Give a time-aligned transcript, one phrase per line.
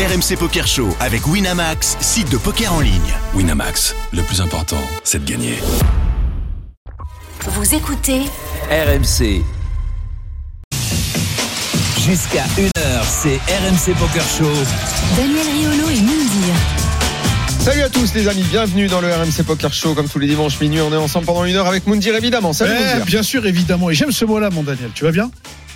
[0.00, 3.12] RMC Poker Show avec Winamax, site de poker en ligne.
[3.34, 5.58] Winamax, le plus important, c'est de gagner.
[7.46, 8.20] Vous écoutez
[8.70, 9.42] RMC.
[12.02, 12.70] Jusqu'à 1h,
[13.04, 14.50] c'est RMC Poker Show.
[15.16, 16.54] Daniel Riolo et Moundir.
[17.58, 19.94] Salut à tous les amis, bienvenue dans le RMC Poker Show.
[19.94, 22.54] Comme tous les dimanches minuit, on est ensemble pendant une heure avec Moundir évidemment.
[22.54, 23.04] Salut Eh, Moundir.
[23.04, 23.90] bien sûr, évidemment.
[23.90, 24.90] Et j'aime ce mot-là, mon Daniel.
[24.94, 25.30] Tu vas bien?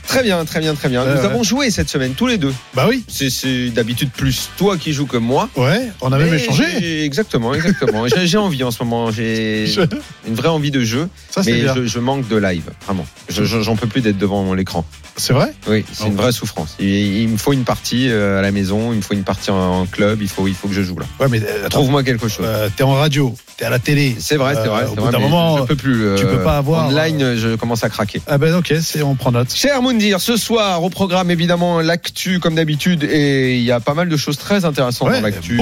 [0.07, 1.05] Très bien, très bien, très bien.
[1.05, 1.25] Nous ouais.
[1.25, 2.53] avons joué cette semaine tous les deux.
[2.75, 3.05] Bah oui.
[3.09, 5.49] C'est- d'habitude plus toi qui joues que moi.
[5.57, 7.05] Ouais, on a même échangé.
[7.05, 8.05] Exactement, exactement.
[8.25, 9.11] J'ai envie en ce moment.
[9.11, 9.81] J'ai Je-
[10.29, 11.75] une vraie envie de jeu, Ça, c'est mais bien.
[11.75, 13.07] je, je manque de live, vraiment.
[13.29, 14.85] Je- je- J'en peux plus d'être devant l'écran.
[15.17, 16.75] C'est vrai Oui, c'est une vraie souffrance.
[16.81, 19.51] Il, il me faut une partie euh, à la maison, il me faut une partie
[19.51, 20.21] en, en club.
[20.21, 21.07] Il faut, il faut que je joue là.
[21.21, 22.45] Ouais, mais euh, Trouve-moi quelque chose.
[22.47, 24.17] euh, t'es en radio, t'es à la télé.
[24.19, 24.85] C'est vrai, c'est Euh, vrai.
[24.87, 25.93] au c'est bout d'un moment, je, je peux plus.
[26.17, 28.21] tu peux euh, pas avoir, Online, je commence à craquer.
[28.27, 29.55] Ah ben ok, c'est on prend note.
[29.55, 33.95] Cher Moundir, ce soir au programme évidemment l'actu comme d'habitude et il y a pas
[33.95, 35.61] mal de choses très intéressantes Ouais, dans l'actu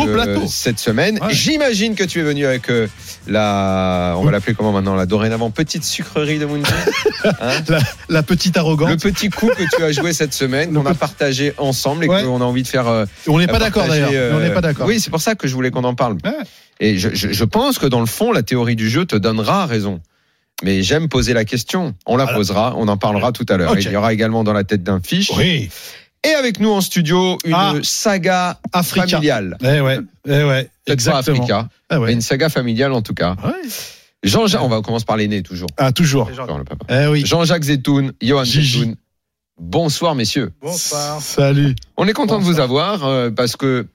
[0.48, 1.18] cette semaine.
[1.22, 1.32] Ouais.
[1.34, 2.86] J'imagine que tu es venu avec euh,
[3.26, 6.72] la, on va l'appeler comment maintenant, la dorénavant petite sucrerie de Moundir.
[7.40, 9.00] Hein La, la petite le arrogante.
[9.00, 12.22] petit coup que tu as joué cette semaine, qu'on a partagé ensemble et Ouais.
[12.22, 12.88] qu'on a envie de faire.
[12.88, 14.10] euh, On n'est pas d'accord d'ailleurs.
[14.12, 14.86] euh, On n'est pas d'accord.
[14.86, 16.14] Oui, c'est pour ça que je voulais qu'on en parle.
[16.24, 16.32] Ouais.
[16.80, 19.66] Et je, je- je pense que dans le fond, la théorie du jeu te donnera
[19.66, 20.00] raison.
[20.64, 21.94] Mais j'aime poser la question.
[22.06, 22.38] On la Voilà.
[22.38, 23.76] posera, on en parlera tout à l'heure.
[23.78, 25.30] Il y aura également dans la tête d'un fiche.
[25.36, 25.68] Oui.
[26.24, 27.74] Et avec nous en studio, une Ah.
[27.82, 29.06] saga Africa.
[29.08, 29.56] familiale.
[29.60, 29.98] Eh ouais.
[30.28, 30.70] Eh ouais.
[30.86, 31.36] Pas Exactement.
[31.38, 32.12] Africa, mais ouais.
[32.12, 33.34] une saga familiale en tout cas.
[33.44, 33.50] Ouais.
[34.22, 35.68] Jean-Jacques, on va commencer par l'aîné toujours.
[35.78, 36.30] Ah toujours.
[36.88, 37.26] Eh oui.
[37.26, 38.78] Jean-Jacques Zetoun, Johan Gigi.
[38.80, 38.96] Zetoun.
[39.66, 40.50] Bonsoir messieurs.
[41.20, 41.76] Salut.
[41.96, 43.86] On est content de vous avoir euh, parce que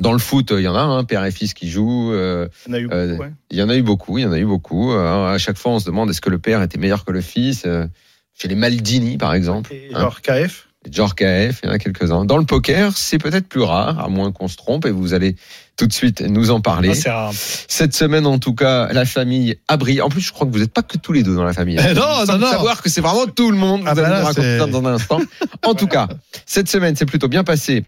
[0.00, 2.12] dans le foot, il y en a un père et fils qui jouent.
[2.12, 3.32] euh, Il y en a eu Euh, beaucoup, ouais.
[3.50, 4.92] Il y en a eu beaucoup, il y en a eu beaucoup.
[4.92, 7.20] Euh, à chaque fois, on se demande est-ce que le père était meilleur que le
[7.20, 7.62] fils.
[7.64, 7.86] Euh,
[8.34, 10.10] Chez les Maldini, par exemple, Et hein.
[10.22, 10.67] KF.
[10.90, 12.24] George KF, il y en a quelques-uns.
[12.24, 15.36] Dans le poker, c'est peut-être plus rare, à moins qu'on se trompe, et vous allez
[15.76, 16.92] tout de suite nous en parler.
[17.06, 17.30] Ah.
[17.32, 20.00] Cette semaine, en tout cas, la famille a brillé.
[20.02, 21.78] En plus, je crois que vous n'êtes pas que tous les deux dans la famille.
[21.78, 23.82] Eh non, non, savoir que c'est vraiment tout le monde.
[23.82, 25.20] Vous Ah bah allez là, nous raconter ça dans un instant.
[25.64, 26.08] En tout cas,
[26.46, 27.84] cette semaine, c'est plutôt bien passé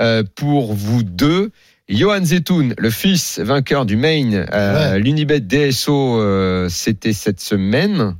[0.00, 1.50] euh, pour vous deux.
[1.88, 8.14] Johan Zetoun, le fils vainqueur du main, euh, l'Unibet DSO, euh, c'était cette semaine.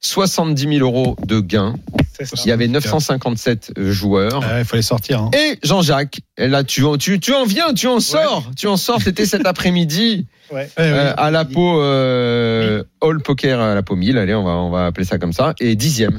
[0.00, 1.74] 70 000 euros de gains.
[2.44, 4.40] Il y avait 957 joueurs.
[4.42, 5.22] Ah, Il fallait sortir.
[5.22, 5.30] hein.
[5.36, 9.00] Et Jean-Jacques, là tu, en- tu, tu en viens, tu en sors, tu en sors.
[9.02, 10.70] C'était cet après-midi Ouais.
[10.78, 14.16] Euh, à la peau euh, All Poker à la peau 1000.
[14.16, 15.54] Allez, on va on va appeler ça comme ça.
[15.60, 16.18] Et dixième.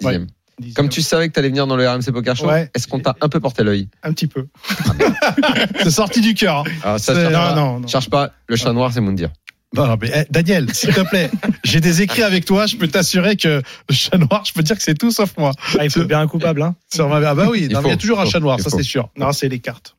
[0.00, 0.26] dixième.
[0.74, 2.68] Comme tu savais que tu allais venir dans le RMC Poker Show, Ouais.
[2.74, 3.88] est-ce qu'on t'a un peu porté l'œil?
[4.02, 4.46] Un petit peu.
[5.82, 6.58] C'est sorti du cœur.
[6.58, 6.64] hein.
[6.82, 7.54] Ah, ça C'est- cherche Non, pas.
[7.54, 7.86] non, non.
[7.88, 8.30] Cherche pas.
[8.46, 9.30] Le chat noir, c'est Moundir.
[9.76, 11.30] Non, non, mais eh, Daniel, s'il te plaît,
[11.64, 12.66] j'ai des écrits avec toi.
[12.66, 15.52] Je peux t'assurer que le chat noir, je peux dire que c'est tout sauf moi.
[15.78, 16.74] Ah, il faut bien un coupable, hein.
[16.92, 18.40] Sur ma- Ah bah oui, Il non, mais il y a faut, toujours un chat
[18.40, 19.10] noir, ça c'est sûr.
[19.16, 19.96] Non, c'est les cartes.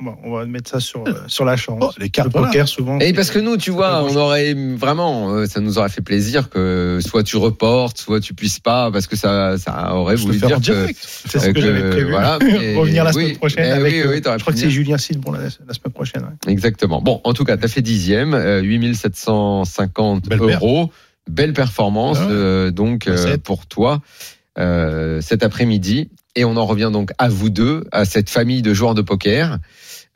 [0.00, 1.78] Bon, on va mettre ça sur, euh, sur la chance.
[1.82, 2.46] Oh, les cartes, Le voilà.
[2.48, 2.98] poker, souvent.
[3.00, 6.50] Et parce que nous, tu vois, on aurait vraiment, euh, ça nous aurait fait plaisir
[6.50, 10.38] que soit tu reportes, soit tu puisses pas, parce que ça, ça aurait Je voulu
[10.38, 10.98] dire que direct.
[11.04, 12.10] c'est ce euh, que j'avais prévu.
[12.10, 13.64] Voilà, mais- Revenir la oui, semaine prochaine.
[13.66, 14.70] eh avec, oui, oui, je crois que c'est.
[14.70, 16.22] Julien Silbon la, la semaine prochaine.
[16.22, 16.52] ouais.
[16.52, 17.00] Exactement.
[17.02, 20.90] Bon, en tout cas, tu as fait dixième, euh, 8750 Belle euros.
[21.28, 22.32] Belle performance, Ah ouais.
[22.32, 24.00] euh, donc, euh, pour toi,
[24.58, 26.08] euh, cet après-midi.
[26.36, 29.58] Et on en revient donc à vous deux, à cette famille de joueurs de poker.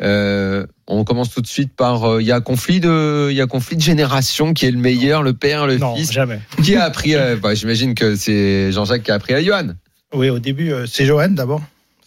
[0.03, 3.41] Euh, on commence tout de suite par, euh, il y a conflit de, il y
[3.41, 6.11] a conflit de génération qui est le meilleur, le père, le Non, fils.
[6.11, 6.41] jamais.
[6.63, 9.75] Qui a appris, euh, bah, j'imagine que c'est Jean-Jacques qui a appris à Johan.
[10.13, 11.63] Oui, au début, c'est Johan d'abord.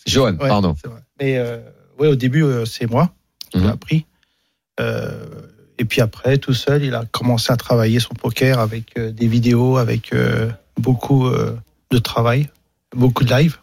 [0.06, 0.76] Johan, Ouais, pardon.
[1.22, 1.60] euh,
[1.98, 3.12] oui, au début, c'est moi
[3.50, 3.70] qui l'ai Mhm.
[3.72, 4.06] appris.
[4.82, 5.14] Euh,
[5.80, 9.78] et puis après, tout seul, il a commencé à travailler son poker avec des vidéos,
[9.78, 10.12] avec
[10.78, 11.30] beaucoup
[11.92, 12.50] de travail,
[12.96, 13.58] beaucoup de live.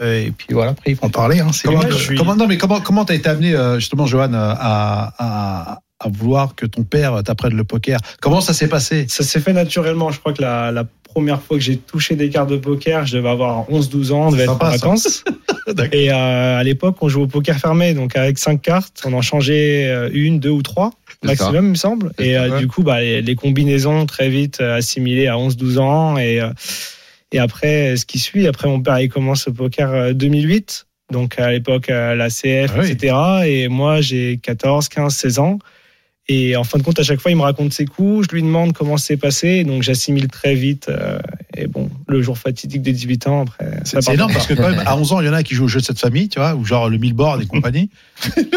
[0.00, 1.40] Euh, et puis voilà, après, il faut en parler.
[1.40, 4.32] Hein, Comment, je suis- comment- non, mais comment comment t'as été amené euh, justement, Johan,
[4.32, 7.98] euh, à, à, à vouloir que ton père t'apprenne le poker?
[8.20, 9.06] Comment ça s'est passé?
[9.08, 10.10] Ça s'est fait naturellement.
[10.10, 13.16] Je crois que la, la première fois que j'ai touché des cartes de poker, je
[13.16, 15.24] devais avoir 11-12 ans, on devait être Sympa, en vacances.
[15.92, 19.20] Et euh, à l'époque, on jouait au poker fermé, donc avec cinq cartes, on en
[19.22, 20.92] changeait une, deux ou trois
[21.22, 22.12] maximum, il me semble.
[22.18, 26.16] Et euh, du coup, bah, les, les combinaisons très vite assimilées à 11-12 ans.
[26.16, 26.48] Et, euh,
[27.32, 30.86] et après, ce qui suit, après mon père, il commence au poker euh, 2008.
[31.12, 32.90] Donc à l'époque, euh, la CF, Ah oui.
[32.90, 33.16] etc.
[33.46, 35.58] Et moi, j'ai 14, 15, 16 ans.
[36.32, 38.42] Et en fin de compte, à chaque fois, il me raconte ses coups, je lui
[38.42, 40.88] demande comment c'est passé, donc j'assimile très vite.
[40.88, 41.18] euh,
[41.56, 43.80] et bon, le jour fatidique des 18 ans, après.
[43.84, 45.64] C'est énorme parce que quand même, à 11 ans, il y en a qui jouent
[45.64, 47.90] au jeu de cette famille, tu vois, ou genre le millboard et compagnie.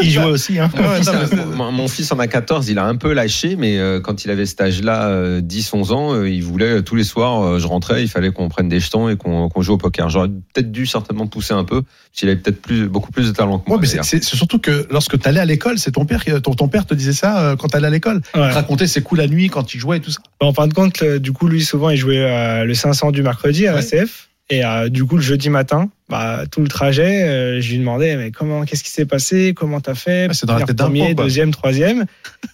[0.03, 0.59] Il jouait aussi.
[0.59, 0.69] Hein.
[0.77, 2.95] Mon, Ouais, fils, non, mais a- mon- mon fils en a 14, il a un
[2.95, 6.77] peu lâché, mais euh, quand il avait cet âge-là, euh, 10-11 ans, euh, il voulait
[6.77, 9.49] euh, tous les soirs, euh, je rentrais, il fallait qu'on prenne des jetons et qu'on
[9.61, 10.09] joue au poker.
[10.09, 13.31] J'aurais peut-être dû certainement pousser un peu, parce qu'il avait peut-être plus, beaucoup plus de
[13.31, 13.77] talent que moi.
[13.79, 16.53] Ouais, mais c'est- surtout que lorsque tu allais à l'école, c'est ton père, qui- ton,
[16.53, 18.21] ton père te disait ça euh, quand allais à l'école.
[18.35, 18.51] Ouais.
[18.51, 20.19] Racontait ses coups la nuit quand il jouait et tout ça.
[20.39, 23.67] En fin de compte, du coup, lui, souvent, il jouait euh, le 500 du mercredi
[23.67, 23.81] à Ouais.
[23.81, 24.29] la CF.
[24.49, 28.15] Et euh, du coup, le jeudi matin, bah, tout le trajet, euh, je lui demandais,
[28.17, 29.53] mais comment, qu'est-ce qui s'est passé?
[29.55, 30.27] Comment t'as fait?
[30.29, 32.05] Ah, c'est dans la Finir tête d'un Premier, deuxième, troisième.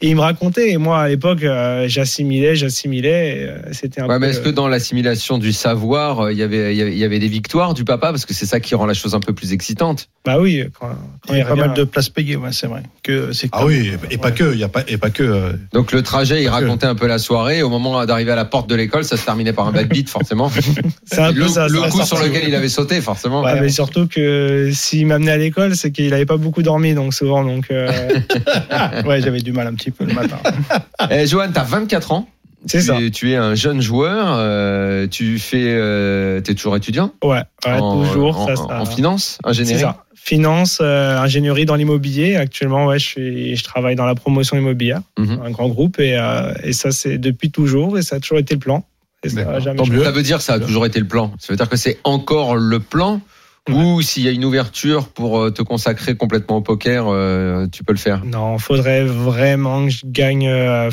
[0.01, 0.69] Et il me racontait.
[0.71, 3.47] Et moi, à l'époque, euh, j'assimilais, j'assimilais.
[3.49, 4.19] euh, C'était un Ouais, peu.
[4.19, 6.97] mais est-ce que dans l'assimilation du savoir, euh, il y avait, il y avait- il
[6.97, 8.11] y avait des victoires du papa?
[8.11, 10.09] Parce que c'est ça qui rend la chose un peu plus excitante.
[10.25, 10.87] Bah oui, quand,
[11.27, 12.83] quand Il y a pas mal de places payées, ouais, c'est vrai.
[13.03, 15.23] Que c'est Ah oui, et pas que, il y a pas, et pas que.
[15.23, 17.63] euh, Donc le trajet, il que- racontait un peu la soirée.
[17.63, 20.09] Au moment d'arriver à la porte de l'école, ça se terminait par un bad beat,
[20.09, 20.49] forcément.
[21.05, 21.67] C'est un peu le ça.
[21.67, 23.38] le ça coup sur- lequel il avait sauté, forcément.
[23.43, 27.13] Ouais, mais surtout que s'il m'amenait à l'école, c'est qu'il n'avait pas beaucoup dormi, donc
[27.13, 27.43] souvent.
[27.43, 27.89] Donc, euh,
[29.05, 30.37] Ouais, j'avais du mal un petit peu le matin.
[31.11, 32.27] Eh, Johan, t'as 24 ans.
[32.65, 32.99] c'est tu, ça.
[33.01, 34.35] Es, tu es un jeune joueur.
[34.37, 37.11] euh, tu fais, euh, t'es toujours étudiant?
[37.23, 38.37] Ouais, ouais en, toujours.
[38.41, 39.79] en, ça, ça- en finance, C'est ingénierie.
[39.81, 40.03] ça.
[40.15, 42.35] Finance, euh, ingénierie dans l'immobilier.
[42.35, 45.39] Actuellement, ouais, je, suis, je travaille dans la promotion immobilière, Mhm.
[45.45, 46.19] un grand groupe, et,
[46.63, 48.83] et ça, c'est depuis toujours, et ça a toujours été le plan.
[49.25, 49.43] Ça
[49.75, 50.09] Tant mieux.
[50.09, 51.33] Veut dire que ça a toujours été le plan.
[51.39, 53.21] Ça veut dire que c'est encore le plan.
[53.69, 57.83] Ou s'il y a une ouverture pour euh, te consacrer complètement au poker, euh, tu
[57.83, 58.25] peux le faire?
[58.25, 60.89] Non, faudrait vraiment que je gagne euh,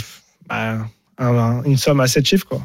[0.47, 0.79] bah,
[1.17, 2.61] un- un- une somme à 7 chiffres, quoi,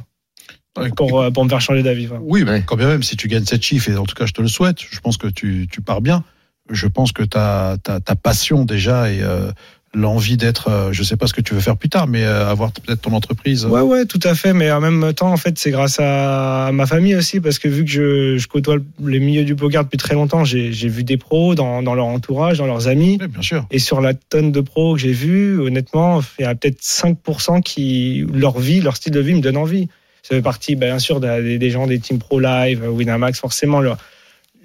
[0.97, 2.09] pour, euh, pour me faire changer d'avis.
[2.19, 4.33] Oui, mais quand bien même, si tu gagnes cette chiffre, et en tout cas, je
[4.33, 6.25] te le souhaite, je pense que tu, tu pars bien.
[6.69, 9.51] Je pense que ta, ta, ta passion déjà et euh,
[9.93, 12.49] l'envie d'être, euh, je sais pas ce que tu veux faire plus tard, mais euh,
[12.49, 13.65] avoir peut-être ton entreprise.
[13.65, 14.53] Ouais, ouais, tout à fait.
[14.53, 17.83] Mais en même temps, en fait, c'est grâce à ma famille aussi, parce que vu
[17.83, 21.17] que je, je côtoie les milieux du poker depuis très longtemps, j'ai j'ai vu des
[21.17, 23.17] pros dans, dans leur entourage, dans leurs amis.
[23.19, 23.65] Oui, bien sûr.
[23.69, 27.61] Et sur la tonne de pros que j'ai vu, honnêtement, il y a peut-être 5%
[27.61, 29.89] qui, leur vie, leur style de vie me donne envie.
[30.23, 33.97] Ça fait partie, bien sûr, des, des gens des teams pro live, Winamax, forcément, leur,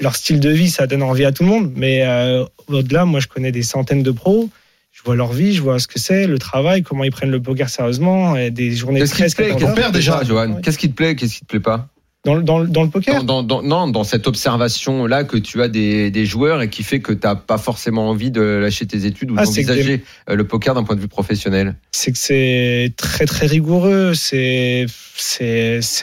[0.00, 1.72] leur style de vie, ça donne envie à tout le monde.
[1.74, 4.50] Mais euh, au-delà, moi, je connais des centaines de pros.
[4.96, 7.42] Je vois leur vie, je vois ce que c'est, le travail, comment ils prennent le
[7.42, 9.74] poker sérieusement, et des journées Qu'est-ce qui te 13, plaît 14 ton heures.
[9.74, 10.22] père, déjà.
[10.24, 10.54] Johan?
[10.62, 11.88] Qu'est-ce qui te plaît Qu'est-ce qui te plaît pas?
[12.24, 13.22] Dans, le- dans, le- dans le poker?
[13.22, 16.98] Dans, non, dans cette observation là que tu as des, des joueurs et qui fait
[17.00, 20.74] que t'as pas forcément envie de lâcher tes études ou Ah, d'envisager euh, le poker
[20.74, 21.76] d'un point de vue professionnel?
[21.92, 24.12] c'est que c'est très très rigoureux.
[24.14, 24.86] C'est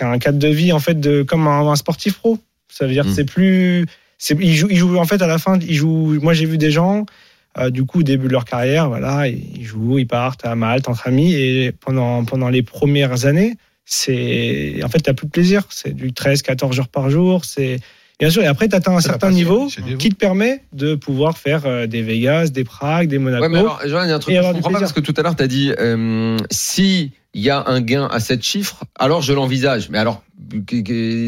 [0.02, 2.38] un cadre de vie en fait de comme un, un sportif pro.
[2.70, 3.14] Ça veut dire que Mm.
[3.16, 3.86] c'est plus
[4.40, 6.18] ils jouent ils jouent en fait à la fin ils jouent.
[6.22, 7.06] Moi j'ai vu des gens
[7.58, 10.88] euh, du coup au début de leur carrière voilà ils jouent ils partent à Malte
[10.88, 15.64] entre amis et pendant pendant les premières années c'est en fait t'as plus de plaisir.
[15.70, 17.46] C'est du 13 14 heures par jour.
[17.46, 17.80] C'est
[18.20, 19.68] Bien sûr, et après, tu atteins un certain passion, niveau
[19.98, 23.44] qui te permet de pouvoir faire euh, des Vegas, des Prague, des Monaco.
[23.44, 24.94] Ouais, mais alors, Johan, il y a un truc Et que je comprends pas parce
[24.94, 28.20] que tout à l'heure, tu as dit euh, si il y a un gain à
[28.20, 29.90] cette chiffre, alors je l'envisage.
[29.90, 30.24] Mais alors,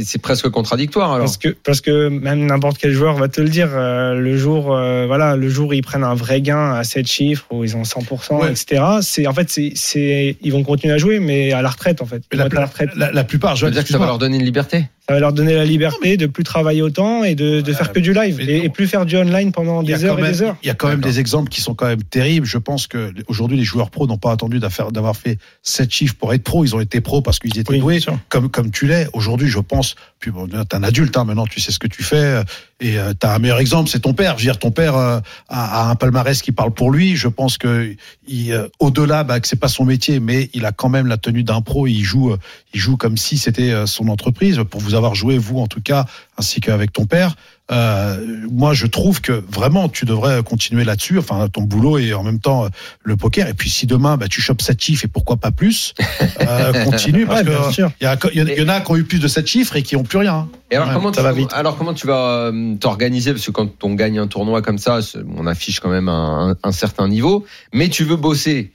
[0.06, 1.26] c'est presque contradictoire alors.
[1.26, 4.76] Parce que, parce que même n'importe quel joueur va te le dire, euh, le jour,
[4.76, 7.76] euh, voilà, le jour où ils prennent un vrai gain à 7 chiffres, où ils
[7.76, 8.52] ont 100%, Ouais.
[8.52, 12.02] etc., c'est, en fait, c'est, c'est, ils vont continuer à jouer, mais à la retraite,
[12.02, 12.24] en fait.
[12.32, 12.90] La, la retraite.
[12.96, 14.86] la, la plupart, Ça je veut dire que ça va leur donner une liberté.
[15.08, 18.00] Ça va leur donner la liberté de plus travailler autant et de, de faire que
[18.00, 20.20] du live mais et, plus faire du online pendant Il y a des quand heures
[20.20, 20.56] et même- des heures.
[20.64, 22.48] Il y a quand même des exemples qui sont quand même terribles.
[22.48, 26.34] Je pense que aujourd'hui, les joueurs pros n'ont pas attendu d'avoir fait sept chiffres pour
[26.34, 26.66] être pro.
[26.66, 28.00] Ils ont été pros parce qu'ils étaient Oui, doués,
[28.30, 29.08] comme, comme tu l'es.
[29.14, 32.02] Aujourd'hui, je pense, puis bon, t'es un adulte, hein, maintenant tu sais ce que tu
[32.02, 32.16] fais.
[32.16, 32.44] euh,
[32.80, 34.40] Et euh, t'as un meilleur exemple, c'est ton père.
[34.40, 35.20] Je veux dire, ton père euh,
[35.50, 37.16] a, un palmarès qui parle pour lui.
[37.16, 37.96] Je pense que
[38.34, 41.44] euh, au-delà, bah, que c'est pas son métier, mais il a quand même la tenue
[41.44, 41.86] d'un pro.
[41.86, 42.38] Il joue, euh,
[42.74, 44.60] il joue comme si c'était son entreprise.
[44.68, 46.08] Pour vous avoir joué, vous en tout cas,
[46.40, 47.36] ainsi qu'avec ton père.
[47.72, 52.22] Euh, moi, je trouve que vraiment, tu devrais continuer là-dessus, enfin ton boulot et en
[52.22, 52.70] même temps euh,
[53.04, 53.48] le poker.
[53.48, 55.94] Et puis, si demain, bah, tu chopes 7 chiffres et pourquoi pas plus,
[56.42, 57.92] euh, continue parce Ouais, bien que sûr.
[58.00, 59.76] il y, en a- il y en a qui ont eu plus de 7 chiffres
[59.76, 60.48] et qui ont plus rien.
[60.70, 61.50] Et alors, Ouais, comment ça tu, va vite.
[61.54, 63.32] alors comment tu vas t'organiser?
[63.34, 65.00] Parce que quand on gagne un tournoi comme ça,
[65.36, 68.72] on affiche quand même un, un- un certain niveau, mais tu veux bosser.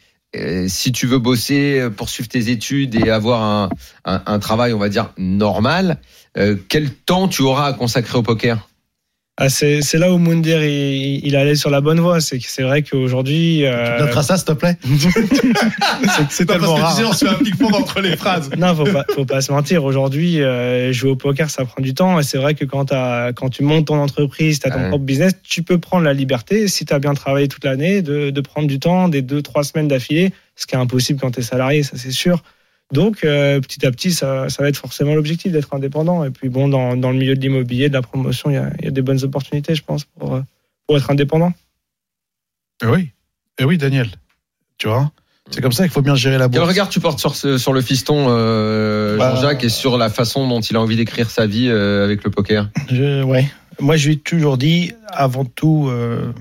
[0.68, 3.68] Si tu veux bosser, poursuivre tes études et avoir un,
[4.04, 5.98] un- un travail, on va dire, normal,
[6.38, 8.68] euh, quel temps tu auras à consacrer au poker?
[9.48, 12.20] C'est c'est là où Moundir il, il allait sur la bonne voie.
[12.20, 13.64] C'est que c'est vrai qu'aujourd'hui.
[13.64, 14.76] euh, Notre à ça, s'il te plaît.
[16.30, 16.96] c'est tellement parce que rare.
[16.96, 18.50] tu sais, on se fait un ping-pong entre les phrases.
[18.56, 19.84] Non, faut pas, faut pas se mentir.
[19.84, 22.18] Aujourd'hui, euh, jouer au poker, ça prend du temps.
[22.18, 24.88] Et c'est vrai que quand, t'as- quand tu montes ton entreprise, tu as ton Ouais.
[24.88, 28.30] propre business, tu peux prendre la liberté, si tu as bien travaillé toute l'année, de,
[28.30, 31.40] de prendre du temps, des deux, trois semaines d'affilée, ce qui est impossible quand tu
[31.40, 32.42] es salarié, ça c'est sûr.
[32.92, 36.24] Donc, euh, petit à petit, ça, ça va être forcément l'objectif d'être indépendant.
[36.24, 38.70] Et puis, bon, dans, dans le milieu de l'immobilier, de la promotion, il y a,
[38.80, 40.42] il y a des bonnes opportunités, je pense, pour, euh,
[40.86, 41.52] pour être indépendant.
[42.82, 43.10] Eh oui.
[43.60, 44.08] Eh oui, Daniel.
[44.78, 45.12] Tu vois
[45.50, 46.68] C'est comme ça qu'il faut bien gérer la Quel bourse.
[46.70, 50.48] regard tu portes sur, ce- sur le fiston euh, Bah, Jean-Jacques et sur la façon
[50.48, 52.70] dont il a envie d'écrire sa vie euh, avec le poker?
[52.90, 53.48] Je, ouais.
[53.78, 56.32] Moi, je lui ai toujours dit, avant tout, euh,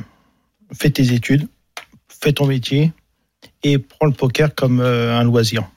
[0.74, 1.48] fais tes études,
[2.08, 2.92] fais ton métier
[3.64, 5.70] et prends le poker comme euh, un loisir.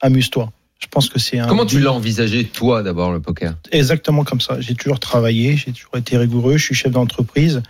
[0.00, 0.52] Amuse-toi.
[0.80, 1.46] Je pense que c'est un.
[1.48, 3.54] Comment tu l'as envisagé, toi, d'abord, le poker?
[3.72, 4.60] Exactement comme ça.
[4.60, 6.56] J'ai toujours travaillé, j'ai toujours été rigoureux.
[6.56, 7.62] Je suis chef d'entreprise.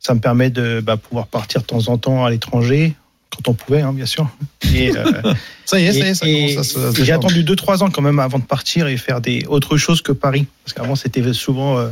[0.00, 2.94] Ça me permet de bah, pouvoir partir de temps en temps à l'étranger,
[3.34, 4.28] quand on pouvait, hein, bien sûr.
[4.74, 5.04] Et, euh,
[5.66, 7.90] Ça y est, ça y est, ça et- commence à se- J'ai attendu 2-3 ans
[7.90, 10.46] quand même avant de partir et faire des autre chose que Paris.
[10.64, 11.88] Parce qu'avant, c'était souvent euh,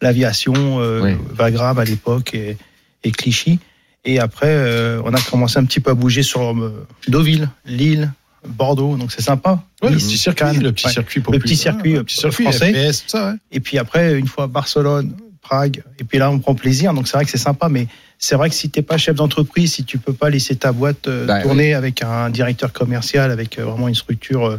[0.00, 1.14] l'aviation, euh, Oui.
[1.38, 2.56] À l'époque et,
[3.04, 3.58] et Clichy.
[4.04, 8.12] Et après, euh, on a commencé un petit peu à bouger sur euh, Deauville, Lille,
[8.48, 8.96] Bordeaux.
[8.96, 9.62] Donc c'est sympa.
[9.82, 10.92] Ouais, le Nice, petit circuit, Cannes, le petit ouais.
[10.92, 11.42] circuit Le populaire.
[11.42, 12.72] petit circuit, Ouais, le petit circuit français.
[12.72, 13.36] FPS, tout ça, ouais.
[13.52, 16.92] Et puis après, une fois Barcelone, Prague, et puis là, on prend plaisir.
[16.92, 17.86] Donc c'est vrai que c'est sympa, mais
[18.18, 21.06] c'est vrai que si t'es pas chef d'entreprise, si tu peux pas laisser ta boîte
[21.06, 24.58] euh, Bah, tourner avec un directeur commercial, avec euh, vraiment une structure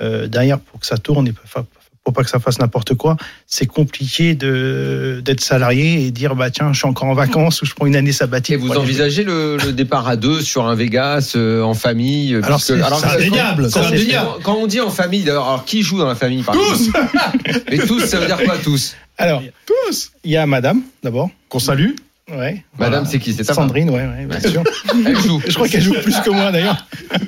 [0.00, 1.66] euh, derrière pour que ça tourne et enfin,
[2.10, 6.50] pour pas que ça fasse n'importe quoi, c'est compliqué de d'être salarié et dire bah
[6.50, 8.54] tiens, je suis encore en vacances ou je prends une année sabbatique.
[8.54, 12.42] Et vous envisagez le, le départ à deux sur un Vegas, euh, en famille euh,
[12.44, 14.28] Alors, c'est- alors, indéniable, quand- c'est quand- indéniable.
[14.42, 16.90] Quand on dit en famille, d'ailleurs, alors qui joue dans la famille par Tous
[17.70, 18.94] Mais tous, ça veut dire quoi, tous?
[19.18, 21.30] Alors, Tous il y a Madame d'abord.
[21.48, 21.90] Qu'on salue?
[22.32, 22.62] Ouais.
[22.78, 23.32] Madame, c'est qui?
[23.32, 24.62] C'est Sandrine, ouais, ouais, bien sûr.
[25.06, 25.42] Elle joue.
[25.46, 26.86] Je crois qu'elle joue plus que moi d'ailleurs.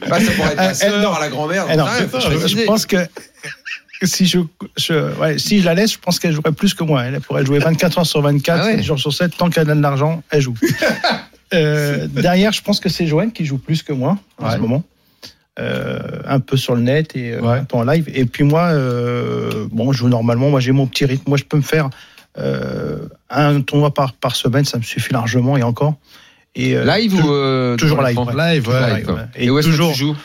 [0.08, 1.66] Bah, ça pourrait être Elle- la sœur, la grand-mère.
[1.68, 2.96] Je pense que
[4.06, 4.38] si je,
[4.76, 7.04] je, ouais, si je la laisse, je pense qu'elle jouerait plus que moi.
[7.04, 8.76] Elle pourrait jouer 24 heures sur 24, Ah ouais.
[8.76, 10.54] 7 jours sur 7, tant qu'elle a de l'argent, elle joue.
[11.54, 14.54] Euh, derrière, je pense que c'est Joanne qui joue plus que moi en Ouais.
[14.54, 14.84] ce moment.
[15.60, 18.08] Euh, un peu sur le net et euh, un peu en live.
[18.14, 18.72] Et puis moi,
[19.70, 20.48] bon, je joue normalement.
[20.48, 21.24] Moi, j'ai mon petit rythme.
[21.28, 21.90] Moi, je peux me faire
[23.28, 25.96] un tournoi par, par semaine, ça me suffit largement et encore.
[26.54, 28.34] Et, Live ou toujours live, ouais.
[28.34, 28.94] Live, ouais.
[28.96, 29.22] Live, ouais.
[29.36, 30.16] Et où est-ce que toujours tu joues?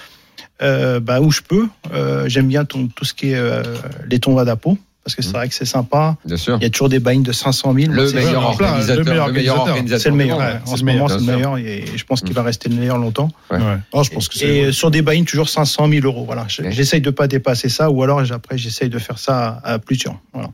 [0.61, 1.67] Euh, bah, où je peux.
[1.93, 3.63] Euh, J'aime bien ton- tout ce qui est euh,
[4.09, 5.35] les tournois d'apo parce que c'est Mhm.
[5.35, 6.17] vrai que c'est sympa.
[6.25, 6.57] Bien sûr.
[6.59, 7.93] Il y a toujours des bains de 500 000.
[7.93, 8.97] Le C'est- meilleur en plein, organisateur.
[8.97, 9.73] le meilleur Le meilleur organisateur.
[9.75, 9.99] organisateur.
[10.01, 10.37] C'est le meilleur.
[10.39, 10.59] ouais.
[10.65, 13.29] En ce moment, c'est le meilleur et je pense qu'il va rester le meilleur longtemps.
[13.49, 13.57] Ouais.
[13.57, 13.77] Ouais.
[13.93, 14.45] Oh, je pense que c'est.
[14.47, 16.25] Et euh, sur des bains, toujours 500 000 euros.
[16.25, 16.45] Voilà.
[16.49, 20.19] J'essaye de pas dépasser ça ou alors après, j'essaye de faire ça à, à plusieurs.
[20.33, 20.49] Voilà.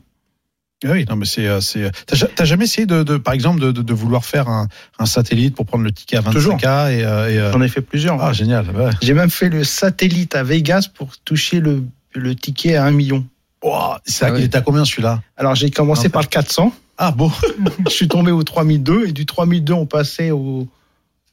[0.84, 1.46] Ah Oui, non, mais c'est.
[1.46, 4.24] euh, c'est- T'as ja- t'as jamais essayé, de, de, par exemple, de, de, de vouloir
[4.24, 6.54] faire un, un satellite pour prendre le ticket à 25K Toujours.
[6.56, 8.22] et, euh, et, euh, J'en ai fait plusieurs.
[8.22, 8.66] Ah, génial.
[8.70, 8.90] Ouais.
[9.02, 13.24] J'ai même fait le satellite à Vegas pour toucher le, le ticket à 1 million.
[13.62, 15.22] Oh, c'est Ah est à combien celui-là?
[15.38, 16.72] Alors j'ai commencé par le 400.
[16.98, 17.32] Ah bon
[17.86, 20.68] je suis tombé au 3002 et du 3002 on passait au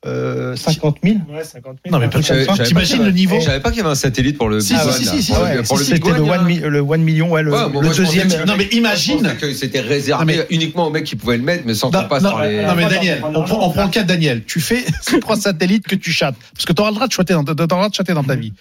[0.08, 1.16] euh, 50 000.
[1.30, 1.92] Ouais, 50 000.
[1.92, 4.38] Non, mais J'avais- j'avais T'imagines le niveau Je savais pas qu'il y avait un satellite
[4.38, 6.30] pour le Si, Big si, One, si, Pour le- pour le C'était Big le One,
[6.30, 8.28] 1 il y a- mi- le 1 million, ouais, le, Ouais, bon, le deuxième.
[8.28, 9.36] que- Non, mais imagine.
[9.54, 12.32] c'était réservé Non, uniquement aux mecs qui pouvaient le mettre, mais sans qu'on passe non,
[12.32, 12.64] par les.
[12.66, 14.44] non, mais Daniel, on prend, on prend le cas de Daniel.
[14.46, 16.36] Tu fais ces trois satellites que tu chattes.
[16.56, 18.24] Parce que tu auras le droit de chatter dans, t'auras le droit de chatter dans
[18.24, 18.54] ta vie.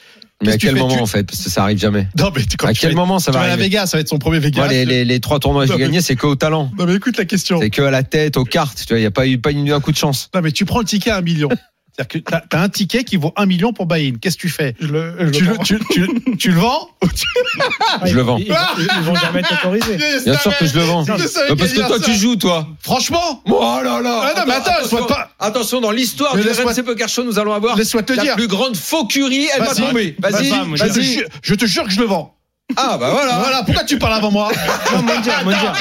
[0.43, 2.09] Mais à quel moment Tu- en fait Parce que ça arrive jamais.
[2.19, 3.97] Non, mais quand À quel vas- moment ça tu va vas à arriver Vegas, ça
[3.97, 4.63] va être son premier Vegas.
[4.63, 6.71] Moi, les, les, les trois tournois que j'ai mais- gagnés, c'est que au talent.
[6.79, 7.59] Non, mais écoute la question.
[7.61, 8.79] C'est que à la tête, aux cartes.
[8.87, 10.31] Tu vois, il n'y a pas eu pas eu un coup de chance.
[10.35, 11.49] Non, mais tu prends le ticket à un million.
[12.09, 14.14] C'est-à-dire que t'as as un ticket qui vaut un million pour buy-in.
[14.21, 17.07] Qu'est-ce que tu fais Je le, je tu, le tu, tu, tu le vends ou
[17.09, 17.26] tu-
[18.07, 18.38] Je le vends.
[18.38, 18.47] Ils,
[18.78, 19.97] ils- ils vont jamais t'autoriser.
[20.25, 21.04] Bien sûr que je le vends.
[21.04, 22.04] Je Bah, parce que toi, ça.
[22.04, 22.66] tu joues, toi.
[22.80, 26.83] Franchement Oh là là Ah non, mais attends, attention, pas- attention, dans l'histoire du RMC
[26.85, 28.35] Poker Show, nous allons avoir la dire.
[28.37, 29.49] plus grande faucurie.
[29.54, 29.87] Elle va Vas-y.
[29.87, 30.16] tomber.
[30.19, 31.02] Vas-y, Vas-y, je, te vas-y.
[31.14, 32.35] jure, je te jure que je le vends.
[32.77, 33.39] Ah bah voilà.
[33.39, 34.50] Voilà, pourquoi tu parles avant moi
[34.95, 35.73] Non, Mondial, Mondial.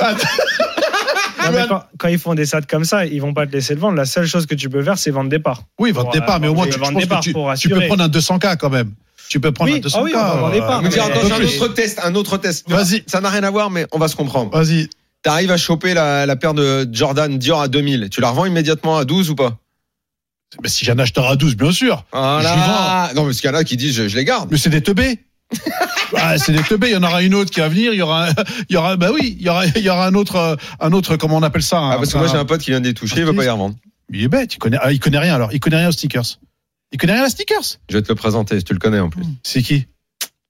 [0.00, 0.26] Attends.
[1.44, 3.74] Non, mais quand, quand ils font des sats comme ça, ils vont pas te laisser
[3.74, 3.96] le vendre.
[3.96, 5.62] La seule chose que tu peux faire, c'est vendre des parts.
[5.78, 7.32] Oui, Pour, départ, euh, mais au moins tu, je vendre pense des que parts, tu,
[7.32, 8.92] pour tu peux prendre un 200K quand même.
[9.28, 9.92] Tu peux prendre Oui, un 200K.
[9.96, 12.68] ah oui, on va vendre veux dire, Mais- attention, un autre test, un autre test.
[12.70, 13.04] Vas-y.
[13.06, 14.50] Ça n'a rien à voir, mais on va se comprendre.
[14.56, 14.88] Vas-y.
[15.22, 18.08] T'arrives à choper la, la paire de Jordan Dior à 2000.
[18.10, 19.56] Tu la revends immédiatement à 12 ou pas?
[20.62, 22.04] Mais si un acheteur à 12, bien sûr.
[22.12, 23.10] Voilà.
[23.14, 24.48] Non, mais ce qu'il y en a qui disent, je, je les garde.
[24.52, 25.18] Mais c'est des teubés.
[26.16, 26.88] Ah, c'est des teubés.
[26.88, 27.92] Il y en aura une autre qui va venir.
[27.92, 28.34] Il y aura, un-
[28.68, 31.16] il y aura, bah oui, il y aura, il y aura un autre, un autre,
[31.16, 32.94] comment on appelle ça Ah, parce que moi, j'ai un pote qui vient de les
[32.94, 33.76] toucher, il veut pas les revendre.
[34.12, 34.54] Il est bête.
[34.54, 35.52] Il connaît, ah, il connaît rien alors.
[35.52, 36.38] Il connaît rien aux stickers.
[36.92, 37.62] Il connaît rien aux stickers.
[37.90, 39.24] Je vais te le présenter, si tu le connais en plus.
[39.42, 39.86] C'est qui?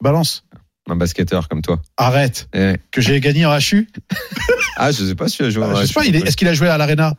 [0.02, 0.44] Balance.
[0.88, 1.80] Un basketteur comme toi.
[1.96, 2.48] Arrête.
[2.54, 2.74] Eh.
[2.90, 3.88] Que j'ai gagné en HU.
[4.76, 5.64] Ah, je sais pas si tu as joué.
[5.80, 7.14] je sais pas, est-ce qu'il a joué à l'Arena?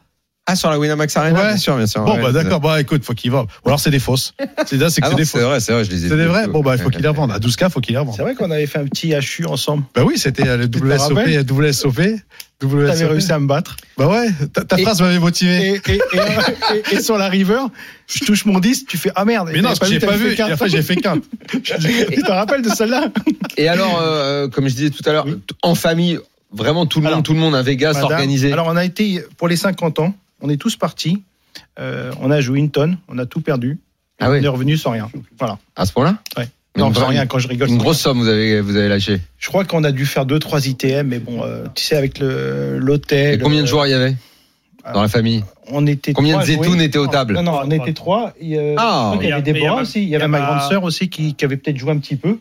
[0.50, 1.48] Ah, sur la Winamax Arena, Ouais.
[1.50, 2.06] bien sûr, bien sûr.
[2.06, 2.22] Bon, ouais.
[2.22, 3.48] bah d'accord, bah écoute, faut qu'il vende.
[3.66, 4.34] Ou alors c'est des fausses.
[4.66, 6.26] C'est ça, c'est que Ah c'est c'est vrai, c'est vrai, je les ai C'est des
[6.26, 7.32] vrais Bon, bah il faut qu'il les revende.
[7.34, 8.16] À 12K, faut qu'il les revende.
[8.16, 9.84] C'est vrai qu'on avait fait un petit HU ensemble.
[9.94, 11.20] Bah oui, c'était le WSOP,
[11.52, 12.02] WSOP.
[12.60, 13.76] T'avais réussi à me battre.
[13.98, 15.74] Bah ouais, ta, ta Et- phrase m'avait motivé.
[15.86, 17.60] Et, et, et, et- et sur la river,
[18.08, 19.50] je touche mon disque, tu fais ah merde.
[19.54, 20.34] Mais non, j'ai pas vu.
[20.40, 21.18] après, j'ai fait qu'un.
[21.52, 23.10] Tu te rappelles de celle-là?
[23.58, 25.28] Et alors, euh, comme je disais tout à l'heure,
[25.62, 26.18] en famille,
[26.54, 28.54] vraiment tout le monde, tout le monde à Vegas Madame, organisé.
[28.54, 31.24] Alors, on a été, pour les 50 ans, on est tous partis.
[31.80, 33.80] Euh, on a joué une tonne, on a tout perdu.
[34.20, 35.10] Ah On oui, est revenu sans rien.
[35.38, 35.58] Voilà.
[35.76, 36.48] à ce point-là Ouais.
[36.76, 37.70] Non, sans vraie- rien, quand je rigole.
[37.70, 39.20] Une grosse somme vous avez, vous avez lâché.
[39.40, 42.78] Je crois qu'on a dû faire 2-3 ITM, mais bon, euh, tu sais, avec le-
[42.78, 43.34] l'hôtel.
[43.36, 44.16] Et combien de euh, joueurs il y avait
[44.94, 47.94] dans la famille On était Combien de zétounes étaient aux tables Non, non, on était
[47.94, 48.34] trois.
[48.40, 49.12] Et, euh, Ah.
[49.14, 50.04] y avait il y a- Déborah mais aussi.
[50.04, 52.16] Il y avait ma ma- grande sœur aussi qui, qui avait peut-être joué un petit
[52.16, 52.38] peu.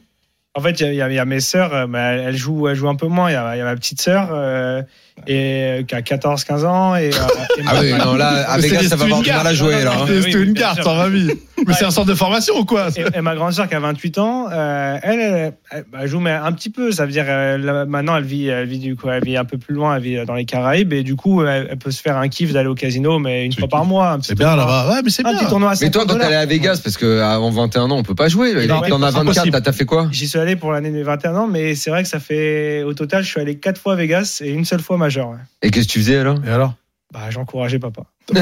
[0.54, 2.76] En fait, il y, a- il y a mes sœurs, mais elles elles jouent, elles
[2.76, 3.30] jouent un peu moins.
[3.30, 4.82] Il y a, il y a ma petite sœur euh,
[5.26, 6.96] et, qui a 14-15 ans.
[6.96, 7.10] Et, euh,
[7.58, 9.76] et Ah oui, non, là, à Vegas, des ça va avoir du mal à jouer.
[9.76, 10.06] Non, là, hein.
[10.06, 11.30] C'était une bien carte, en vie.
[11.66, 13.80] Mais c'est un centre de formation ou quoi Et, et ma grande sœur qui a
[13.80, 16.92] 28 ans, euh, elle, elle, elle- elle joue mais un petit peu.
[16.92, 19.44] Ça veut dire euh, là, maintenant elle vit, elle vit du coup, elle vit un
[19.46, 22.02] peu plus loin, elle vit dans les Caraïbes et du coup elle, elle peut se
[22.02, 24.18] faire un kiff d'aller au casino, mais une fois par mois.
[24.22, 24.88] C'est bien là-bas.
[24.90, 25.48] Ouais, mais c'est Un petit bien.
[25.48, 28.02] tournoi à Mais toi, 50 quand t'es allé à Vegas, parce qu'avant 21 ans, on
[28.02, 28.52] peut pas jouer.
[28.68, 29.62] T'en as c'est 24, impossible.
[29.62, 30.08] t'as- fait quoi?
[30.12, 32.82] J'y suis allé pour l'année de mes 21 ans, mais c'est vrai que ça fait
[32.82, 35.28] au total, je suis allé quatre fois à Vegas et une seule fois majeur.
[35.30, 35.36] ouais.
[35.62, 36.38] Et qu'est-ce que tu faisais alors?
[36.46, 36.74] Et alors?
[37.12, 38.02] Bah, j'encourageais papa.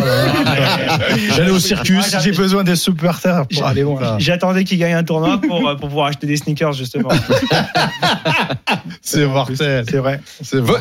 [1.36, 2.16] J'allais au circus.
[2.22, 4.16] J'ai besoin des supporters pour aller loin.
[4.18, 7.10] J'attendais qu'il gagne un tournoi pour, pour pouvoir acheter des sneakers justement.
[9.02, 9.84] C'est mortel.
[9.86, 10.20] C'est vrai.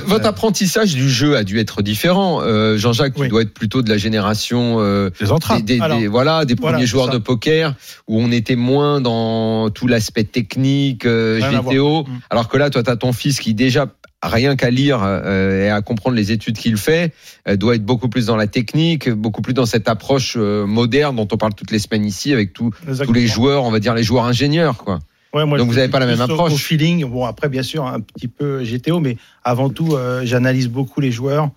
[0.05, 2.41] Votre apprentissage du jeu a dû être différent.
[2.41, 3.27] Euh, Jean-Jacques, tu Oui.
[3.27, 5.09] dois être plutôt de la génération euh,
[5.57, 7.11] des, des- Alors, des- voilà, des voilà, premiers joueurs ça.
[7.13, 7.75] de poker
[8.07, 11.39] où on était moins dans tout l'aspect technique, euh.
[11.41, 12.05] Mm.
[12.29, 13.87] Alors que là, toi, tu as ton fils qui déjà
[14.29, 17.13] rien qu'à lire euh, et à comprendre les études qu'il fait,
[17.47, 21.15] euh, doit être beaucoup plus dans la technique, beaucoup plus dans cette approche euh, moderne
[21.15, 22.71] dont on parle toutes les semaines ici avec tous
[23.03, 24.99] tous les joueurs, on va dire les joueurs ingénieurs, quoi.
[25.33, 26.51] Ouais, moi, Donc vous suis avez pas la même approche.
[26.53, 27.05] Au feeling.
[27.05, 31.11] Bon, après, bien sûr, un petit peu GTO, mais avant tout, euh, j'analyse beaucoup les
[31.11, 31.49] joueurs.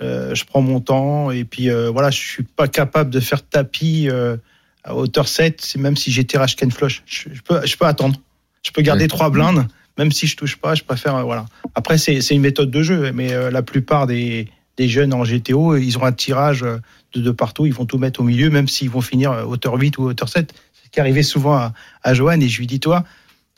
[0.00, 3.42] Euh, je prends mon temps et puis euh, voilà, je suis pas capable de faire
[3.46, 4.36] tapis euh,
[4.84, 7.02] à hauteur 7, c'est même si j'ai tirage Ken flush.
[7.06, 8.16] Je, je peux, je peux attendre.
[8.64, 9.08] Je peux garder Ouais.
[9.08, 9.66] trois blindes,
[9.98, 11.44] même si je touche pas, je préfère euh, voilà.
[11.74, 15.22] Après, c'est c'est une méthode de jeu, mais euh, la plupart des, des jeunes en
[15.24, 16.78] GTO, ils ont un tirage euh,
[17.14, 19.74] de, de partout, ils vont tout mettre au milieu, même s'ils vont finir euh, hauteur
[19.74, 20.52] 8 ou hauteur 7.
[20.72, 21.72] C'est ce qui arrivait souvent à,
[22.02, 23.04] à Johan et je lui dis toi,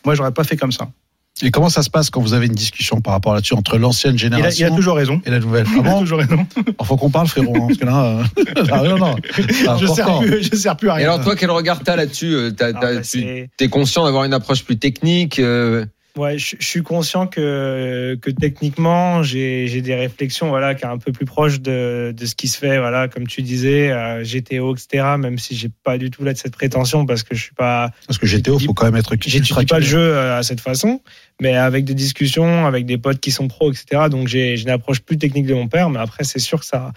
[0.05, 0.89] moi j'aurais pas fait comme ça.
[1.43, 4.15] Et comment ça se passe quand vous avez une discussion par rapport là-dessus entre l'ancienne
[4.15, 5.21] Il a, il génération a toujours raison.
[5.27, 6.47] et la nouvelle Ah Il a toujours raison.
[6.81, 7.57] Il faut qu'on parle, frérot.
[7.57, 8.25] hein, parce que là, euh,
[8.71, 9.17] ah, non, non.
[9.37, 10.21] Je sers, important.
[10.21, 11.11] plus, je sers plus à Et rien.
[11.13, 14.33] alors toi, quel regard t'as là-dessus Euh, Ah, bah, Tu c'est- es conscient d'avoir une
[14.33, 15.85] approche plus technique euh,
[16.17, 20.99] Ouais, je, je suis conscient que, que techniquement, j'ai des réflexions voilà, qui est un
[20.99, 24.77] peu plus proches de, de ce qui se fait, voilà, comme tu disais, euh, GTO,
[24.77, 25.17] etc.
[25.19, 27.91] Même si j'ai pas du tout là de cette prétention parce que je suis pas,
[28.07, 31.01] Parce que GTO, faut quand même être j'étudie pas le jeu euh, à cette façon,
[31.41, 34.03] mais avec des discussions, avec des potes qui sont pros, etc.
[34.09, 36.67] Donc j'ai j'ai une approche plus technique de mon père, mais après c'est sûr que
[36.67, 36.93] ça,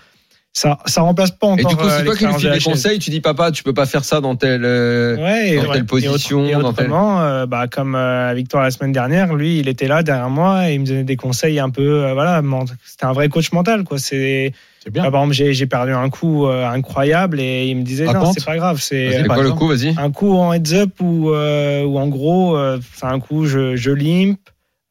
[0.58, 1.60] ça, ça remplace pas encore.
[1.72, 2.98] Et du coup, euh, c'est toi qui lui file des conseils.
[2.98, 4.66] Tu dis papa, tu peux pas faire ça dans tel.
[4.66, 5.74] euh, Ouais, et, dans ouais.
[5.74, 9.36] telle Et position, autre- et dans telle- euh, bah, comme euh, Victor la semaine dernière,
[9.36, 12.14] lui, il était là derrière moi et il me donnait des conseils un peu, euh,
[12.14, 12.42] voilà,
[12.84, 14.00] c'était un vrai coach mental, quoi.
[14.00, 14.52] C'est,
[14.84, 15.04] C'est bien.
[15.06, 18.34] Ah, par exemple, j'ai, perdu un coup euh, incroyable et il me disait non, Raconte.
[18.40, 19.94] c'est pas grave, c'est quoi le coup Vas-y.
[19.96, 23.76] un coup en heads up ou euh, ou en gros, euh, c'est un coup je,
[23.76, 24.40] je limp.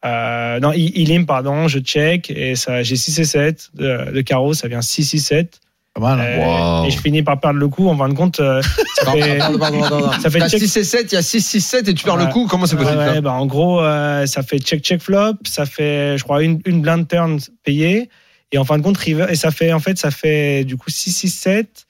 [0.05, 4.13] Euh, non, il, il limp, pardon, je check et ça, j'ai 6 et 7 de,
[4.13, 5.61] de carreau, ça vient 6 6 7
[5.95, 6.21] Pas mal.
[6.21, 6.25] hein.
[6.25, 6.87] Euh, Wow.
[6.87, 8.61] et je finis par perdre le coup en fin de compte euh,
[9.03, 10.21] ça fait- pardon, pardon, pardon, pardon.
[10.21, 12.17] ça fait check- 6 et 7, il y a 6, 6, 7 et tu perds
[12.19, 12.47] le coup.
[12.47, 16.17] Comment c'est possible Ouais, bah, en gros, euh, ça fait check check flop, ça fait,
[16.19, 18.09] je crois, une, une blind turn payée,
[18.53, 20.91] et en fin de compte, river, et ça fait, en fait, ça fait du coup
[20.91, 21.87] 6, 6, 7,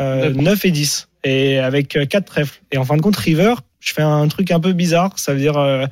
[0.00, 2.60] euh, 9 et 10, et avec 4 trèfles.
[2.72, 5.38] Et en fin de compte, river, je fais un truc un peu bizarre, ça veut
[5.40, 5.84] dire, euh,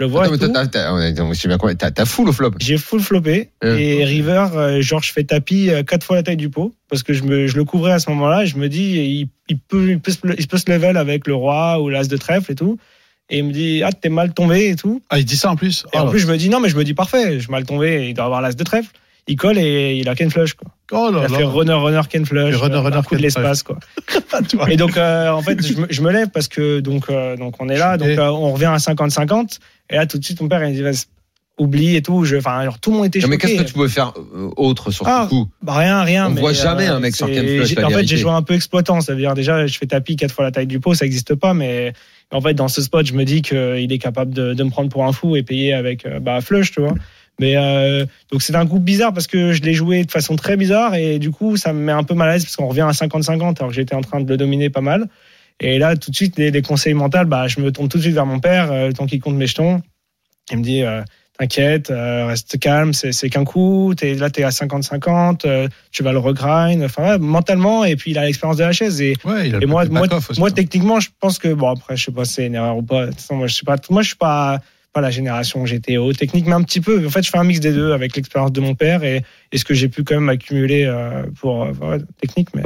[0.00, 0.24] le vois.
[0.24, 2.52] Attends, mais t'as- t'as- ouais, attends, je sais bien quoi, T'as t'as full au flop.
[2.58, 6.22] J'ai full flopé Euh, et river, euh, genre je fais tapis euh, quatre fois la
[6.22, 8.56] taille du pot parce que je, me, je le couvrais à ce moment-là et je
[8.56, 11.80] me dis il, il peut, il, peut se, il peut se level avec le roi
[11.80, 12.78] ou l'as de trèfle et tout.
[13.32, 15.00] Et il me dit ah t'es mal tombé et tout.
[15.08, 15.84] Ah, il dit ça en plus.
[15.92, 16.10] Et Oh en là.
[16.10, 18.14] plus, je me dis non, mais je me dis parfait, je suis mal tombé, il
[18.14, 18.90] doit avoir l'as de trèfle.
[19.28, 20.54] Il colle et il a Ken Flush.
[20.54, 20.68] Quoi.
[20.92, 21.48] Oh Il là a fait là.
[21.48, 22.52] runner, runner, Ken Flush.
[22.52, 23.62] Et runner, euh, runner, un coup de l'espace.
[23.62, 23.78] quoi.
[24.68, 27.54] Et donc, euh, en fait, je me, je me lève parce que donc, euh, donc
[27.60, 29.58] on est là, donc euh, on revient à 50-50.
[29.90, 31.04] Et là, tout de suite, mon père, il dit vas-y,
[31.58, 32.24] oublie et tout.
[32.24, 33.48] Je, enfin, alors tout le monde était Non, mais choqué.
[33.48, 36.26] qu'est-ce que tu pouvais faire euh, autre sur Ah, ce coup Bah rien, rien.
[36.28, 38.54] On mais, voit jamais un mec sur Ken Flush, En fait, j'ai joué un peu
[38.54, 39.00] exploitant.
[39.00, 41.34] Ça veut dire déjà, je fais tapis quatre fois la taille du pot, ça n'existe
[41.34, 41.54] pas.
[41.54, 41.92] Mais
[42.32, 44.88] en fait, dans ce spot, je me dis qu'il est capable de, de me prendre
[44.88, 46.94] pour un fou et payer avec bah, flush, tu vois.
[47.40, 50.58] Mais euh, donc c'est un coup bizarre parce que je l'ai joué de façon très
[50.58, 52.82] bizarre et du coup ça me met un peu mal à l'aise parce qu'on revient
[52.82, 55.08] à 50-50 alors que j'étais en train de le dominer pas mal.
[55.58, 58.02] Et là tout de suite les, les conseils mentaux, bah je me tourne tout de
[58.02, 59.80] suite vers mon père, euh, le temps qu'il compte mes jetons.
[60.50, 61.00] Il me dit euh,
[61.38, 66.12] t'inquiète, euh, reste calme, c'est qu'un coup, es, là t'es à 50-50, euh, tu vas
[66.12, 69.48] le regrind, enfin ouais, mentalement et puis il a l'expérience de la chaise et Ouais,
[69.48, 70.38] et moi, moi, aussi.
[70.38, 72.82] moi, techniquement, je pense que bon après, je sais pas, si c'est une erreur ou
[72.82, 73.06] pas.
[73.30, 73.76] Moi, je sais pas.
[73.88, 74.60] Moi, je suis pas
[74.92, 77.06] pas la génération GTO technique, mais un petit peu.
[77.06, 79.22] En fait, je fais un mix des deux avec l'expérience de mon père et,
[79.52, 82.48] et ce que j'ai pu quand même accumuler euh, pour euh, ouais, technique.
[82.54, 82.64] Mais,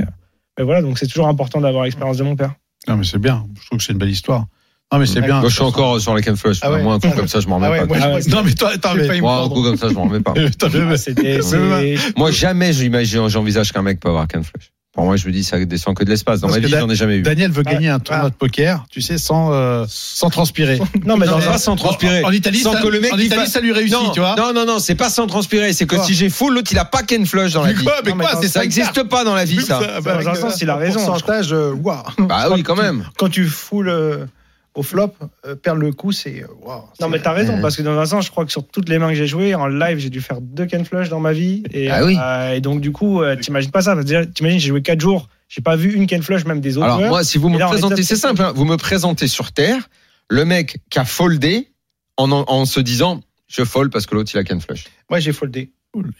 [0.58, 2.54] mais voilà, donc c'est toujours important d'avoir l'expérience de mon père.
[2.88, 3.46] Non, mais c'est bien.
[3.60, 4.46] Je trouve que c'est une belle histoire.
[4.92, 5.40] Non, mais c'est bien.
[5.40, 6.58] Moi, je suis encore sur la Ken Flush.
[6.62, 6.82] Ah ouais.
[6.82, 7.86] Moi, un coup comme ça, je m'en remets Ah ouais, pas.
[7.86, 9.20] moi, Ah Non, mais toi, attends, J'ai mais.
[9.20, 10.34] Moi, un coup comme ça, je m'en remets pas.
[10.58, 14.70] T'as c'est- Moi, jamais j'imagine, j'envisage qu'un mec peut avoir Flush.
[14.94, 16.38] Pour moi, je me dis, ça descend que de l'espace.
[16.40, 17.22] Dans Parce ma vie, j'en ai jamais eu.
[17.22, 18.30] Daniel veut Ah, gagner un tournoi ah.
[18.30, 20.78] de poker, tu sais, sans, euh, sans transpirer.
[21.04, 22.22] non, mais dans Non, un pas sans transpirer.
[22.22, 24.10] En, en Italie, Sans ça, que le mec en Italie, fasse- ça lui réussit, non,
[24.12, 24.36] tu vois.
[24.36, 25.72] non, non, non, c'est pas sans transpirer.
[25.72, 27.82] C'est que Quoi si j'ai full, l'autre, il a pas Ken Flush dans la vie.
[27.82, 29.80] Quoi, mais Non, mais quoi, Ça n'existe pas dans la vie, ça.
[30.00, 31.04] bah, dans un sens, il a raison.
[31.04, 32.02] Pourcentage, euh, waouh.
[32.18, 33.04] Bah oui, quand même.
[33.18, 34.26] Quand tu foules euh,
[34.74, 35.14] au flop,
[35.46, 36.82] euh, perdre le coup, c'est euh, waouh.
[37.00, 37.60] Non, mais t'as raison, Ouais.
[37.62, 39.54] parce que dans un sens, je crois que sur toutes les mains que j'ai jouées,
[39.54, 41.62] en live, j'ai dû faire deux Ken Flush dans ma vie.
[41.72, 42.16] Et, Ah oui.
[42.20, 43.96] euh, et donc, du coup, euh, t'imagines pas ça.
[44.34, 46.98] T'imagines, j'ai joué quatre jours, j'ai pas vu une Ken Flush, même des autres Alors
[46.98, 47.10] joueurs.
[47.10, 49.88] moi, si vous me là, présentez, c'est simple, hein, vous me présentez sur Terre
[50.28, 51.68] le mec qui a foldé
[52.16, 54.86] en, en, en se disant je fold parce que l'autre il a Ken Flush.
[55.10, 55.70] Moi, j'ai foldé.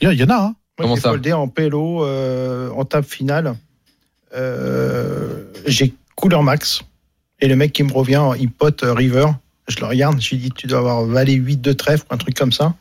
[0.00, 0.38] Il y, en a, hein.
[0.46, 3.56] Moi, Comment j'ai ça foldé en PLO, euh, en table finale.
[4.36, 6.82] Euh, j'ai couleur max.
[7.40, 9.26] Et le mec qui me revient, il pote euh, river.
[9.68, 12.34] Je le regarde, je lui dis, tu dois avoir valet 8 de trèfle, un truc
[12.36, 12.74] comme ça.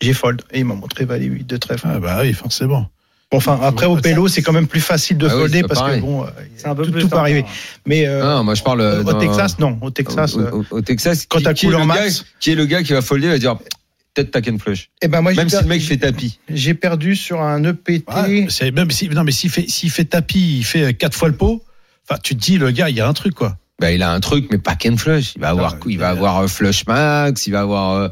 [0.00, 0.42] J'ai fold.
[0.52, 1.86] Et il m'a montré valet 8 de trèfle.
[1.90, 2.88] Ah, bah oui, forcément.
[3.30, 6.00] Bon, enfin, après, au PLO, c'est quand même plus facile de Ah folder parce pareil.
[6.00, 6.26] que bon, euh,
[6.56, 7.44] c'est un peu tout, plus tout peut arriver.
[7.86, 9.78] Mais euh, Ah, moi je parle euh, au Texas, non.
[9.82, 12.20] Au Texas, au, euh, au- au Texas, quand t'as qui est couleur le max.
[12.22, 13.56] gars, qui est le gars qui va folder, il va dire
[14.14, 14.90] peut-être ta Ken Flush.
[15.00, 16.40] eh ben moi, Même si le mec fait tapis.
[16.48, 18.08] j'ai perdu sur un EPT.
[18.74, 21.62] Même si, non, mais s'il fait, s'il fait tapis, il fait quatre fois le pot.
[22.08, 23.56] Enfin, tu te dis, le gars, il y a un truc, quoi.
[23.80, 25.32] Bah, il a un truc, mais pas Ken Flush.
[25.36, 28.08] Il va avoir, il va avoir euh, Flush Max, il va avoir euh,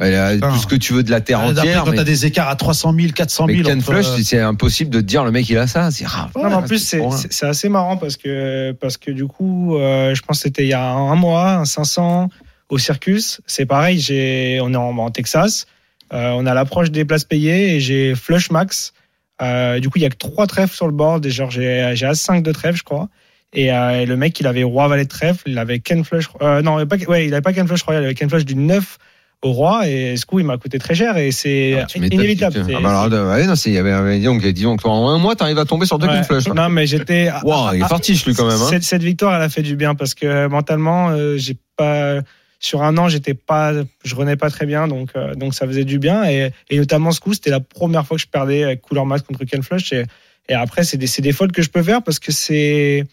[0.00, 0.50] euh, Putain.
[0.50, 1.84] tout ce que tu veux de la terre Après, entière.
[1.84, 3.68] quand Mais, t'as des écarts à 300 000, 400 mais 000.
[3.68, 5.90] Ken entre, Flush, c'est impossible de te dire le mec il a ça.
[5.92, 6.30] C'est rare.
[6.34, 10.22] Non, mais en plus, c'est- assez marrant parce que, parce que du coup, euh, je
[10.22, 12.28] pense que c'était il y a un mois, un 500
[12.68, 13.40] au Circus.
[13.46, 15.66] C'est pareil, j'ai, on est en, en Texas.
[16.12, 18.92] Euh, on a l'approche des places payées et j'ai flush max.
[19.40, 21.24] Euh, du coup, il y a que trois trèfles sur le board.
[21.24, 23.08] Et genre, j'ai j'ai As5 de trèfle, je crois.
[23.54, 25.42] Et, euh, et le mec, il avait roi valet de trèfle.
[25.46, 26.28] Il avait Ken flush.
[26.40, 28.02] Euh, non, il avait pas, ouais, il avait pas Ken flush royal.
[28.02, 28.98] Il avait Ken flush du 9
[29.42, 29.88] au roi.
[29.88, 31.16] Et ce coup, il m'a coûté très cher.
[31.18, 32.64] Et c'est Ah, inévitable.
[32.74, 35.18] Ah, bah alors, ouais, non, c'est, il y avait, dis donc, dis donc, en un
[35.18, 36.14] mois, t'arrives à tomber sur deux Ouais.
[36.14, 36.48] Ken Flush.
[36.48, 36.54] hein.
[36.54, 37.30] Non, mais j'étais.
[37.42, 38.56] Wow, il est Ah, fartiche lui quand même.
[38.60, 38.66] Hein.
[38.70, 42.20] Cette, cette victoire, elle a fait du bien parce que mentalement, euh, j'ai pas
[42.58, 43.72] sur un an, j'étais pas,
[44.04, 47.10] je renais pas très bien, donc euh, donc ça faisait du bien et, et notamment
[47.10, 50.04] ce coup, c'était la première fois que je perdais couleur max contre Ken Flush et,
[50.48, 53.04] et après c'est des c'est des folds que je peux faire parce que c'est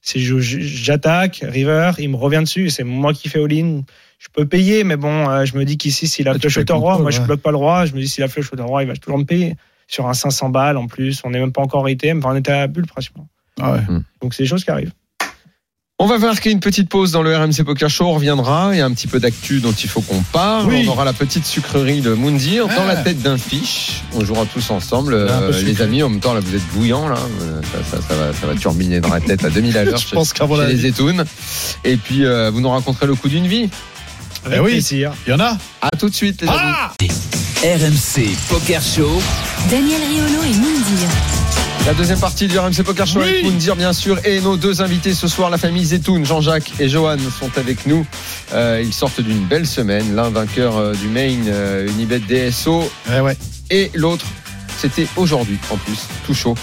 [0.00, 3.82] c'est je- je- j'attaque river, il me revient dessus et c'est moi qui fais all-in.
[4.18, 6.78] Je peux payer, mais bon, euh, je me dis qu'ici, s'il a Ah, fais au
[6.78, 7.26] roi, moi je ouais.
[7.26, 7.86] bloque pas le roi.
[7.86, 9.54] Je me dis, s'il a flush au roi, il va toujours me payer.
[9.86, 12.52] Sur un 500 balles en plus, on n'est même pas encore ITM, enfin on était
[12.52, 13.28] à la bulle pratiquement.
[13.60, 13.80] ah ouais.
[14.20, 14.92] Donc c'est des choses qui arrivent.
[16.00, 18.04] On va marquer une petite pause dans le RMC Poker Show.
[18.06, 18.70] On reviendra.
[18.72, 20.68] Il y a un petit peu d'actu dont il faut qu'on parle.
[20.68, 20.84] Oui.
[20.86, 22.86] On aura la petite sucrerie de Moundir dans Ah.
[22.86, 24.02] la tête d'un fiche.
[24.14, 26.04] On jouera tous ensemble, peu euh, les amis.
[26.04, 27.16] En même temps, là, vous êtes bouillants là.
[27.42, 29.96] Euh, Ça, ça, ça va, ça va turbiner dans la tête à 2000 à l'heure.
[29.98, 31.24] Je chez- pense qu'avant chez les étounes.
[31.84, 33.68] Et puis, euh, vous nous raconterez le coup d'une vie.
[34.52, 34.72] Eh oui.
[34.74, 35.12] plaisir.
[35.26, 36.58] Il y en a À tout de suite, les amis.
[36.60, 36.92] Ah
[37.64, 39.20] RMC Poker Show.
[39.68, 41.08] Daniel Riolo et Moundir.
[41.88, 43.28] La deuxième partie du RMC Poker Show Oui.
[43.30, 44.18] avec Moundir, bien sûr.
[44.26, 48.06] Et nos deux invités ce soir, la famille Zetoun, Jean-Jacques et Johan, sont avec nous.
[48.52, 50.14] Euh, ils sortent d'une belle semaine.
[50.14, 53.36] L'un vainqueur euh, du main euh, Unibet DSO Ouais, ouais.
[53.70, 54.26] et l'autre,
[54.76, 56.56] c'était aujourd'hui en plus, tout chaud.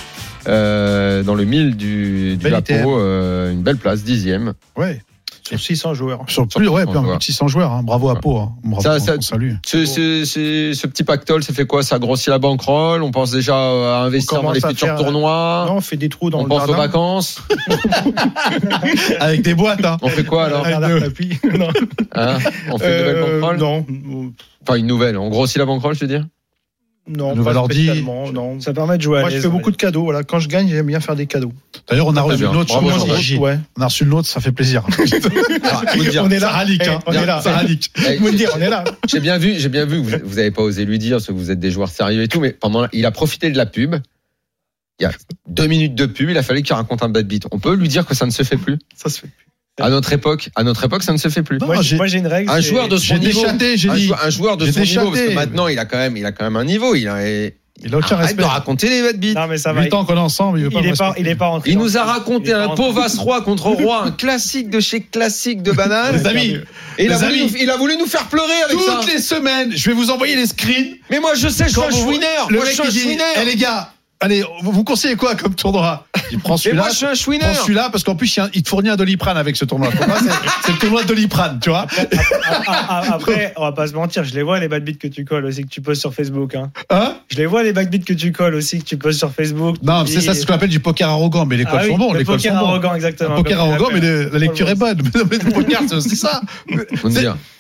[0.48, 4.54] Euh, dans le 1000 du, du Lapo, une belle place, dixième.
[4.78, 5.02] ouais.
[5.48, 6.22] Sur 600 joueurs.
[6.28, 7.18] Sur plus, Sur ouais, 600 plus, joueurs.
[7.20, 7.72] de 600 joueurs.
[7.72, 7.82] hein.
[7.84, 8.38] Bravo à Pau.
[8.38, 8.54] hein.
[8.64, 9.54] Bravo, Ça, on- ça- on salue.
[9.66, 11.84] Ce, ce- ce- ce petit pactole, ça fait quoi?
[11.84, 13.04] Ça grossit la bankroll?
[13.04, 15.66] On pense déjà à investir dans les futurs faire- tournois?
[15.68, 17.42] Non, on fait des trous dans On le pense aux vacances?
[19.20, 19.98] Avec des boîtes, hein.
[20.02, 20.66] On fait quoi alors?
[20.68, 21.70] Non.
[22.16, 22.38] Hein?
[22.72, 23.58] On fait une nouvelle Euh, bankroll?
[23.58, 23.86] Non.
[24.68, 25.18] Enfin, une nouvelle.
[25.18, 26.26] On grossit la bankroll, je veux dire?
[27.08, 28.60] Non, pas spécialement, non.
[28.60, 30.04] Ça permet de jouer à Moi, je fais beaucoup de cadeaux.
[30.06, 31.54] Voilà, quand je gagne, j'aime bien faire des cadeaux.
[31.88, 32.52] D'ailleurs, on a reçu bien.
[32.52, 33.22] une autre sur Bravo, le Jean-Jacques.
[33.24, 33.38] J.
[33.38, 33.60] Ouais.
[33.78, 34.84] On a reçu une autre, ça fait plaisir.
[36.10, 36.48] Dire, On est là.
[36.48, 37.00] Ça ralique, hein.
[37.06, 37.42] on est là.
[38.20, 38.84] Vous dire, on est là.
[39.08, 41.28] J'ai bien vu, j'ai bien vu que vous, vous avez pas osé lui dire parce
[41.28, 43.66] que vous êtes des joueurs sérieux et tout, mais pendant, il a profité de la
[43.66, 43.96] pub.
[45.00, 45.12] Il y a
[45.48, 47.46] deux minutes de pub, il a fallu qu'il raconte un bad beat.
[47.52, 48.78] On peut lui dire que ça ne se fait plus?
[48.96, 49.30] Ça se fait.
[49.82, 51.58] À notre époque, à notre époque, ça ne se fait plus.
[51.58, 52.50] Non, Moi, j'ai- une règle.
[52.50, 54.12] Un joueur de son J'ai niveau, déchaté, j'ai un, dit.
[54.24, 55.36] un joueur de son niveau, parce que déchaté.
[55.36, 56.96] maintenant il a quand même, il a quand même un niveau.
[56.96, 57.18] Il a,
[57.84, 58.42] Il a aucun arrête respect.
[58.42, 59.34] de raconter les bad beats.
[59.34, 59.82] Non, mais ça va.
[59.84, 61.72] 8 ans qu'on est ensemble, il veut pas Il est pas, il est pas rentré.
[61.72, 65.74] Il nous a raconté un Povas Roi contre Roi, un classique de chez classique de
[65.74, 66.16] banane.
[66.20, 66.58] Les amis,
[66.98, 67.52] Et il a, les voulu amis.
[67.52, 69.00] nous, il a voulu nous faire pleurer avec ça.
[69.02, 70.96] toutes les semaines, je vais vous envoyer les screens.
[71.12, 72.48] Mais moi je sais, je suis un chouineur.
[72.50, 76.06] Le Moi je suis un dit, eh les gars, allez, vous, conseillez quoi comme tournoi?
[76.32, 76.84] Il prend celui-là.
[76.84, 77.56] moi je suis un Prends chouineur.
[77.56, 79.92] celui-là parce qu'en plus il te fournit un doliprane avec ce tournoi.
[79.92, 81.86] Pour moi, c'est- le tournoi de doliprane, tu vois.
[82.68, 85.46] Après, on va pas se mentir, je les vois les bad beats que tu colles
[85.46, 86.56] aussi, que tu poses sur Facebook.
[86.56, 86.72] Hein.
[86.90, 87.16] Hein?
[87.32, 89.78] Je les vois les bad beats que tu colles aussi, que tu poses sur Facebook.
[89.84, 91.46] Non, c'est ça, c'est ce qu'on appelle du poker arrogant.
[91.46, 92.66] Mais les Ah cols oui, sont bons, le les sont poker bons.
[92.68, 93.34] arrogant, exactement.
[93.34, 95.02] Un poker arrogant, mais le- la lecture est bonne.
[95.04, 96.42] Mais le poker, c'est ça.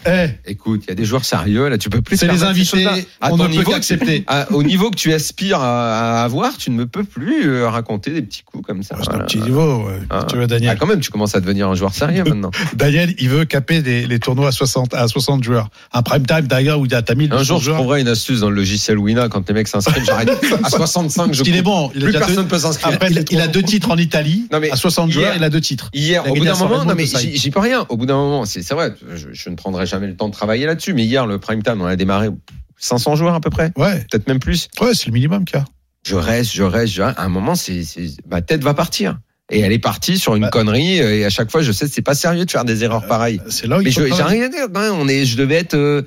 [0.07, 2.17] Eh, écoute, il y a des joueurs sérieux là, tu peux plus.
[2.17, 2.85] c'est les invités.
[3.21, 4.23] À On ne peut niveau, qu'accepter.
[4.27, 7.67] à- au niveau que tu aspires à, à avoir, tu ne me peux plus euh,
[7.69, 8.95] raconter des petits coups comme ça.
[9.01, 9.85] C'est un petit niveau.
[9.87, 9.99] ouais.
[10.09, 10.25] Ah.
[10.29, 12.51] Tu veux, Ah, Daniel quand même, tu commences à devenir un joueur sérieux maintenant.
[12.75, 15.69] Daniel, il veut caper des- les tournois à 60, à 60 joueurs.
[15.93, 18.07] Un prime time, d'ailleurs, où il y a t'as 1000 Un jour, je trouverai une
[18.07, 20.03] astuce dans le logiciel Wina quand les mecs s'inscrivent.
[20.05, 20.29] J'arrête
[20.63, 21.33] à 65.
[21.33, 21.89] Je qu'il est bon.
[21.95, 22.93] Il a Plus déjà deux- personne peut s'inscrire.
[22.93, 24.47] Après, il, a- il a deux titres en Italie.
[24.51, 25.89] Non, mais à 60 hier- joueurs, il a deux titres.
[25.93, 27.85] Hier, Il au bout d'un moment, non mais j'y peux rien.
[27.89, 28.93] Au bout d'un moment, c'est vrai,
[29.33, 30.93] je ne prendrai jamais le temps de travailler là-dessus.
[30.93, 32.29] Mais hier, le prime time, on a démarré
[32.77, 34.67] 500 joueurs à peu près, Ouais, peut-être même plus.
[34.81, 35.65] ouais, c'est le minimum qu'il y a.
[36.05, 36.93] Je reste, je reste.
[36.93, 37.81] je- À un moment, c'est
[38.29, 39.17] ma tête va partir.
[39.51, 40.49] Et elle est partie sur une Bah.
[40.49, 40.97] connerie.
[40.97, 43.39] Et à chaque fois, je sais, c'est pas sérieux de faire des erreurs pareilles.
[43.49, 44.67] C'est là où il Mais j'ai rien à dire.
[44.93, 46.01] On est, je devais être euh,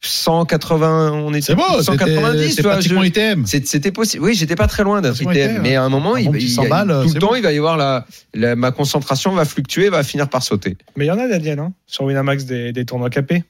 [0.00, 1.12] 180.
[1.12, 2.48] On était C'est bon, 190.
[2.50, 3.46] c'est tu vois, pratiquement je- ITM.
[3.46, 4.24] c'est- C'était possible.
[4.24, 5.30] Oui, j'étais pas très loin d'un ITM.
[5.32, 7.28] ITM, Mais à un moment, Un il, bon il- 100 il- balles, tout le temps,
[7.28, 7.34] bon.
[7.36, 10.76] il va y avoir la, la- ma concentration va fluctuer, va finir par sauter.
[10.96, 13.44] Mais il y en a, Daniel, hein, sur Winamax des, des tournois capés.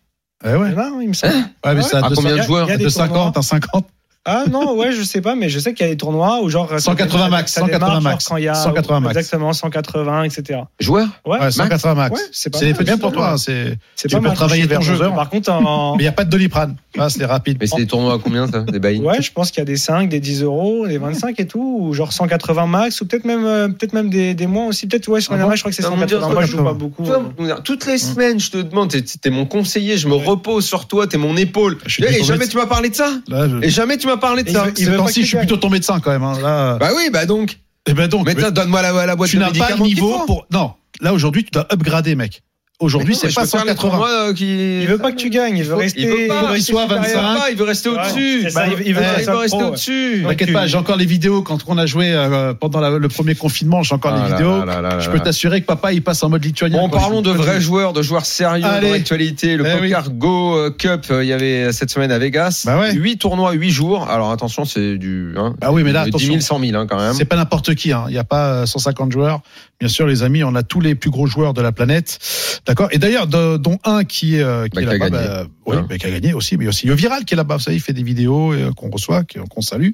[0.45, 0.69] Eh ouais.
[0.69, 1.35] Il y en a, hein, il me semble.
[1.65, 2.91] Ouais, mais c'est à À 200 combien de y a- joueurs y a des de
[2.91, 3.07] tournois.
[3.09, 3.87] 50 à 50.
[4.31, 6.49] Ah non, ouais, je sais pas, mais je sais qu'il y a des tournois où
[6.51, 6.69] genre.
[6.69, 8.25] ça 180 dé- max, ça démarre, 180 genre max.
[8.29, 9.17] quand il y a- 180 max.
[9.17, 10.61] Exactement, 180, etc.
[10.81, 12.15] Joueurs Ouais, Ouais, 180 max.
[12.21, 13.31] Ouais, c'est pas mal, bien pour toi.
[13.33, 13.79] hein, C'est.
[13.97, 14.37] C'est tu pas peux mal.
[14.37, 14.95] travailler vers jeu.
[14.95, 15.15] 11 heures.
[15.15, 16.77] Par contre, en- Mais il n'y a pas de doliprane.
[16.99, 17.59] Ah, c'est rapide.
[17.61, 19.65] Mais c'est des tournois à combien ça Des buy Ouais, je pense qu'il y a
[19.65, 23.25] des 5, des 10 euros, des 25 et tout, ou genre 180 max, ou peut-être
[23.25, 24.87] même, euh, peut-être même des, des moins aussi.
[24.87, 26.35] Peut-être, ouais, sur Ah la bon je crois que c'est Non, mon Dieu, 180.
[26.35, 26.79] Moi, je joue pas 180.
[26.79, 27.43] beaucoup.
[27.43, 27.55] Euh.
[27.65, 31.19] Toutes les semaines, je te demande, t'es mon conseiller, je me repose sur toi, t'es
[31.19, 31.79] mon épaule.
[31.87, 33.11] Suis Et tombé jamais tu m'as parlé de ça
[33.63, 35.15] Et jamais tu m'as parlé de Et ça il veut- il Ces veut pas temps-ci,
[35.15, 36.23] que je suis tu plutôt tombé de 100 quand même.
[36.23, 36.39] hein.
[36.43, 37.59] Là, Bah oui, bah donc.
[37.87, 39.85] eh ben donc, Mais tiens, donne-moi la, la boîte tu de n'as pas le médicaments
[39.87, 40.47] niveau pour.
[40.53, 42.43] Non, là aujourd'hui, tu dois upgrader, mec.
[42.81, 43.91] Aujourd'hui, c'est pas je peux faire les 180.
[43.91, 44.83] tournois, euh, qui...
[44.83, 46.01] Il veut pas que tu gagnes, il veut rester.
[46.01, 47.03] il veut pas, rester soit supérieur.
[47.03, 47.19] 25.
[47.19, 48.51] Il veut pas, il veut rester au-dessus.
[48.51, 50.25] ça, il- il veut il rester au-dessus.
[50.25, 53.35] T'inquiète pas, j'ai encore les vidéos quand on a joué euh, pendant la- le premier
[53.35, 54.65] confinement, j'ai encore Ah les là vidéos.
[54.65, 56.79] là là là Je peux t'assurer que papa il passe en mode lituanien.
[56.79, 58.87] Bon, parlons il- de vrais il- joueurs, de joueurs sérieux Allez.
[58.87, 59.57] dans l'actualité.
[59.57, 59.89] Le Eh oui.
[59.91, 62.63] Poker Go euh, Cup, euh, il y avait cette semaine à Vegas.
[62.65, 62.95] Bah ouais.
[62.95, 64.09] 8 tournois, 8 jours.
[64.09, 65.35] Alors attention, c'est du.
[65.37, 66.29] Hein, Ah oui, mais là, 10 attention.
[66.29, 67.15] 000, 100 000 hein, quand même.
[67.15, 67.91] C'est pas n'importe qui.
[67.93, 68.05] hein.
[68.07, 69.41] Il n'y a pas euh, 150 joueurs.
[69.81, 72.19] Bien sûr, les amis, on a tous les plus gros joueurs de la planète.
[72.69, 72.89] D'accord.
[72.93, 75.27] Et d'ailleurs, dont un qui est, euh, qui Bah, est là-bas, gagné.
[75.27, 75.87] bah, oui, Hein.
[75.89, 77.57] bah, qui a gagné aussi, mais aussi le viral qui est là-bas.
[77.57, 79.91] Vous savez, il fait des vidéos euh, qu'on reçoit, qu'on salue.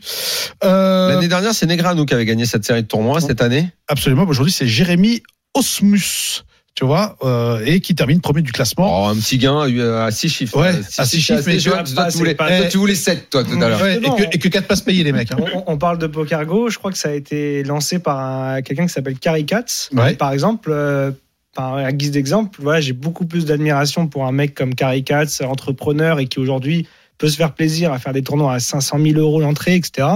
[0.65, 3.21] Euh, L'année dernière, c'est Negreanu qui avait gagné cette série de tournois.
[3.21, 4.25] Cette année, absolument.
[4.25, 5.23] Aujourd'hui, c'est Jérémy
[5.55, 6.43] Osmus.
[6.77, 9.05] Tu vois, euh, et qui termine premier du classement.
[9.05, 10.59] oh, un petit gain à 6 chiffres.
[10.61, 12.79] Ouais, Euh, à six chiffres, mais toi, tu- toi, pas- tu voulais, pas- toi, tu
[12.79, 13.81] voulais 7, toi, tout à l'heure.
[13.81, 15.31] Ouais, et, que, et que 4 passes payées, les mecs.
[15.31, 15.37] hein.
[15.55, 18.61] On, on parle de Poker Go, je crois que ça a été lancé par un-
[18.63, 19.89] quelqu'un qui s'appelle Carrie Katz.
[19.93, 20.15] Ouais.
[20.15, 21.13] Par exemple, euh,
[21.55, 25.41] par, à guise d'exemple, voilà, j'ai beaucoup plus d'admiration pour un mec comme Carrie Katz,
[25.41, 26.87] entrepreneur et qui aujourd'hui
[27.19, 30.09] peut se faire plaisir à faire des tournois à 500 000 euros l'entrée, etc.,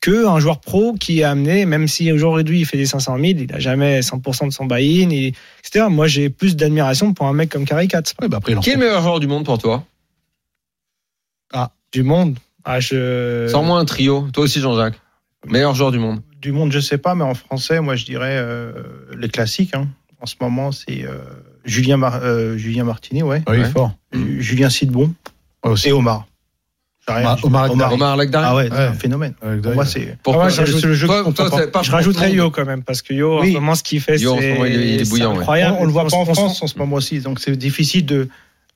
[0.00, 3.26] que un joueur pro qui est amené, même si aujourd'hui il fait des 500 000,
[3.40, 5.32] il a jamais 100% de son buy-in, et-
[5.64, 5.86] etc.
[5.90, 8.14] Moi, j'ai plus d'admiration pour un mec comme Carrie Katz.
[8.22, 9.84] Ouais, bah après, Qui est le meilleur joueur du monde pour toi?
[11.92, 12.38] Du monde.
[12.64, 13.46] Ah, je...
[13.50, 14.28] Sors-moi un trio.
[14.32, 15.00] Toi aussi, Jean-Jacques.
[15.46, 16.20] Meilleur joueur du monde.
[16.38, 18.72] Du monde, je sais pas, mais en français, moi, je dirais euh,
[19.16, 19.74] les classiques.
[19.74, 19.88] hein.
[20.20, 21.18] En ce moment, c'est euh,
[21.64, 23.42] Julien, Mar- euh, Julien Martini, ouais.
[23.48, 23.70] Oui, Ouais.
[23.70, 23.92] fort.
[24.12, 25.12] Julien Sidbon
[25.64, 25.88] Ouais, aussi.
[25.88, 26.26] et Omar.
[27.42, 27.70] Omar-.
[27.72, 27.92] Omar.
[27.92, 28.84] Omar Lagdari Ah ouais, c'est Ouais.
[28.84, 29.34] un phénomène.
[29.62, 30.18] Pour moi, c'est.
[30.22, 31.82] Pourquoi Ah le jeu Toi- que je comprends toi, pas.
[31.82, 33.48] Je rajouterais Yo quand même, parce que Yo, Oui.
[33.48, 35.76] en ce moment, ce qu'il fait, Yo, en ce c'est incroyable.
[35.78, 37.56] On, on le voit pas en On- on- France en ce moment aussi, donc c'est
[37.56, 38.28] difficile de,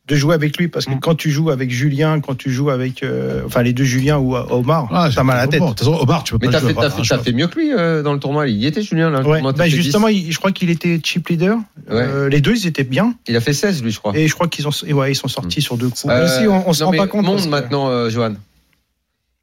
[0.08, 1.00] de jouer avec lui parce que Mm.
[1.00, 4.34] quand tu joues avec Julien, quand tu joues avec, euh, enfin les deux Julien ou
[4.36, 5.60] euh, Omar, Ah, t'as mal à la tête.
[5.60, 8.18] Bon, Omar, tu peux Mais pas t'as jouer fait, mieux que lui euh, dans le
[8.18, 8.48] tournoi.
[8.48, 9.18] Il y était Julien là.
[9.20, 9.34] Ouais.
[9.36, 10.14] tournoi, Bah, justement, 10.
[10.26, 11.56] il- je crois qu'il était chip leader.
[11.56, 11.62] Ouais.
[11.94, 14.12] Euh, les deux, ils étaient bien il a fait 16 lui, je crois.
[14.16, 16.06] et je crois qu'ils ont, ouais, ils sont sortis sur deux coups.
[16.08, 18.34] Euh, aussi, on- on se rend pas compte Monde que- maintenant, euh, Johan.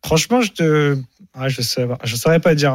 [0.05, 0.97] Franchement, je te.
[1.33, 2.73] Ah, je sais, je saurais pas dire.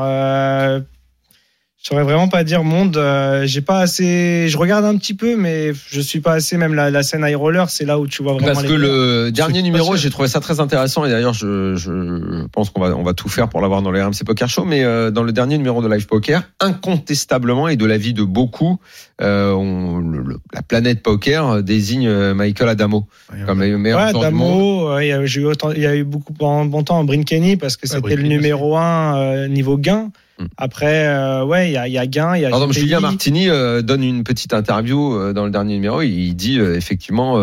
[1.84, 2.96] Je saurais vraiment pas dire monde.
[2.96, 4.46] euh, j'ai pas assez.
[4.48, 6.56] Je regarde un petit peu, mais je suis pas assez.
[6.56, 8.46] Même la, la scène high roller, c'est là où tu vois vraiment.
[8.54, 12.46] Parce les que le dernier numéro, j'ai trouvé ça très intéressant et d'ailleurs, je, je
[12.46, 14.64] pense qu'on va, on va tout faire pour l'avoir dans les RMC Poker Show.
[14.64, 18.78] Mais euh, dans le dernier numéro de Live Poker, incontestablement et de l'avis de beaucoup,
[19.20, 23.06] euh, on- le- le- la planète poker désigne Michael Adamo
[23.44, 24.48] comme le meilleur Ouais, joueur du monde.
[24.58, 27.04] Damo, euh, il y a- eu autant- il y a eu beaucoup pendant bon temps
[27.04, 30.08] Brin Kenny parce que Ouais, c'était le numéro un euh, niveau gain.
[30.38, 30.44] Mm.
[30.56, 32.48] Après, euh, ouais, il y a, il y a gain, il y a.
[32.48, 32.74] Exemple.
[32.74, 36.02] Julien Martini euh, donne une petite interview euh, dans le dernier numéro.
[36.02, 37.38] Il dit effectivement,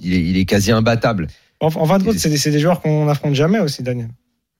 [0.00, 1.28] il, est, il est quasi imbattable.
[1.60, 4.08] En, en fin de compte, c'est des, joueurs qu'on n'affronte jamais aussi, Daniel.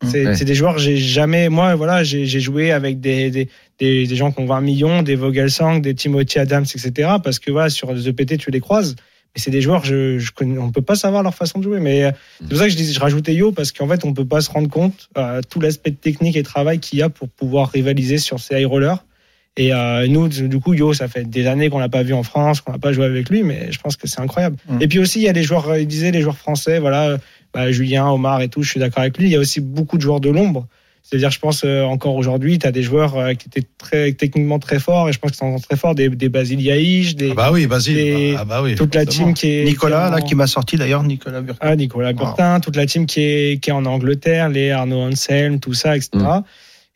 [0.02, 0.34] C'est Ouais.
[0.34, 4.32] c'est des joueurs, j'ai jamais, moi, voilà, j'ai joué avec des, des, des, des gens
[4.32, 7.12] qui ont 20 millions, des Vogelsang, des Timothy Adams, etc.
[7.22, 8.96] Parce que voilà, sur les EPT, tu les croises.
[9.34, 11.80] Mais c'est des joueurs, je, je connais, on peut pas savoir leur façon de jouer.
[11.80, 14.12] Mais euh, c'est pour ça que je, dis, je rajoutais Yo, parce qu'en fait, on
[14.12, 17.28] peut pas se rendre compte euh, tout l'aspect technique et travail qu'il y a pour
[17.28, 19.04] pouvoir rivaliser sur ces high rollers.
[19.56, 22.24] Et euh, nous, du coup, Yo, ça fait des années qu'on l'a pas vu en
[22.24, 24.56] France, qu'on n'a pas joué avec lui, mais je pense que c'est incroyable.
[24.68, 24.82] Mm.
[24.82, 27.18] Et puis aussi, il y a les joueurs, euh, il disait les joueurs français, voilà,
[27.52, 29.26] bah, Julien, Omar et tout, je suis d'accord avec lui.
[29.26, 30.66] Il y a aussi beaucoup de joueurs de l'ombre.
[31.06, 34.58] C'est-à-dire, je pense euh, encore aujourd'hui, tu as des joueurs euh, qui étaient très techniquement
[34.58, 37.34] très forts, et je pense qu'ils sont très forts, des, des Basile Yaïch, des Ah
[37.34, 37.92] bah oui, vas-y.
[37.98, 38.74] Et Ah bah oui.
[38.74, 41.58] toute la team qui est Nicolas, qui est là, qui m'a sorti d'ailleurs, Nicolas Burton.
[41.70, 45.60] ah, Nicolas Burtin, toute la team qui est, qui est en Angleterre, les Arnaud Anselm,
[45.60, 46.08] tout ça, etc.
[46.14, 46.42] Mm.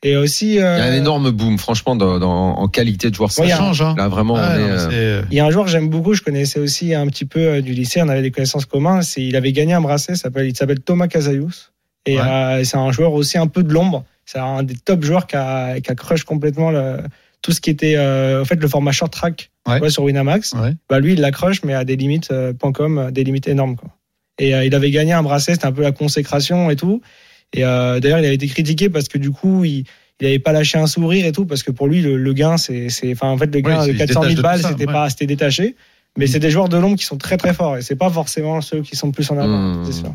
[0.05, 3.15] Et aussi, Il y a euh, un énorme boom, franchement, dans, dans- en qualité de
[3.17, 3.31] joueur.
[3.33, 3.95] Ça Ouais, change, hein.
[3.99, 6.15] Là, vraiment, Ouais, on est, non, euh, il y a un joueur que j'aime beaucoup,
[6.15, 9.03] je connaissais aussi un petit peu euh, du lycée, on avait des connaissances communes.
[9.17, 11.73] Il avait gagné un bracelet, il s'appelle Thomas Casayus.
[12.11, 12.27] Et Ouais.
[12.27, 14.05] euh, c'est un joueur aussi un peu de l'ombre.
[14.25, 16.99] C'est un des top joueurs qui a, qui a crush complètement le,
[17.43, 19.91] tout ce qui était, euh, en fait, le format short track Ouais.
[19.91, 20.55] sur Winamax.
[20.55, 20.73] Ouais.
[20.89, 23.91] Bah, lui, il l'accroche, mais à des limites, euh, .com, euh, des limites énormes, quoi.
[24.39, 27.01] Et il avait gagné un bracelet, c'était un peu la consécration et tout.
[27.55, 29.85] Et d'ailleurs, il avait été critiqué parce que du coup, il,
[30.21, 32.57] il avait pas lâché un sourire et tout, parce que pour lui, le, le gain,
[32.57, 34.63] c'est, enfin, en fait, le gain Oui, de il se 400 détache 000 de balles,
[34.63, 34.93] c'était ouais.
[34.93, 35.75] pas, c'était détaché.
[36.17, 38.61] Mais c'est des joueurs de l'ombre qui sont très très forts et c'est pas forcément
[38.61, 39.85] ceux qui sont plus en avant, Mm.
[39.87, 40.15] c'est sûr.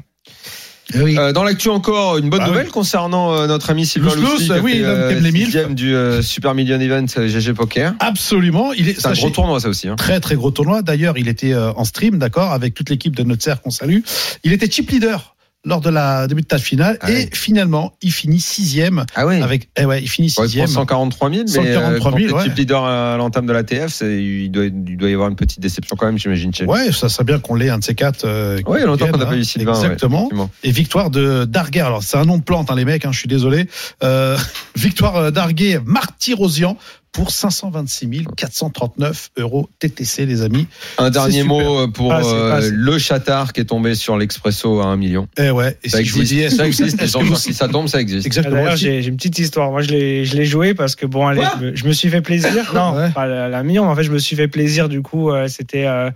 [0.95, 2.71] Euh, dans l'actu encore, une bonne Ah nouvelle oui.
[2.71, 7.27] concernant euh, notre ami Sylvain a oui, euh, sixième du euh, Super Million Event euh,
[7.27, 7.93] GG Poker.
[7.99, 8.73] Absolument.
[8.73, 9.87] Il est, C'est un gros tournoi ça aussi.
[9.87, 9.95] Hein.
[9.95, 10.81] Très très gros tournoi.
[10.81, 13.99] D'ailleurs, il était euh, en stream, d'accord, avec toute l'équipe de notre serre qu'on salue.
[14.43, 15.32] Il était chip leader
[15.65, 19.41] lors de la début de tâche finale Ah et finalement il finit sixième Ah oui.
[19.41, 22.53] avec eh ouais il finit sixième pour 143 000, mais 143 000, euh, quand ouais.
[22.55, 25.95] leader à l'entame de la TF, il doit, il doit y avoir une petite déception
[25.95, 26.51] quand même, j'imagine.
[26.67, 28.87] ouais ça serait bien qu'on l'ait un de ces quatre euh, Ouais, il y a
[28.87, 29.37] longtemps qu'on n'a pas hein.
[29.37, 29.71] eu Sylvain.
[29.73, 30.29] ouais, exactement
[30.63, 33.19] et victoire de Darguet alors c'est un nom de plante hein, les mecs hein, je
[33.19, 33.67] suis désolé
[34.03, 34.37] euh,
[34.75, 36.77] victoire euh, Darguet Martyrosian
[37.13, 41.47] pour 526 439 euros TTC les amis Un dernier super.
[41.47, 44.97] mot euh, pour Ah, c'est euh, le chatard qui est tombé sur l'Expresso à 1
[44.97, 45.27] million.
[45.37, 46.49] eh ouais et Ça si je vous existe.
[46.51, 46.99] dis ça existe.
[47.37, 48.25] Si ça tombe, ça existe.
[48.25, 49.71] exactement j'ai, une petite histoire.
[49.71, 52.09] Moi, je l'ai, je l'ai joué parce que bon, allez, je, me- je me suis
[52.09, 52.73] fait plaisir.
[52.73, 53.11] Non, Ouais.
[53.11, 53.87] pas la, la million.
[53.87, 54.89] En fait, je me suis fait plaisir.
[54.89, 56.09] Du coup, euh, c'était euh,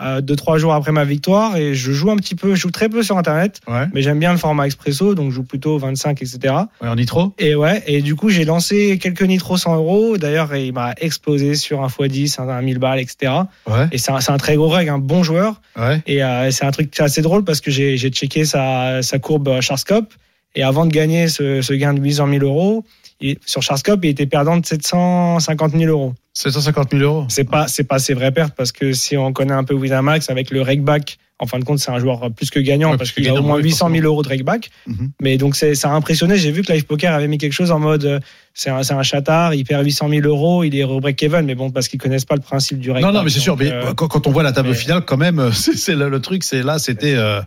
[0.00, 2.54] euh, deux trois jours après ma victoire et je joue un petit peu.
[2.54, 5.36] Je joue très peu sur Internet, ouais, mais j'aime bien le format expresso, donc je
[5.36, 6.38] joue plutôt 25, etc.
[6.80, 10.16] ouais en nitro Et ouais, et du coup, j'ai lancé quelques nitros 100 euros.
[10.16, 13.32] D'ailleurs, il m'a explosé sur un x10, un, un 1000 balles, etc.
[13.66, 15.60] ouais Et c'est un, c'est un très gros reg, un bon joueur.
[15.76, 19.18] ouais Et euh, c'est un truc assez drôle parce que j'ai j'ai checké sa, sa
[19.18, 20.14] courbe euh, Charscope.
[20.56, 22.84] Et avant de gagner ce, ce gain de 800 000 euros,
[23.20, 26.14] il- sur Charscope, il était perdant de 750 000 euros.
[26.34, 29.52] 750 000 euros C'est pas, c'est pas ses vraies pertes parce que si on connaît
[29.54, 32.60] un peu Winamax avec le regback, en fin de compte, c'est un joueur plus que
[32.60, 34.06] gagnant Ouais, parce qu'il a au moins oui, 800 000 forcément.
[34.08, 34.70] euros de regback.
[34.86, 35.10] Mhm.
[35.22, 36.36] Mais donc, c'est, ça a impressionné.
[36.36, 38.20] J'ai vu que Live Poker avait mis quelque chose en mode, euh,
[38.54, 41.46] c'est un, c'est un chatard, il perd 800 000 euros, il est au break-even.
[41.46, 43.10] Mais bon, parce qu'ils connaissent pas le principe du regback.
[43.12, 43.56] Non, non, mais c'est sûr.
[43.56, 46.20] Mais euh, quand, quand on voit la table mais- finale, quand même, c'est le, le
[46.20, 46.44] truc.
[46.44, 47.40] C'est là, c'était, euh,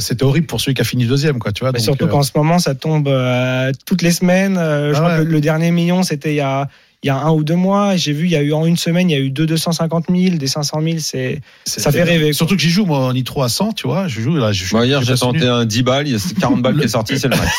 [0.00, 1.52] c'était, horrible pour celui qui a fini deuxième, quoi.
[1.52, 1.72] Tu vois.
[1.72, 4.56] Donc, surtout euh, qu'en ce moment, ça tombe euh, toutes les semaines.
[4.56, 5.18] Euh, je Ah crois ouais.
[5.20, 6.68] que le, le dernier million, c'était il y a,
[7.04, 7.96] il y a un ou deux mois.
[7.96, 10.06] J'ai vu, il y a eu en une semaine, il y a eu deux 250
[10.10, 10.96] 000, des 500 000.
[11.00, 12.32] C'est, c'est- ça fait rêver, quoi.
[12.32, 14.08] Surtout que j'y joue moi en nitro à 100, tu vois.
[14.08, 14.52] Je joue là.
[14.52, 16.88] Je, Moi, hier, j'ai tenté un 10 balles, il y a 40 balles qui est
[16.88, 17.52] sorti, c'est le max.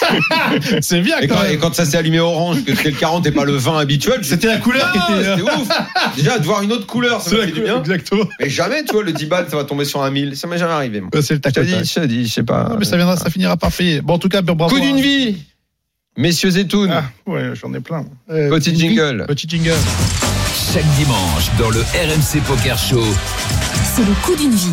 [0.81, 3.31] C'est bien Et quand et quand ça s'est allumé orange, que c'était le 40 et
[3.31, 5.27] pas le 20 habituel, C'était la couleur qui Ah, était.
[5.27, 5.69] euh, c'était ouf.
[6.17, 7.79] Déjà, de voir une autre couleur, ça fait du bien.
[7.81, 8.25] Exactement.
[8.39, 10.35] Mais jamais, tu vois, le 10 balles, ça va tomber sur un 1000.
[10.35, 12.43] Ça m'est jamais arrivé, C'est le tac Je te dis, je te dis, je sais
[12.43, 12.69] pas.
[12.71, 14.01] Ah, mais ça viendra, ça finira par payer.
[14.01, 14.73] Bon, en tout cas, bravo.
[14.73, 15.37] Coup d'une vie.
[16.17, 18.05] Messieurs Zetoun, Ah, ouais, j'en ai plein.
[18.29, 19.25] Euh, petit jingle.
[19.27, 19.73] Petit jingle.
[20.73, 23.03] Chaque dimanche, dans le RMC Poker Show,
[23.83, 24.71] C'est le coup d'une vie.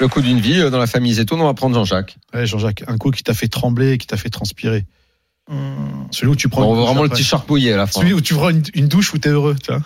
[0.00, 2.16] Le coup d'une vie euh, dans la famille Zetoun, on va prendre Jean-Jacques.
[2.32, 4.84] Ouais, Jean-Jacques, un coup qui t'a fait trembler, qui t'a fait transpirer.
[6.10, 6.62] Celui où tu prends.
[6.62, 8.00] Bon, vraiment le petit charpouiller à la fin.
[8.00, 9.82] Celui où tu prends une, une douche où t'es heureux, tu vois.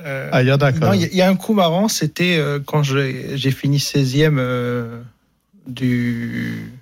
[0.00, 0.94] Euh, Ah, il y en a quand non, même.
[1.00, 5.02] il y, a- il y a un coup marrant, c'était quand j'ai fini 16e euh,
[5.66, 6.72] du,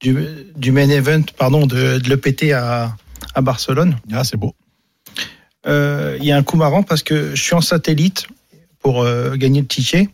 [0.00, 0.16] du,
[0.56, 2.96] du main event, pardon, de, de l'EPT à,
[3.34, 3.96] à Barcelone.
[4.12, 4.54] Ah, c'est beau.
[5.66, 8.26] Euh, Il y a un coup marrant parce que je suis en satellite
[8.80, 10.08] pour euh, gagner le ticket.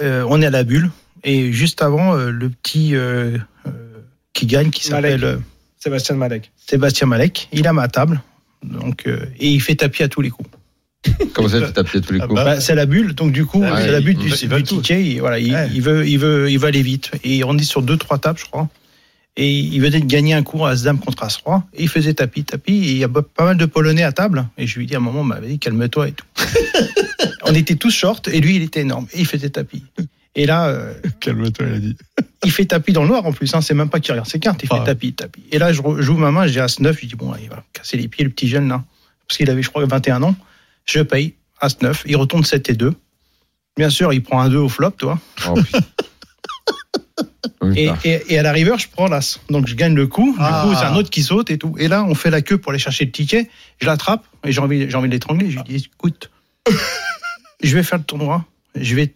[0.00, 0.90] Euh, on est à la bulle.
[1.22, 3.70] Et juste avant, euh, le petit euh, euh,
[4.32, 5.40] qui gagne, qui s'appelle
[5.78, 6.50] Sébastien Malek.
[6.56, 8.20] Sébastien Malek, il est à ma table.
[8.62, 10.50] Donc, euh, et il fait tapis à tous les coups.
[11.32, 13.32] Comment ça, tu tapis à tous les Ah coups bah, Bah, c'est la bulle, donc
[13.32, 15.04] du coup, Ah c'est la bulle ils- du, veulent du ticket.
[15.04, 15.68] Il, voilà, il, Ouais.
[15.74, 17.10] il veut, il veut, il veut aller vite.
[17.24, 18.68] Et on est sur deux, trois tables, je crois.
[19.36, 21.64] Et il venait de gagner un coup à As-Dame contre As-Roi.
[21.74, 22.72] Et il faisait tapis, tapis.
[22.72, 24.46] Et il y a pas mal de Polonais à table.
[24.58, 26.26] Et je lui dis à un moment, bah, vas-y, calme-toi et tout.
[27.42, 29.06] on était tous short et lui, il était énorme.
[29.12, 29.82] Et il faisait tapis.
[30.36, 31.96] Et là, euh, Calme-toi, il a dit.
[32.44, 33.52] il fait tapis dans le noir en plus.
[33.54, 34.60] Hein, c'est même pas qu'il regarde ses cartes.
[34.62, 34.84] Il fait Ah.
[34.84, 35.42] tapis, tapis.
[35.52, 36.96] Et là, je j'ouvre ma main, j'ai As-9.
[37.00, 38.84] Je dis, bon, il va casser les pieds, le petit jeune là.
[39.28, 40.36] Parce qu'il avait, je crois, 21 ans.
[40.84, 41.34] Je paye.
[41.60, 42.02] As-9.
[42.06, 42.94] Il retourne 7 et 2.
[43.76, 45.18] Bien sûr, il prend un 2 au flop, toi.
[45.48, 45.54] Oh,
[47.76, 47.98] Et, putain.
[48.04, 49.38] et, et à la river, je prends l'as.
[49.48, 50.32] Donc je gagne le coup.
[50.32, 50.64] Du Ah.
[50.66, 51.74] coup, c'est un autre qui saute et tout.
[51.78, 53.48] Et là, on fait la queue pour aller chercher le ticket.
[53.80, 55.50] Je l'attrape et j'ai envie, j'ai envie de l'étrangler.
[55.50, 56.30] Je lui dis, écoute,
[57.62, 58.44] je vais faire le tournoi.
[58.74, 59.14] Je vais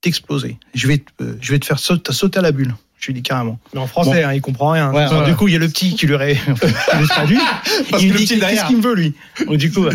[0.00, 0.58] t'exploser.
[0.74, 2.74] Je vais, te- euh, je vais te faire sauter, sauter à la bulle.
[3.00, 3.58] Je lui dis carrément.
[3.74, 4.90] Mais en français, hein, il comprend rien.
[4.92, 5.26] Ouais, alors, Ouais.
[5.28, 7.38] Du coup, il y a le petit qui lui aurait lui traduit.
[7.90, 9.14] Parce il que me le dit petit qu'est-ce qu'il me veut lui.
[9.46, 9.86] Donc, du coup,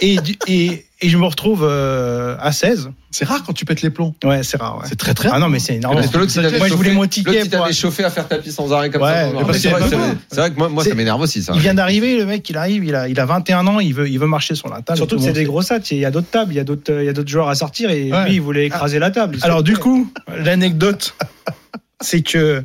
[0.00, 0.16] et,
[0.48, 2.90] et, et je me retrouve euh, à 16.
[3.10, 4.12] C'est rare quand tu pètes les plombs.
[4.24, 4.78] Ouais, c'est rare.
[4.78, 4.84] Ouais.
[4.88, 5.36] C'est très très rare.
[5.38, 5.94] Ah non, mais c'est énorme.
[5.96, 7.42] Parce que l'autre, Moi, je voulais mon l'autre, ticket.
[7.44, 9.52] il pour- t'avait chauffé à faire tapis sans arrêt comme Ouais, ça.
[9.58, 10.54] C'est vrai, bon.
[10.54, 11.52] Que moi, moi ça m'énerve aussi, ça.
[11.54, 14.08] Il vient d'arriver, le mec, il arrive, il a, il a 21 ans, il veut,
[14.08, 14.96] il veut marcher sur la table.
[14.98, 15.78] Surtout Tout que c'est des monde gros sats.
[15.92, 17.54] Il y a d'autres tables, il y a d'autres, il y a d'autres joueurs à
[17.54, 19.38] sortir et lui, il voulait écraser la table.
[19.42, 21.14] Alors, du coup, l'anecdote,
[22.00, 22.64] c'est que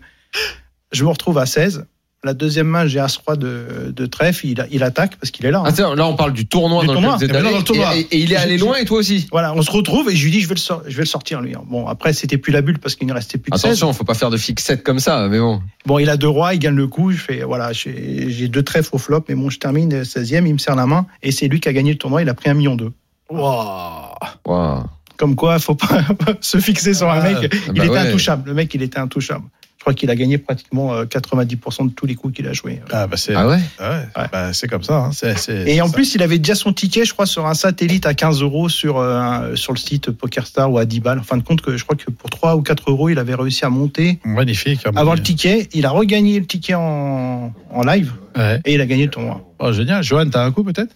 [0.91, 1.85] je me retrouve à 16.
[2.25, 5.61] La deuxième main, j'ai As-Roi de, de trèfle, il, il attaque parce qu'il est là.
[5.65, 5.73] hein.
[5.77, 7.15] Ah, là, on parle du tournoi Du dans tournoi.
[7.15, 7.51] lequel vous êtes non, allé.
[7.51, 7.97] dans le tournoi.
[7.97, 9.27] Et, et- et il est allé loin et toi aussi.
[9.29, 11.07] Voilà, on se retrouve et je lui dis, je vais le, sor- je vais le
[11.07, 11.53] sortir, lui.
[11.53, 11.63] hein.
[11.67, 13.65] Bon, après, c'était plus la bulle parce qu'il ne restait plus que 16.
[13.71, 15.61] Attention, faut pas faire de fixette comme ça, mais bon.
[15.85, 17.11] Bon, il a deux rois, il gagne le coup.
[17.11, 20.57] Je fais, voilà, j'ai deux trèfles au flop, mais bon, je termine 16e, il me
[20.59, 22.53] serre la main et c'est lui qui a gagné le tournoi, il a pris un
[22.53, 22.93] million d'eux.
[23.29, 24.83] Waouh.
[25.23, 26.03] Comme quoi, faut pas
[26.41, 27.53] se fixer sur un Ah, mec.
[27.67, 27.97] Il bah était ouais.
[27.99, 28.43] intouchable.
[28.49, 29.45] Le mec, il était intouchable.
[29.77, 32.81] Je crois qu'il a gagné pratiquement euh, 90% de tous les coups qu'il a joués.
[32.91, 33.59] Ah bah c'est Ah ouais?
[33.79, 33.85] Ouais,
[34.17, 34.25] Ouais.
[34.33, 34.97] bah, c'est comme ça.
[34.97, 35.09] hein.
[35.13, 35.93] C'est- c'est- Et en ça.
[35.93, 38.97] plus, il avait déjà son ticket, je crois, sur un satellite à 15 euros sur,
[38.97, 41.19] euh, sur le site PokerStar ou à 10 balles.
[41.19, 43.35] En fin de compte, que je crois que pour 3 ou 4 euros, il avait
[43.35, 44.19] réussi à monter.
[44.25, 44.81] magnifique.
[44.85, 48.59] hein, Avoir le ticket, il a regagné le ticket en, en live Ouais.
[48.65, 49.41] et il a gagné le tournoi.
[49.59, 50.03] Oh, génial.
[50.03, 50.93] Johan, t'as un coup peut-être?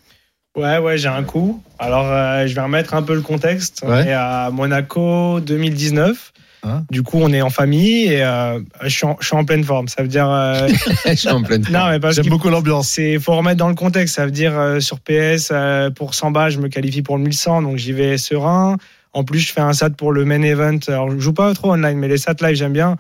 [0.58, 1.62] Ouais, ouais, j'ai un coup.
[1.80, 3.82] Alors, euh, je vais remettre un peu le contexte.
[3.84, 4.08] On Ouais.
[4.08, 6.34] est à Monaco 2019.
[6.64, 9.46] Hein du coup, on est en famille et euh, je, suis en, je suis en
[9.46, 9.88] pleine forme.
[9.88, 10.28] Ça veut dire.
[10.30, 10.68] euh,
[11.06, 12.90] Je suis en pleine non, mais parce J'aime beaucoup l'ambiance.
[12.90, 14.16] c'est faut remettre dans le contexte.
[14.16, 17.24] Ça veut dire euh, sur PS euh, pour 100 balles, je me qualifie pour le
[17.24, 18.78] 1100, donc j'y vais serein.
[19.14, 20.80] En plus, je fais un SAT pour le main event.
[20.88, 22.98] Alors, je joue pas trop online, mais les SAT live j'aime bien.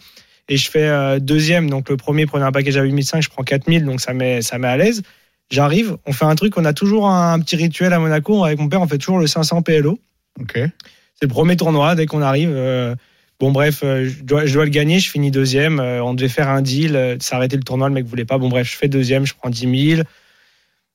[0.50, 3.44] Et je fais euh, deuxième, donc le premier prenait un package à 8005, je prends
[3.44, 5.02] 4000, donc ça met ça met à l'aise.
[5.50, 8.60] J'arrive, on fait un truc, on a toujours un, un petit rituel à Monaco avec
[8.60, 10.00] mon père, on fait toujours le 500 PLO.
[10.42, 10.54] Ok.
[10.56, 12.52] C'est le premier tournoi dès qu'on arrive.
[12.54, 12.96] euh,
[13.40, 15.00] bon, bref, euh, je dois, je dois le gagner.
[15.00, 15.80] Je finis deuxième.
[15.80, 17.88] euh, on devait faire un deal, euh, s'arrêter le tournoi.
[17.88, 18.38] Le mec voulait pas.
[18.38, 19.26] Bon, bref, je fais deuxième.
[19.26, 20.02] Je prends 10 000.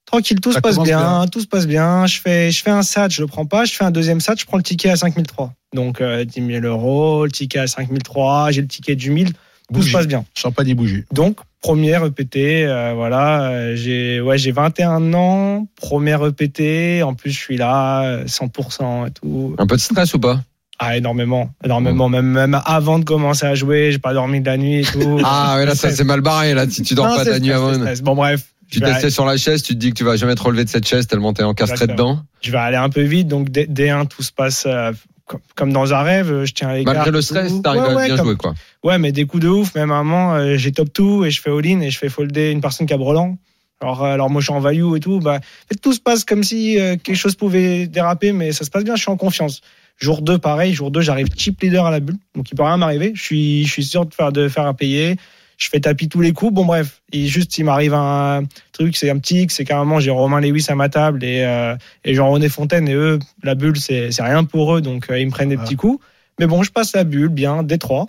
[0.05, 1.27] Tranquille, tout Ça se passe bien, bien.
[1.29, 2.07] Tout se passe bien.
[2.07, 3.65] Je fais, je fais un SAT, je le prends pas.
[3.65, 5.55] Je fais un deuxième SAT, je prends le ticket à 5003.
[5.75, 8.51] Donc, euh, 10 000 euros, le ticket à 5003.
[8.51, 9.33] J'ai le ticket du 1000.
[9.33, 9.37] Tout
[9.71, 9.89] Bougie.
[9.89, 10.25] se passe bien.
[10.35, 11.05] Champagne et bougie.
[11.13, 12.37] Donc, première EPT,
[12.67, 18.03] euh, voilà, euh, j'ai ouais, j'ai 21 ans, première EPT, en plus je suis là,
[18.05, 19.55] euh, 100% et tout.
[19.59, 20.43] Un peu de stress ou pas?
[20.79, 22.09] Ah, énormément, énormément.
[22.09, 25.21] Même, même avant de commencer à jouer, j'ai pas dormi de la nuit et tout.
[25.25, 27.39] Ah, ouais, là, ça c'est mal barré, là, si tu dors Non, pas c'est ta
[27.39, 27.73] nuit avant.
[28.03, 28.45] Bon, bref.
[28.71, 30.71] Tu t'essayes sur la chaise, tu te dis que tu vas jamais te relever de
[30.71, 32.15] cette chaise tellement t'es encastré Exactement.
[32.15, 32.23] dedans.
[32.41, 34.93] je vais aller un peu vite, donc D- D1, tout se passe euh,
[35.33, 36.45] comme, comme dans un rêve.
[36.45, 38.55] Je tiens les Malgré cartes, le stress, t'arrives Ouais, à ouais, bien comme- jouer, quoi.
[38.85, 39.75] Ouais, mais des coups de ouf.
[39.75, 42.09] Même à un moment, euh, j'ai top tout et je fais all-in et je fais
[42.09, 43.37] folder une personne qui a brelan.
[43.81, 45.19] Alors, euh, alors moi, je suis en value et tout.
[45.19, 48.65] Bah, en fait, tout se passe comme si euh, quelque chose pouvait déraper, mais ça
[48.65, 48.95] se passe bien.
[48.97, 49.61] Je suis en confiance.
[49.99, 50.73] Jour 2, pareil.
[50.73, 52.17] Jour 2, j'arrive chip leader à la bulle.
[52.37, 53.13] Donc, il peut rien m'arriver.
[53.15, 55.17] Je suis, je suis sûr de faire, de faire un payer.
[55.63, 56.53] Je fais tapis tous les coups.
[56.53, 57.03] Bon, bref.
[57.13, 58.43] Et juste, il m'arrive un
[58.73, 59.55] truc, c'est un petit X.
[59.55, 62.89] C'est carrément, j'ai Romain Lewis à ma table et, euh, et Jean-René Fontaine.
[62.89, 64.81] Et eux, la bulle, c'est rien pour eux.
[64.81, 66.05] Donc, euh, ils me prennent des petits coups.
[66.41, 68.07] Mais bon, je passe la bulle, bien, Détroit.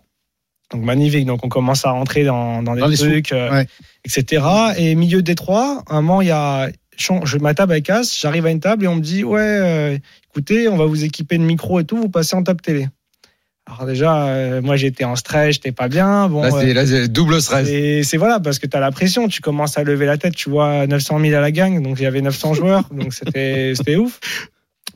[0.71, 1.27] Donc magnifique.
[1.27, 3.67] Donc on commence à rentrer dans, dans des Dans trucs, euh, ouais.
[4.05, 4.43] etc.
[4.77, 8.45] Et milieu de Détroit, un moment, il y a je ma table elle casse, j'arrive
[8.47, 9.99] à une table et on me dit ouais,
[10.29, 12.87] écoutez, on va vous équiper de micro et tout, vous passez en table télé.
[13.65, 16.27] Alors déjà, euh, moi j'étais en stress, j'étais pas bien.
[16.27, 17.67] Bon, Là, euh, c'est là, c'est double stress.
[17.69, 20.35] et c'est voilà, parce que tu as la pression, tu commences à lever la tête,
[20.35, 23.73] tu vois 900 000 à la gang, donc il y avait 900 joueurs, donc c'était
[23.75, 24.19] c'était ouf.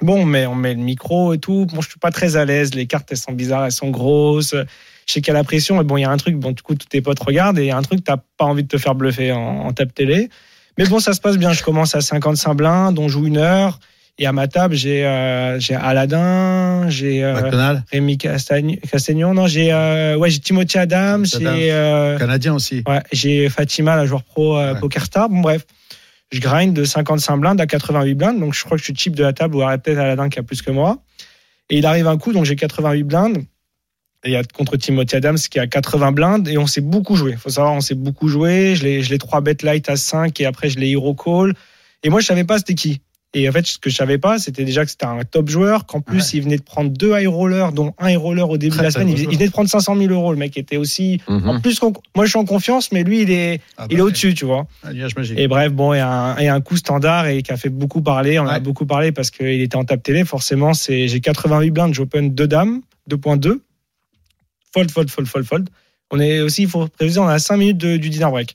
[0.01, 1.65] Bon, mais on met le micro et tout.
[1.65, 4.53] Bon, je suis pas très à l'aise, les cartes elles sont bizarres, elles sont grosses.
[4.53, 6.51] je sais qu'il y a la pression, et bon, il y a un truc, bon,
[6.51, 8.63] du coup, tous tes potes regardent, et il y a un truc, t'as pas envie
[8.63, 10.29] de te faire bluffer en, en tape télé.
[10.77, 11.53] Mais bon, ça se passe bien.
[11.53, 13.79] Je commence à 55 blindes, on joue une heure.
[14.19, 17.35] Et à ma table, j'ai euh, j'ai Aladdin, j'ai euh,
[17.91, 22.83] Rémi Castagn- Castagnon, non, j'ai euh, ouais, j'ai Timothy Adams, j'ai euh, Canadien aussi.
[22.87, 24.79] ouais, j'ai Fatima, la joueur pro euh, Ouais.
[24.79, 25.29] Poker Star.
[25.29, 25.65] Bon bref,
[26.31, 29.15] je grind de 55 blindes à 88 blindes, donc je crois que je suis cheap
[29.15, 30.97] de la table ou peut-être Aladdin qui a plus que moi.
[31.69, 33.37] Et il arrive un coup, donc j'ai 88 blindes.
[34.23, 37.15] Et il y a contre Timothy Adams qui a 80 blindes et on s'est beaucoup
[37.15, 37.35] joué.
[37.35, 38.73] Faut savoir, on s'est beaucoup joué.
[38.75, 41.53] Je l'ai, je l'ai 3 bet light à 5 et après je l'ai hero call.
[42.03, 42.99] Et moi, je savais pas c'était qui.
[43.33, 45.85] Et en fait, ce que je savais pas, c'était déjà que c'était un top joueur,
[45.85, 48.71] qu'en plus, il venait de prendre deux high rollers, dont un high roller au début
[48.71, 49.09] Très, de la semaine.
[49.09, 50.31] Il, venait de prendre 500 000 euros.
[50.31, 51.49] Le mec était aussi, Mhm.
[51.49, 51.79] en plus,
[52.15, 54.45] moi, je suis en confiance, mais lui, il est, Ah bah est ouais, au-dessus, tu
[54.45, 54.65] vois.
[54.83, 55.37] magique.
[55.37, 58.01] Et bref, bon, il y a un, a coup standard et qui a fait beaucoup
[58.01, 58.39] parler.
[58.39, 60.23] On a beaucoup parlé parce qu'il était en tape télé.
[60.23, 63.61] Forcément, j'ai 88 blindes, j'open 2 dames, 2.2.
[64.73, 65.69] Fold, fold, fold, fold, fold.
[66.11, 68.53] On est aussi, il faut préciser, on est à 5 minutes de- du dinner break.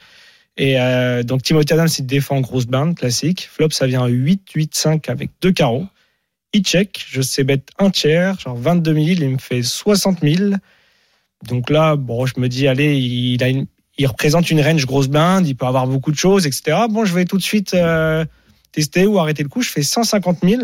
[0.57, 3.49] Et euh, donc, Timothy Adams, il défend grosse blinde, classique.
[3.51, 5.87] Flop, ça vient à 8, 8, 5 avec deux carreaux.
[6.53, 10.55] Il check, je sais bet un tiers, genre 22 000, il me fait 60 000.
[11.49, 15.65] Donc là, bon, je me dis, allez, il, représente une range grosse blinde, il peut
[15.65, 16.77] avoir beaucoup de choses, etc.
[16.91, 18.27] Bon, je vais tout de suite euh,
[18.73, 19.63] tester ou arrêter le coup.
[19.63, 20.63] Je fais 150 000.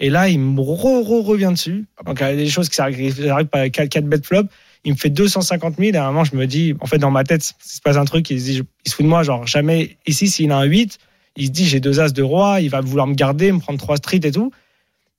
[0.00, 1.84] Et là, il me re, re- revient dessus.
[2.04, 4.44] Donc, il y a des choses qui s'arrivent j'arrive pas 4, 4 bet flop.
[4.84, 5.92] Il me fait 250 000.
[5.92, 7.96] Et à un moment, je me dis, en fait, dans ma tête, il se passe
[7.96, 8.28] un truc.
[8.30, 9.22] Il se dit, il se fout de moi.
[9.22, 10.98] Genre, jamais, ici, s'il a un 8,
[11.36, 12.60] il se dit, j'ai deux as de roi.
[12.60, 14.52] Il va vouloir me garder, me prendre trois streets et tout.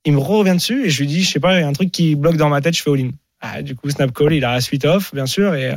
[0.04, 0.86] Il me revient dessus.
[0.86, 2.48] Et je lui dis, je sais pas, il y a un truc qui bloque dans
[2.48, 2.76] ma tête.
[2.76, 3.10] Je fais all-in.
[3.40, 5.54] Ah, du coup, snap call, il a suite off, bien sûr.
[5.54, 5.74] Et,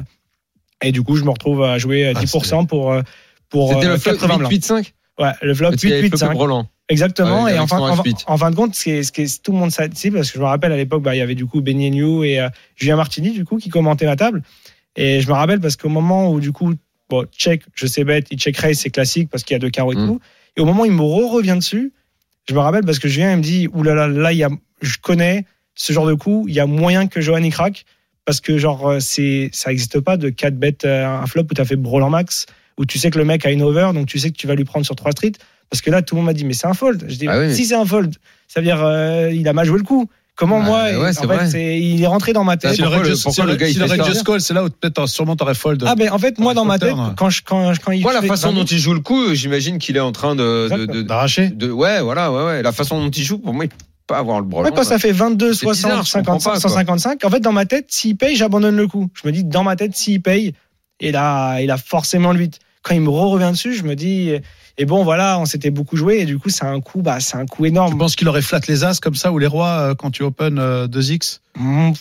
[0.81, 3.01] et du coup, je me retrouve à jouer à Ah, 10% pour, euh,
[3.49, 4.51] pour C'était euh, le flop 80 blancs.
[4.51, 6.17] 8-8-5 Ouais, le flop Parce qu'il y avait 8-8-5.
[6.17, 6.69] flopé Roland.
[6.89, 7.43] Exactement.
[7.43, 8.23] Ouais, et avec en fin, son en, fin- H8.
[8.27, 10.71] en fin de compte, ce est- tout le monde sait, parce que je me rappelle
[10.71, 13.43] à l'époque, bah, il y avait du coup Benny New et euh, Julien Martini, du
[13.43, 14.43] coup, qui commentaient la table.
[14.95, 16.73] Et je me rappelle parce qu'au moment où, du coup,
[17.09, 19.69] bon, check, je sais bête, il check raise, c'est classique parce qu'il y a deux
[19.69, 20.07] carreaux et Mm.
[20.07, 20.19] tout.
[20.55, 21.91] Et au moment où il me re- revient dessus,
[22.47, 24.49] je me rappelle parce que Julien, il me dit, oulala, là, là, il y a,
[24.81, 25.45] je connais
[25.75, 27.85] ce genre de coup, il y a moyen que Johan y craque
[28.25, 31.53] parce que, genre, euh, c'est, ça n'existe pas de 4 bêtes, euh, un flop où
[31.53, 32.45] tu as fait brawl en max,
[32.77, 34.55] où tu sais que le mec a une over, donc tu sais que tu vas
[34.55, 35.33] lui prendre sur 3 streets.
[35.69, 37.05] Parce que là, tout le monde m'a dit, mais c'est un fold.
[37.09, 37.53] Je dis, Ah oui.
[37.53, 38.15] si c'est un fold,
[38.47, 40.09] ça veut dire euh, il a mal joué le coup.
[40.35, 42.75] Comment Ah, moi ouais, en fait, il est rentré dans ma tête.
[42.75, 45.07] Si le le- si le gars, il si le just call, c'est là où peut-être
[45.07, 45.83] sûrement t'aurais fold.
[45.87, 48.21] Ah ben en fait moi dans ma tête quand je quand, quand il Moi, la
[48.21, 50.69] façon dont il joue le coup, j'imagine qu'il est en train de.
[50.71, 51.47] de, de, D'arracher.
[51.49, 52.61] de- ouais, voilà, ouais, ouais.
[52.61, 53.75] La façon dont il joue, pour moi, il peut
[54.05, 54.71] pas avoir le Ouais, brelan.
[54.75, 56.69] quand ça fait 22, C'est bizarre, 60, je comprends 55, pas, quoi.
[56.69, 59.09] 155, en fait, dans ma tête, s'il paye, j'abandonne le coup.
[59.21, 60.53] Je me dis, dans ma tête, s'il paye,
[60.99, 62.59] et là, il a forcément le 8.
[62.87, 64.31] Quand il me revient dessus, je me dis,
[64.77, 67.45] et bon, voilà, on s'était beaucoup joué, et du coup, c'est un coup, bah, un
[67.45, 67.97] coup Tu énorme.
[67.97, 70.57] penses qu'il aurait flat les as comme ça ou les rois euh, quand tu open
[70.59, 71.46] euh, 2x Mmh,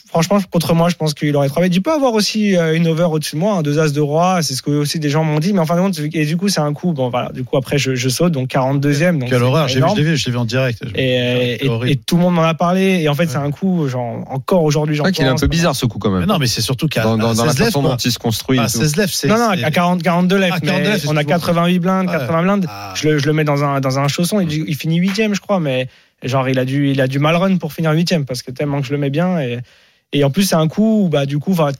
[0.08, 1.72] franchement, contre moi, je pense qu'il aurait travaillé.
[1.74, 4.42] Il peut avoir aussi euh, une over au-dessus de moi, un deux as de roi,
[4.42, 6.36] c'est ce que aussi des gens m'ont dit, mais en fin de compte, et du
[6.36, 9.18] coup, c'est un coup, bon, voilà, du coup, après, je, je saute, donc 42e.
[9.18, 10.80] Donc Quelle horreur, j'ai vu, je l'ai vu, je l'ai vu en direct.
[10.94, 11.58] Et,
[12.06, 13.00] tout le monde m'en a parlé.
[13.02, 15.32] Et en fait, c'est un coup, genre, encore aujourd'hui, C'est j'en vrai qu'il est un
[15.32, 15.40] pense.
[15.40, 16.28] peu bizarre ce coup quand Mais même.
[16.28, 18.12] non, mais c'est surtout qu'à Dans, dans, à dans la 16 lèvres, façon dont il
[18.12, 18.58] se construit.
[18.58, 18.78] et À tout.
[18.78, 19.28] 16 lèvres, c'est.
[19.28, 20.54] Non, non, à 40, 42 lèvres.
[20.56, 22.12] Ah, 42 mais lèvres, c'est on a toujours- 88 blindes, Ouais.
[22.12, 22.66] 80 blindes.
[22.68, 22.92] Ah.
[22.94, 24.40] Je le, je le mets dans un, dans un chausson.
[24.40, 25.88] Il, il finit huitième, je crois, mais
[26.22, 28.80] genre, il a dû, il a du mal run pour finir huitième parce que tellement
[28.80, 29.38] que je le mets bien.
[29.40, 29.58] Et,
[30.12, 31.72] et en plus, c'est un coup où, bah, du coup, enfin,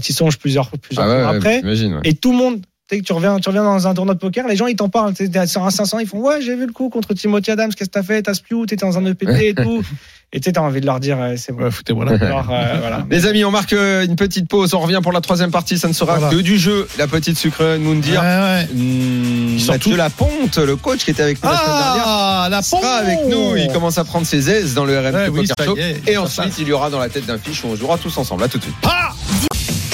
[0.00, 1.62] tu songes plusieurs, plusieurs Ah ouais, après.
[1.64, 2.00] ouais.
[2.04, 4.56] Et tout le monde, tu tu reviens, tu reviens dans un tournoi de poker, les
[4.56, 5.14] gens ils t'en parlent.
[5.14, 7.72] Tu sais, sur un 500, ils font Ouais, j'ai vu le coup contre Timothy Adams,
[7.74, 9.82] qu'est-ce que t'as fait T'as spew, t'étais dans un EPT et tout.
[10.36, 11.62] Et tu sais, t'as envie de leur dire euh, C'est bon.
[11.62, 12.16] Ouais, foutez-moi là.
[12.20, 13.06] Alors, euh, voilà.
[13.08, 14.74] Les amis, on marque euh, une petite pause.
[14.74, 15.78] On revient pour la troisième partie.
[15.78, 16.34] Ça ne sera Voilà.
[16.36, 16.88] que du jeu.
[16.98, 18.20] La petite sucre Moundir.
[18.20, 18.68] Ouais, ouais.
[18.74, 19.96] Mmh, sort Mathieu tout.
[19.96, 23.18] Laponte, le coach qui était avec nous la semaine dernière, Ah, la sera pompe avec
[23.28, 23.56] nous.
[23.56, 25.76] Il commence à prendre ses aises dans le RMC Ouais, oui, Poker Show.
[25.76, 28.18] est, Et ensuite, il y aura dans la tête d'un fiche où on jouera tous
[28.18, 28.42] ensemble.
[28.42, 28.74] À tout de suite.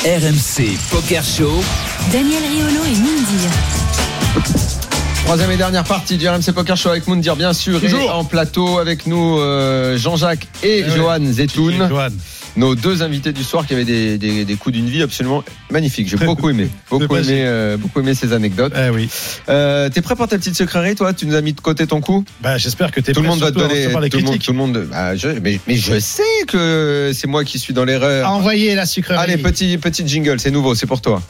[0.05, 1.63] RMC Poker Show.
[2.11, 4.60] Daniel Riolo et Mindir.
[5.31, 7.77] Troisième et dernière partie du RMC Poker Show avec Moundir, bien sûr.
[7.77, 8.13] Et Toujours.
[8.17, 10.97] en plateau avec nous, euh, Jean-Jacques et Eh ouais.
[10.97, 11.87] Johan Zetoun.
[11.89, 12.09] Johan.
[12.57, 16.09] nos deux invités du soir qui avaient des, des, des coups d'une vie absolument magnifiques.
[16.09, 18.73] J'ai beaucoup aimé, beaucoup aimé, euh, beaucoup aimé ces anecdotes.
[18.77, 19.09] Eh oui.
[19.49, 21.15] Euh, T'es prêt pour ta petite secrétaire, toi?
[21.15, 22.25] Tu nous as mis de côté ton coup?
[22.41, 23.83] Bah, j'espère que t'es Tout le prêt monde va te donner.
[23.85, 24.87] recevoir les Tout le monde, tout le monde.
[24.91, 28.29] bah, je, mais, mais je sais que c'est moi qui suis dans l'erreur.
[28.33, 29.17] Envoyez la sucrerie.
[29.21, 31.23] Allez, petit petit jingle, c'est nouveau, c'est pour toi.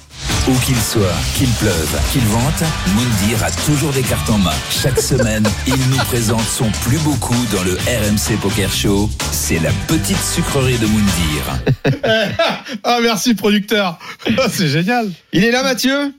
[0.48, 2.62] Où qu'il soit, qu'il pleuve, qu'il vente,
[2.94, 4.54] Moundir a toujours des cartes en main.
[4.70, 9.10] Chaque semaine, il nous présente son plus beau coup dans le RMC Poker Show.
[9.32, 11.60] C'est la petite sucrerie de Moundir.
[12.82, 13.98] Ah, merci, producteur.
[14.38, 15.10] Ah, c'est génial.
[15.32, 16.12] Il est là, Mathieu?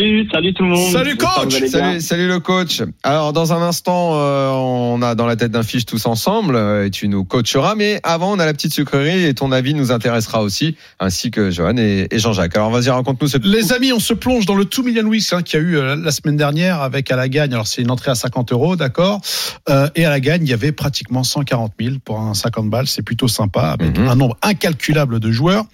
[0.00, 0.92] Salut, salut tout le monde.
[0.92, 1.62] Salut, coach.
[1.66, 2.80] Salut, salut le coach.
[3.02, 6.86] Alors dans un instant, euh, on a dans la tête d'un fiche tous ensemble euh,
[6.86, 7.74] et tu nous coacheras.
[7.74, 11.50] Mais avant, on a la petite sucrerie et ton avis nous intéressera aussi, ainsi que
[11.50, 12.56] Johan et, et Jean-Jacques.
[12.56, 15.42] Alors vas-y, raconte-nous ce Les amis, on se plonge dans le 2 million weeks hein,
[15.42, 17.52] qu'il y a eu euh, la semaine dernière avec à la gagne.
[17.52, 19.20] Alors c'est une entrée à 50 euros, d'accord.
[19.68, 22.86] Euh, et à la gagne, il y avait pratiquement 140 000 pour un 50 balles.
[22.86, 24.08] C'est plutôt sympa avec Mhm.
[24.08, 25.66] un nombre incalculable de joueurs.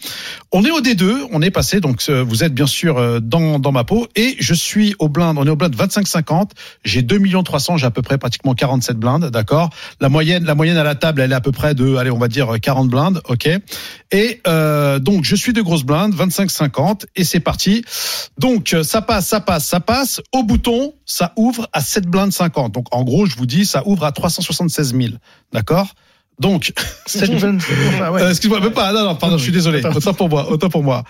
[0.51, 1.79] On est au D2, on est passé.
[1.79, 5.09] Donc euh, vous êtes bien sûr euh, dans dans ma peau et je suis au
[5.09, 5.37] blind.
[5.39, 6.51] On est au blind 25-50.
[6.85, 7.77] J'ai 2 millions 300.
[7.77, 9.71] J'ai à peu près pratiquement 47 blindes, d'accord.
[10.01, 12.19] La moyenne, la moyenne à la table, elle est à peu près de, allez, on
[12.19, 13.49] va dire 40 blindes, ok.
[14.13, 17.85] Et euh, donc je suis de grosses blindes, 25-50 et c'est parti.
[18.39, 20.21] Donc ça passe, ça passe, ça passe.
[20.33, 22.73] Au bouton, ça ouvre à 7 blindes 50.
[22.73, 25.15] Donc en gros, je vous dis, ça ouvre à 376 000,
[25.53, 25.95] d'accord.
[26.39, 26.73] Donc,
[27.17, 28.93] euh, excuse-moi, même pas.
[28.93, 29.85] Non, non, pardon, je suis désolé.
[29.85, 31.05] Autant pour moi, autant pour moi.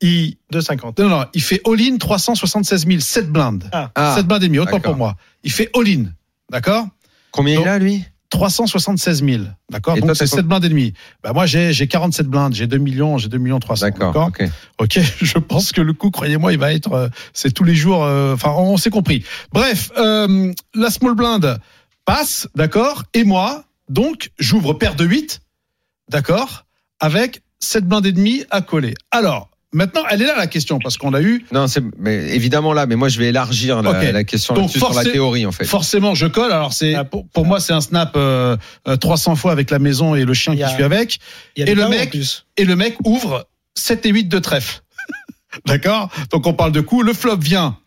[0.00, 1.02] Il, 2,50.
[1.02, 3.64] non, non, il fait all-in 376 000, 7 blindes.
[3.72, 4.92] Ah, 7 blindes et demi, autant d'accord.
[4.92, 5.16] pour moi.
[5.42, 6.06] Il fait all-in,
[6.50, 6.86] d'accord
[7.30, 10.92] combien il a lui 376 000, d'accord Donc c'est t'as 7 blindes et demi.
[11.22, 13.86] Bah moi j'ai j'ai 47 blindes, j'ai 2 millions, j'ai 2 millions 300.
[13.86, 14.26] D'accord.
[14.28, 14.42] Ok.
[14.78, 18.04] Ok, je pense que le coup, croyez-moi, il va être, euh, c'est tous les jours.
[18.04, 19.24] euh, Enfin, on s'est compris.
[19.52, 21.58] Bref, euh, la small blind
[22.04, 25.40] passe, d'accord, et moi, donc, j'ouvre paire de 8,
[26.10, 26.66] d'accord,
[27.00, 28.94] avec 7 blindes et demi à coller.
[29.12, 32.72] Alors, maintenant, elle est là la question parce qu'on a eu Non, c'est mais évidemment
[32.72, 34.12] là, mais moi je vais élargir la, Ok.
[34.12, 35.64] la question Donc, sur la théorie en fait.
[35.64, 36.50] Forcément, je colle.
[36.52, 37.04] Alors c'est Ah.
[37.04, 38.56] pour, pour moi, c'est un snap euh,
[38.88, 41.18] euh, 300 fois avec la maison et le chien y qui a- suit avec.
[41.58, 42.46] A Et le mec- plus.
[42.56, 44.82] Et le mec ouvre 7 et 8 de trèfle.
[45.66, 46.10] D'accord?
[46.30, 47.04] Donc on parle de coups.
[47.06, 47.78] Le flop vient,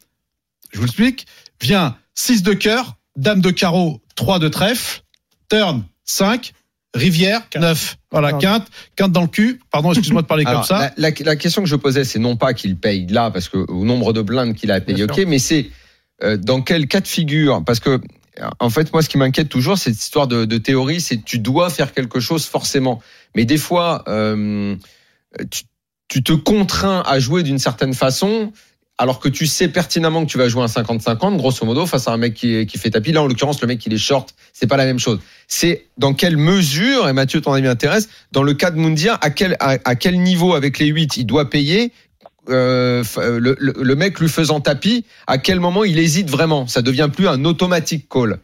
[0.71, 1.27] je vous l'explique,
[1.61, 5.01] vient 6 de cœur, dame de carreau, 3 de trèfle,
[5.49, 6.53] turn 5,
[6.95, 7.97] rivière 9.
[8.11, 8.67] Voilà, Quinte.
[8.95, 9.59] quinte, dans le cul.
[9.71, 10.91] Pardon, excuse-moi de parler Alors, comme ça.
[10.97, 13.57] La, la- la question que je posais, c'est non pas qu'il paye là, parce que
[13.57, 15.69] au nombre de blindes qu'il a payé, ok, mais c'est
[16.23, 17.63] euh, dans quel cas de figure?
[17.65, 17.99] Parce que
[18.59, 21.23] en fait, moi, ce qui m'inquiète toujours, c'est cette histoire de, de théorie, c'est que
[21.25, 23.01] tu dois faire quelque chose forcément.
[23.35, 24.75] Mais des fois, euh,
[25.51, 25.63] tu,
[26.07, 28.51] tu te contrains à jouer d'une certaine façon.
[29.01, 32.11] Alors que tu sais pertinemment que tu vas jouer un 50-50, grosso modo, face à
[32.11, 33.13] un mec qui, qui fait tapis.
[33.13, 35.19] Là, en l'occurrence, le mec qui est short, c'est pas la même chose.
[35.47, 39.29] C'est dans quelle mesure, et Mathieu, ton avis m'intéresse, dans le cas de Moundir, à
[39.29, 41.93] quel, à, quel niveau avec les 8 il doit payer
[42.49, 46.67] euh, euh, le, le, le mec lui faisant tapis, à quel moment il hésite vraiment?
[46.67, 48.39] Ça devient plus un automatique call.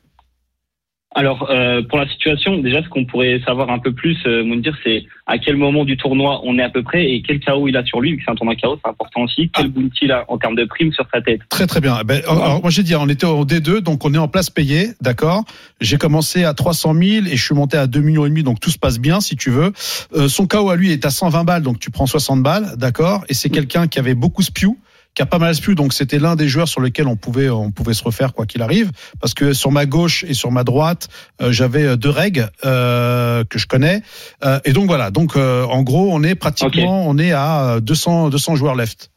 [1.17, 4.75] Alors, euh, pour la situation, déjà, ce qu'on pourrait savoir un peu plus, euh, Moundir,
[4.83, 7.77] c'est à quel moment du tournoi on est à peu près et quel KO il
[7.77, 9.49] a sur lui, vu que c'est un tournoi KO, c'est important aussi.
[9.53, 11.39] Quel bounty il a en termes de prime sur sa tête.
[11.49, 12.01] Très très bien.
[12.05, 14.89] Ben, alors, moi j'ai dit, on était au D2, donc on est en place payée,
[15.01, 15.45] d'accord.
[15.79, 18.59] J'ai commencé à 300 000 et je suis monté à 2 millions et demi, donc
[18.59, 19.71] tout se passe bien si tu veux.
[20.15, 23.23] Euh, son KO à lui est à 120 balles, donc tu prends 60 balles, d'accord.
[23.29, 24.75] Et c'est quelqu'un qui avait beaucoup spew,
[25.15, 27.71] qui a pas mal spew, donc c'était l'un des joueurs sur lesquels on pouvait on
[27.71, 28.91] pouvait se refaire quoi qu'il arrive,
[29.21, 31.07] parce que sur ma gauche et sur ma droite,
[31.41, 34.01] euh, j'avais euh, deux règles euh, que je connais,
[34.43, 35.11] Euh, et donc voilà.
[35.11, 39.09] Donc euh, en gros, on est pratiquement, on est à euh, 200 200 joueurs left.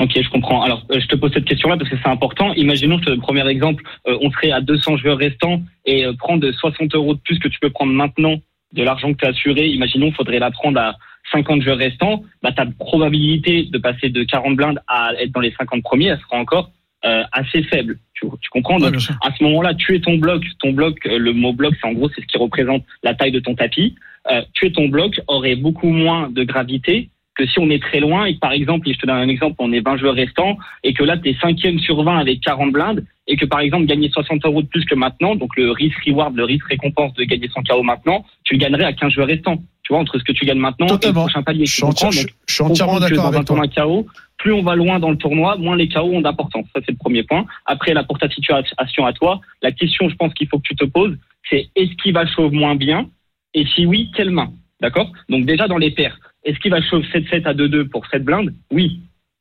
[0.00, 0.62] Ok, je comprends.
[0.62, 2.52] Alors, je te pose cette question-là parce que c'est important.
[2.54, 6.48] Imaginons, donne le premier exemple, euh, on serait à 200 joueurs restants et euh, prendre
[6.50, 8.36] 60 euros de plus que tu peux prendre maintenant
[8.74, 9.66] de l'argent que tu as assuré.
[9.66, 10.94] Imaginons, faudrait la prendre à
[11.32, 12.22] 50 joueurs restants.
[12.42, 16.18] Bah, ta probabilité de passer de 40 blindes à être dans les 50 premiers, elle
[16.20, 16.70] sera encore
[17.04, 17.98] euh, assez faible.
[18.14, 18.78] Tu, tu comprends?
[18.78, 21.92] Donc, à ce moment-là, tuer ton bloc, ton bloc, euh, le mot bloc, c'est en
[21.92, 23.94] gros, c'est ce qui représente la taille de ton tapis.
[24.30, 28.24] Euh, tuer ton bloc aurait beaucoup moins de gravité que si on est très loin
[28.24, 30.58] et que, par exemple, et je te donne un exemple, on est 20 joueurs restants
[30.82, 33.86] et que là, tu es cinquième sur 20 avec 40 blindes et que, par exemple,
[33.86, 37.62] gagner 60 euros de plus que maintenant, donc le risk-reward, le risque-récompense de gagner 100
[37.62, 39.58] KO maintenant, tu le gagnerais à 15 joueurs restants.
[39.84, 41.20] Tu vois, entre ce que tu gagnes maintenant Totalement.
[41.20, 41.64] et le prochain palier.
[41.64, 43.62] Je suis, Donc, je- suis entièrement d'accord avec toi.
[43.68, 44.06] KO,
[44.38, 46.66] plus on va loin dans le tournoi, moins les KO ont d'importance.
[46.74, 47.46] Ça, c'est le premier point.
[47.66, 50.74] Après, là, pour ta situation à toi, la question, je pense qu'il faut que tu
[50.76, 51.16] te poses,
[51.48, 53.08] c'est est-ce qu'il va chauffe moins bien?
[53.54, 54.50] Et si oui, quelle main?
[54.80, 55.10] D'accord?
[55.28, 58.54] Donc, déjà, dans les paires, est-ce qu'il va chauffe 7-7 à 2-2 pour 7 blindes
[58.72, 59.00] Oui.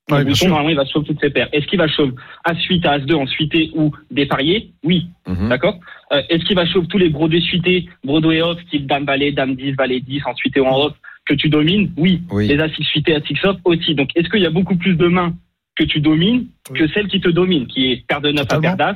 [0.10, 1.50] Ouais, bouton, normalement, il va chauffe toutes ses paires.
[1.52, 2.12] Est-ce qu'il va chauffe
[2.46, 5.08] As-8 à As2 en suité ou déparié Oui.
[5.28, 5.50] Mhm.
[5.50, 5.78] D'accord?
[6.14, 9.56] Euh, Est-ce qu'il va chauffe tous les brodés suités, Broadway off, type dame valet, dame
[9.56, 10.94] 10, valet 10, en suité ou en off,
[11.26, 11.92] que tu domines?
[11.98, 12.22] Oui.
[12.32, 12.48] Oui.
[12.48, 13.96] Les as-6 suités, as-6 off aussi.
[13.96, 15.36] Donc, est-ce qu'il y a beaucoup plus de mains
[15.76, 16.80] que tu domines Oui.
[16.80, 18.96] que celles qui te dominent, qui est paire de 9 à paire d'as,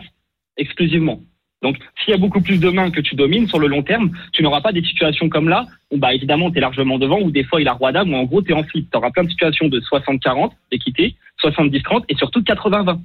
[0.57, 1.19] exclusivement
[1.61, 4.11] donc, s'il y a beaucoup plus de mains que tu domines sur le long terme,
[4.33, 7.29] tu n'auras pas des situations comme là où, bah, évidemment, tu es largement devant, ou
[7.29, 8.89] des fois, il a roi dame, ou en gros, tu es en flip.
[8.91, 12.99] Tu auras plein de situations de 60-40 d'équité, 70-30 et surtout 80-20.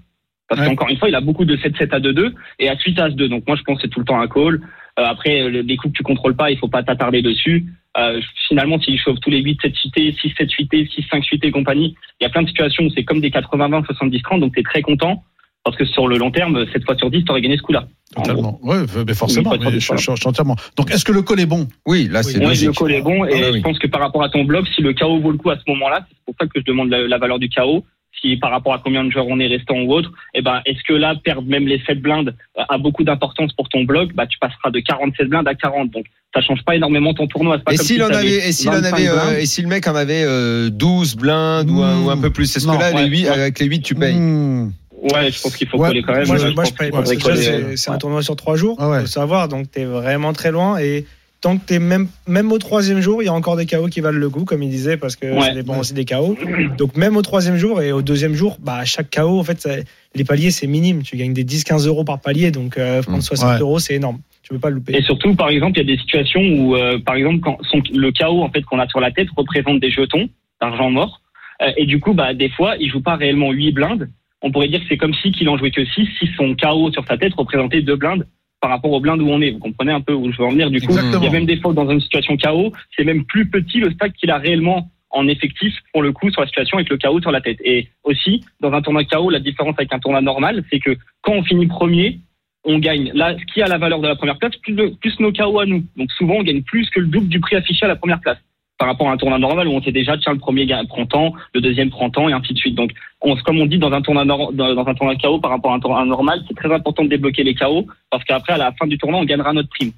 [0.49, 0.69] Parce Ouais.
[0.69, 3.29] qu'encore une fois, il a beaucoup de 7-7 à 2-2 et à 8 à 2
[3.29, 4.61] Donc, moi, je pense que c'est tout le temps un call.
[4.99, 7.65] Euh, après, le- les coups que tu contrôles pas, il faut pas t'attarder dessus.
[7.99, 11.47] euh, finalement, s'il chauffe tous les 8, 7 suités, 6, 7 suités, 6, 5 suités
[11.47, 14.53] et compagnie, il y a plein de situations où c'est comme des 80-20, 70-30, donc
[14.53, 15.25] tu es très content.
[15.67, 17.89] Parce que sur le long terme, 7 fois sur 10, tu aurais gagné ce coup-là.
[18.15, 18.61] Totalement.
[18.63, 19.51] Ouais, mais forcément.
[19.51, 20.55] Oui, mais je, je- je- je- entièrement.
[20.77, 21.67] Donc, est-ce que le call est bon?
[21.87, 22.69] Oui, là, c'est logique.
[22.69, 23.59] le call est bon et Ah, oui.
[23.59, 25.57] je pense que par rapport à ton blog, si le KO vaut le coup à
[25.57, 27.85] ce moment-là, c'est pour ça que je demande la, la valeur du KO.
[28.23, 30.83] Si par rapport à combien de joueurs on est restant ou autre, eh ben, est-ce
[30.89, 34.27] que là, perdre même les 7 blindes euh, a beaucoup d'importance pour ton blog Bah,
[34.29, 35.91] tu passeras de 47 blindes à 40.
[35.91, 37.59] Donc, ça change pas énormément ton tournoi.
[37.59, 39.61] Pas Et comme s'il si en avait, et s'il en 25 avait, euh, et si
[39.63, 42.07] le mec en avait euh, 12 blindes ou, un, Mmh.
[42.07, 43.29] ou un peu plus, est-ce que là, les ouais, 8, ouais.
[43.29, 44.15] avec les 8, tu payes?
[44.15, 44.71] Hmm.
[45.03, 46.27] Ouais, je pense qu'il faut Ouais, coller quand même.
[46.27, 48.89] Moi, Euh, je, moi, pense je faudrait que c'est un tournoi sur trois jours, Ah
[48.91, 49.01] ouais.
[49.03, 49.49] faut savoir.
[49.49, 50.79] Donc, t'es vraiment très loin.
[50.79, 51.05] Et
[51.43, 54.01] tant que t'es même, même au troisième jour, il y a encore des KO qui
[54.01, 55.55] valent le coup, comme il disait, parce que ça Ouais.
[55.55, 56.37] dépend aussi des KO.
[56.79, 59.61] Donc, même au troisième jour et au deuxième jour, bah, à chaque KO, en fait,
[59.61, 59.77] ça-
[60.15, 61.03] les paliers, c'est minime.
[61.03, 62.51] Tu gagnes des 10-15 euros par palier.
[62.51, 63.23] Donc, euh, prendre Mmh.
[63.23, 63.59] 60 Ouais.
[63.61, 64.19] euros, c'est énorme.
[64.43, 64.97] Tu peux pas le louper.
[64.97, 67.83] Et surtout, par exemple, il y a des situations où, euh, par exemple, quand son-
[67.93, 70.29] le chaos en fait qu'on a sur la tête représente des jetons
[70.61, 71.21] d'argent mort,
[71.63, 74.11] Euh, et du coup, bah, des fois, il joue pas réellement 8 blindes.
[74.43, 76.91] On pourrait dire que c'est comme si qu'il en jouait que 6, si son chaos
[76.93, 78.27] sur sa tête représentait deux blindes
[78.61, 79.51] par rapport aux blindes où on est.
[79.53, 80.71] Vous comprenez un peu où je veux en venir.
[80.71, 81.21] Du coup, Exactement.
[81.23, 83.91] il y a même des fois dans une situation chaos, c'est même plus petit le
[83.93, 87.21] stack qu'il a réellement en effectif pour le coup sur la situation avec le chaos
[87.21, 87.59] sur la tête.
[87.65, 91.33] Et aussi, dans un tournoi chaos, la différence avec un tournoi normal, c'est que quand
[91.33, 92.21] on finit premier,
[92.65, 95.19] on gagne là ce qui a la valeur de la première place plus, le- plus
[95.21, 95.85] nos KO à nous.
[95.97, 98.39] Donc souvent on gagne plus que le double du prix affiché à la première place
[98.79, 101.33] par rapport à un tournoi normal où on sait déjà tiens le premier prend temps,
[101.55, 102.75] le deuxième prend temps et ainsi de suite.
[102.75, 105.77] Donc on, comme on dit dans un tournoi dans un tournoi KO par rapport à
[105.77, 108.87] un tournoi normal, c'est très important de débloquer les KO parce qu'après à la fin
[108.87, 109.93] du tournoi on gagnera notre prime.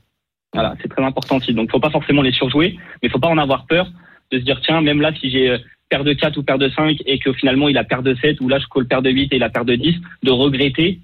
[0.55, 1.53] Voilà, c'est très important aussi.
[1.53, 3.89] Donc faut pas forcément les surjouer, mais faut pas en avoir peur
[4.31, 5.59] de se dire tiens même là si j'ai euh,
[5.89, 8.41] paire de 4 ou paire de 5 et que finalement il a paire de 7
[8.41, 11.01] ou là je colle paire de 8 et il a paire de 10, de regretter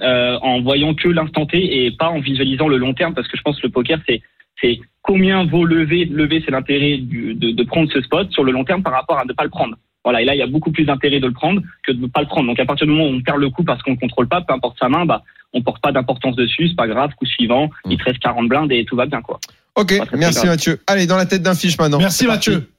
[0.00, 3.36] euh, en voyant que l'instant T et pas en visualisant le long terme parce que
[3.36, 4.22] je pense que le poker c'est
[4.60, 8.64] c'est combien vaut lever lever c'est l'intérêt de, de prendre ce spot sur le long
[8.64, 10.72] terme par rapport à ne pas le prendre voilà et là il y a beaucoup
[10.72, 12.92] plus d'intérêt de le prendre que de ne pas le prendre donc à partir du
[12.92, 15.06] moment où on perd le coup parce qu'on ne contrôle pas peu importe sa main
[15.06, 18.48] bah on porte pas d'importance dessus c'est pas grave coup suivant il te reste 40
[18.48, 19.40] blindes et tout va bien quoi
[19.76, 20.50] Ok, merci grave.
[20.50, 20.80] Mathieu.
[20.86, 21.98] Allez, dans la tête d'un fiche maintenant.
[21.98, 22.50] Merci parti.
[22.50, 22.70] Mathieu.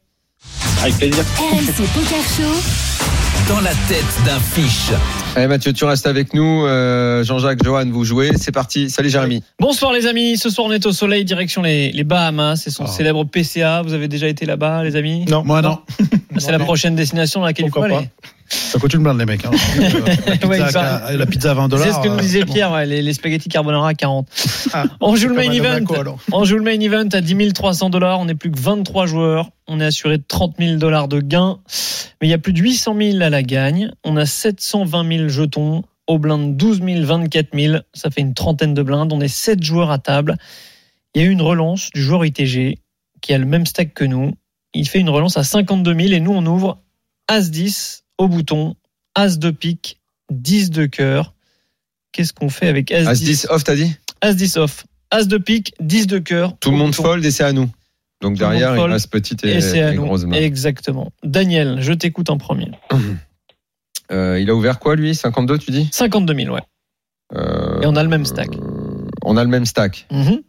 [0.82, 2.91] avec plaisir RMC Poker Show.
[3.52, 4.92] Dans la tête d'un fiche.
[5.36, 6.66] Allez Mathieu, tu restes avec nous.
[6.66, 8.32] Euh, Jean-Jacques, Johan, vous jouez.
[8.38, 8.90] C'est parti.
[8.90, 9.44] Salut Jérémy.
[9.60, 12.86] Bonsoir les amis, ce soir on est au soleil, direction les, les Bahamas, c'est son
[12.86, 12.88] Ah.
[12.88, 15.26] célèbre PCA, vous avez déjà été là-bas les amis?
[15.30, 15.80] Non, Moi, non.
[16.38, 18.10] C'est la prochaine destination dans laquelle il faut Pourquoi aller.
[18.52, 19.46] Ça coûte une blinde, les mecs.
[19.46, 19.52] Hein.
[19.82, 21.88] Euh, Ouais, la, ça- pizza, la pizza à 20 dollars.
[21.88, 22.46] C'est ce que nous euh, disait.
[22.46, 24.28] Pierre, ouais, les, les spaghettis carbonara à 40.
[24.74, 25.80] Ah, on joue le main event.
[26.32, 28.20] On joue le main event à 10 300 dollars.
[28.20, 29.50] On n'est plus que 23 joueurs.
[29.68, 31.60] On est assuré de 30 000 dollars de gains.
[32.22, 33.92] Mais il y a plus de 800 000 à la gagne.
[34.04, 35.84] On a 720 000 jetons.
[36.08, 37.78] Au blind 12 000, 24 000.
[37.94, 39.14] Ça fait une trentaine de blindes.
[39.14, 40.36] On est 7 joueurs à table.
[41.14, 42.80] Il y a eu une relance du joueur ITG
[43.22, 44.32] qui a le même stack que nous.
[44.74, 46.80] Il fait une relance à 52 000 et nous on ouvre
[47.30, 48.76] As-10 au bouton,
[49.16, 50.00] As de pique,
[50.32, 51.34] 10 de cœur.
[52.12, 53.92] Qu'est-ce qu'on fait avec As-10 As-10 off, t'as dit?
[54.22, 54.86] As-10 off.
[55.12, 56.58] As de pique, 10 de cœur.
[56.60, 57.04] Tout le monde bouton.
[57.04, 57.70] fold et c'est à nous.
[58.22, 60.36] Donc Tout derrière, il reste petite et, Et à et grosse main.
[60.36, 61.12] Exactement.
[61.24, 62.72] Daniel, je t'écoute en premier.
[64.12, 65.16] Euh, il a ouvert quoi lui?
[65.16, 65.88] 52, tu dis?
[65.94, 66.60] 52 000, ouais.
[67.34, 68.50] Euh, Et on a le même stack.
[68.58, 70.06] euh, on a le même stack.
[70.12, 70.42] Mhm.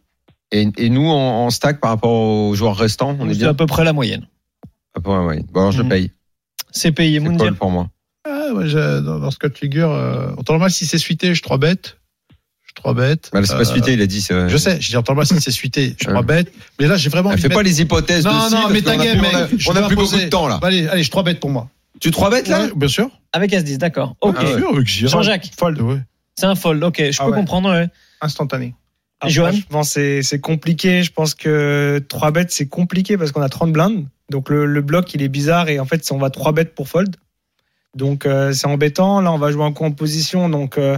[0.51, 3.53] Et, et nous, en, en stack par rapport aux joueurs restants, on est bien à
[3.53, 4.27] peu près la moyenne.
[4.95, 5.43] Ah, bon, ouais.
[5.53, 5.87] Bon, alors je Mhm.
[5.89, 6.11] paye.
[6.73, 6.91] C'est
[7.29, 7.45] Moundir.
[7.45, 7.87] call pour moi.
[8.27, 10.97] Ah, ouais, je- dans, dans ce cas de figure, euh, en temps normal, si c'est
[10.97, 11.97] suité, je 3 bêtes.
[12.65, 13.29] Je 3 bêtes.
[13.31, 14.25] Bah, c'est pas Euh, suité, il a dit.
[14.47, 16.13] Je sais, je dis en temps normal, si c'est suité, je Ouais.
[16.13, 16.51] 3 bêtes.
[16.79, 19.15] Mais là, j'ai vraiment fais de pas les hypothèses Non, dessus, non, mais a-
[19.47, 19.61] mec.
[19.67, 20.57] On a plus beaucoup de temps là.
[20.61, 21.69] Bah, Allez, allez, je 3 bêtes pour moi.
[21.99, 22.63] Tu 3 bêtes là?
[22.65, 23.09] Ouais, bien sûr.
[23.33, 24.15] Avec As-10, d'accord.
[24.21, 24.35] Ok.
[24.39, 24.83] Ah ouais.
[24.85, 25.99] Jean-Jacques, Fold, ouais.
[26.35, 26.83] c'est un fold.
[26.83, 27.37] Ok, je Ah peux ouais.
[27.37, 27.69] comprendre.
[27.71, 27.87] ouais.
[28.21, 28.73] Instantané.
[29.69, 31.03] Pense que c'est- c'est compliqué.
[31.03, 34.05] Je pense que 3 bêtes, c'est compliqué parce qu'on a 30 blindes.
[34.29, 36.87] Donc le, le bloc, il est bizarre et en fait, on va 3 bêtes pour
[36.87, 37.15] fold.
[37.95, 39.21] Donc euh, c'est embêtant.
[39.21, 40.49] Là, on va jouer un coup en position.
[40.49, 40.97] Donc euh,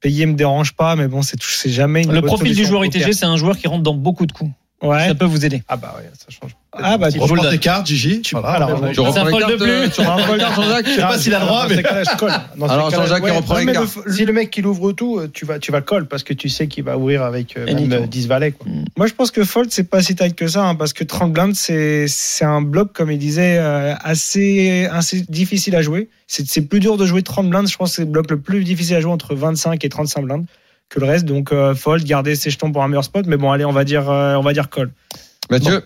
[0.00, 1.38] payer me dérange pas, mais bon, c'est
[1.70, 2.84] jamais une Le profil du joueur.
[2.84, 4.50] ITG, c'est un joueur qui rentre dans beaucoup de coups.
[4.82, 5.06] Ouais.
[5.08, 5.62] Ça peut vous aider.
[5.68, 6.56] Ah bah ouais, ça change.
[6.74, 8.22] Ah bah Tu tu je vous le reprends tes cartes, Gigi.
[8.22, 8.90] Tu- Voilà, alors.
[8.92, 9.70] Tu reprends Ça les fold cartes, plus.
[9.70, 11.76] euh, tu reprends les cartes, Jean-Jacques Je sais pas s'il a le droit, mais.
[11.76, 13.98] je Alors, Jean-Jacques, il reprend les cartes.
[14.10, 16.32] Si le mec il ouvre tout, euh, tu vas, tu vas le call parce que
[16.34, 18.52] tu sais qu'il va ouvrir avec euh, même euh, 10 valets.
[18.52, 18.66] quoi.
[18.68, 18.84] Mm.
[18.96, 21.32] Moi, je pense que fold, c'est pas si tight que ça, hein, parce que 30
[21.32, 26.08] blindes, c'est c'est un bloc, comme il disait, euh, assez, assez difficile à jouer.
[26.26, 27.68] C'est c'est plus dur de jouer 30 blindes.
[27.68, 30.22] Je pense que c'est le bloc le plus difficile à jouer entre 25 et 35
[30.22, 30.46] blindes
[30.92, 31.24] que le reste.
[31.24, 33.26] Donc, euh, fold, garder ses jetons pour un meilleur spot.
[33.26, 34.90] Mais bon, allez, on va dire, euh, on va dire call.
[35.50, 35.82] Mathieu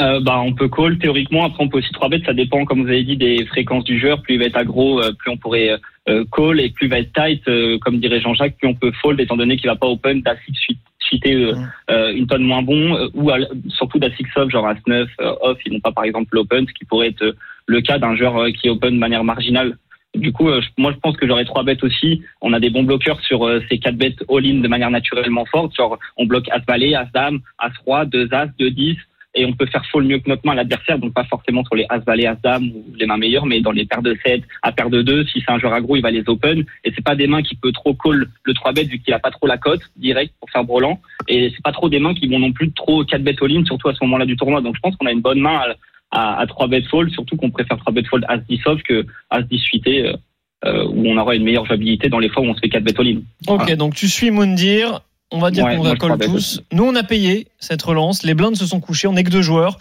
[0.00, 1.44] Euh, bah, on peut call théoriquement.
[1.44, 2.24] Après, on peut aussi 3 bêtes.
[2.24, 4.22] Ça dépend, comme vous avez dit, des fréquences du joueur.
[4.22, 5.70] Plus il va être aggro, euh, plus on pourrait
[6.08, 6.60] euh, call.
[6.60, 9.36] Et plus il va être tight, euh, comme dirait Jean-Jacques, plus on peut fold, étant
[9.36, 10.76] donné qu'il va pas open d'as 6
[11.08, 11.54] suite, euh,
[11.90, 13.38] euh, une tonne moins bon, euh, ou à
[13.68, 16.66] surtout d'As 6 off, genre As 9 euh, off, ils n'ont pas par exemple l'open,
[16.66, 17.34] ce qui pourrait être
[17.66, 19.76] le cas d'un joueur euh, qui est open de manière marginale.
[20.14, 22.22] Du coup, euh, moi je pense que j'aurais trois bêtes aussi.
[22.40, 25.76] On a des bons bloqueurs sur euh, ces quatre bêtes all-in de manière naturellement forte.
[25.76, 28.96] Genre on bloque As Valet, As Dame, As Roi, 2 As, 2 10
[29.34, 31.76] et on peut faire fold mieux que notre main à l'adversaire, donc pas forcément sur
[31.76, 34.42] les As Valet, As Dame ou les mains meilleures, mais dans les paires de 7
[34.62, 37.04] à paire de 2, si c'est un joueur aggro, il va les open et c'est
[37.04, 39.46] pas des mains qui peut trop call le 3 bet vu qu'il a pas trop
[39.46, 40.98] la cote direct pour faire brelan
[41.28, 43.88] et c'est pas trop des mains qui vont non plus trop 4 bet all-in surtout
[43.88, 44.62] à ce moment-là du tournoi.
[44.62, 45.74] Donc je pense qu'on a une bonne main à,
[46.10, 49.06] à, à 3 bet fold, surtout qu'on préfère 3 bet fold As 10 off que
[49.30, 50.16] As 10 suité euh,
[50.64, 52.82] euh, où on aura une meilleure jouabilité dans les fois où on se fait 4
[52.82, 53.18] bet all-in.
[53.46, 53.76] Ok, Voilà.
[53.76, 55.00] donc tu suis Moundir.
[55.30, 56.62] On va dire Ouais, qu'on bien tous.
[56.72, 58.22] Nous, on a payé cette relance.
[58.22, 59.06] Les blindes se sont couchés.
[59.08, 59.78] On n'est que deux joueurs.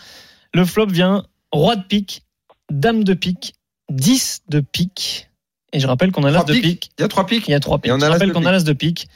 [0.53, 1.23] Le flop vient
[1.53, 2.23] roi de pique,
[2.69, 3.53] dame de pique,
[3.89, 5.29] 10 de pique.
[5.71, 6.61] Et je rappelle qu'on a l'as de piques.
[6.63, 6.89] pique.
[6.97, 7.47] Il y a trois pics.
[7.47, 7.89] Il y a trois piques.
[7.89, 9.07] Et on a je rappelle qu'on a l'as de pique.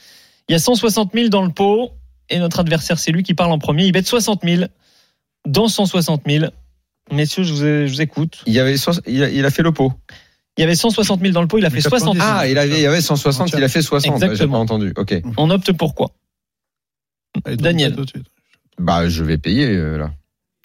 [0.48, 1.90] Il y a 160 000 dans le pot.
[2.30, 3.84] Et notre adversaire, c'est lui qui parle en premier.
[3.84, 4.64] Il bet 60 000
[5.46, 6.46] dans 160 000.
[7.12, 8.42] Messieurs, je vous, ai- je vous écoute.
[8.46, 8.74] Il, y avait,
[9.06, 9.92] il, a, il a fait le pot.
[10.58, 11.58] Il y avait 160 000 dans le pot.
[11.58, 12.26] Il a fait 60 000.
[12.28, 14.18] Ah, il, avait, il y avait 160, il a fait 60.
[14.20, 14.52] J'ai Exactement.
[14.52, 14.92] pas entendu.
[14.96, 15.14] Ok.
[15.36, 16.10] On opte pour quoi?
[17.46, 17.96] Daniel.
[18.78, 20.10] Bah, je vais payer euh, là.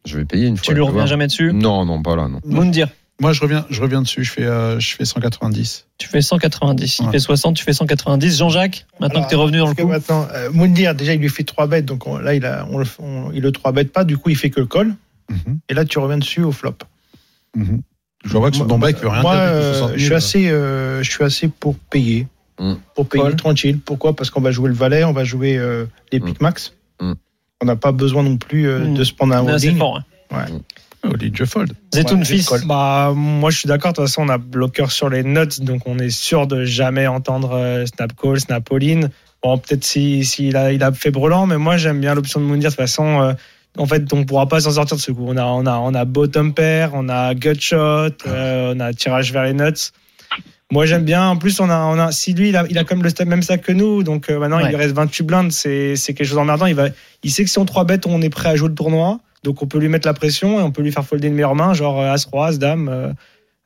[0.06, 0.66] Je vais payer une fois.
[0.66, 1.52] Tu lui reviens jamais dessus?
[1.54, 2.40] Non, non, pas là, non.
[2.46, 2.88] Moundir.
[3.20, 4.24] Moi, je reviens, je reviens dessus.
[4.24, 5.88] Je fais, euh, je fais 190.
[5.98, 7.00] Tu fais 190.
[7.00, 7.12] Il Ouais.
[7.14, 8.38] fait 60, tu fais 190.
[8.38, 9.88] Jean-Jacques, maintenant Alors, que tu es revenu dans le coup.
[9.88, 12.78] Maintenant, euh, Moundir, déjà, il lui fait 3 bêtes, donc on- là, il, a, on
[12.78, 14.94] le, on- il le 3 bêtes pas, du coup, il fait que le call.
[15.70, 16.76] Et là, tu reviens dessus au flop.
[17.56, 17.82] mhm.
[18.26, 19.44] Je vois que son don bec veut rien Moi, dire.
[19.44, 19.98] euh, 60 000.
[20.00, 22.28] je, suis assez, euh, je suis assez pour payer.
[22.60, 22.74] Mm.
[22.96, 23.80] Pour payer Paul tranquille.
[23.80, 24.16] Pourquoi?
[24.16, 26.26] Parce qu'on va jouer le valet, on va jouer euh, les Mm.
[26.26, 26.74] pics max.
[27.00, 27.14] Mm.
[27.62, 29.78] On n'a pas besoin non plus euh, de se prendre un holding.
[29.78, 30.02] fort.
[30.32, 30.48] hein.
[31.04, 31.74] Oh, les je fold.
[31.94, 32.52] Zetoun Ouais, fils.
[32.66, 33.92] Bah, moi, je suis d'accord.
[33.92, 37.06] De toute façon, on a bloqueur sur les notes, donc on est sûr de jamais
[37.08, 39.10] entendre euh, snap call, snap all-in.
[39.44, 42.40] Bon, peut-être s'il si, il a, il a fait brelan, mais moi, j'aime bien l'option
[42.42, 42.72] de Moundir.
[42.72, 43.34] De toute façon, euh,
[43.78, 45.26] en fait, on pourra pas s'en sortir de ce coup.
[45.28, 47.78] On a, on a, on a bottom pair, on a gut shot,
[48.28, 49.92] euh, on a tirage vers les nuts.
[50.72, 51.28] Moi, j'aime bien.
[51.30, 53.26] En plus, on a, on a, si lui, il a, il a comme le sta-
[53.26, 54.64] même sac que nous, donc euh, maintenant, Ouais.
[54.66, 55.52] il lui reste 28 blindes.
[55.52, 56.66] C'est, c'est quelque chose d'emmerdant.
[56.66, 56.88] Il va,
[57.24, 59.20] il sait que si on 3 bêtes, on est prêt à jouer le tournoi.
[59.44, 61.56] Donc, on peut lui mettre la pression et on peut lui faire folder une meilleure
[61.56, 63.14] main, genre euh, As-Roi, As-Dame,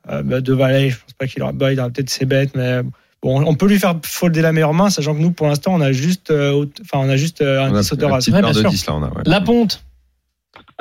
[0.08, 0.90] bah, deux valets.
[0.90, 2.80] Je pense pas qu'il aura, bah, il aura peut-être ses bêtes, mais
[3.22, 5.80] bon, on peut lui faire folder la meilleure main, sachant que nous, pour l'instant, on
[5.80, 8.18] a juste, euh, enfin, on a juste euh, On un a 10 une auteur As.
[8.18, 8.70] petite Ouais, paire bien de sûr.
[8.70, 9.06] 10 là, on a.
[9.08, 9.22] ouais.
[9.26, 9.82] La ponte.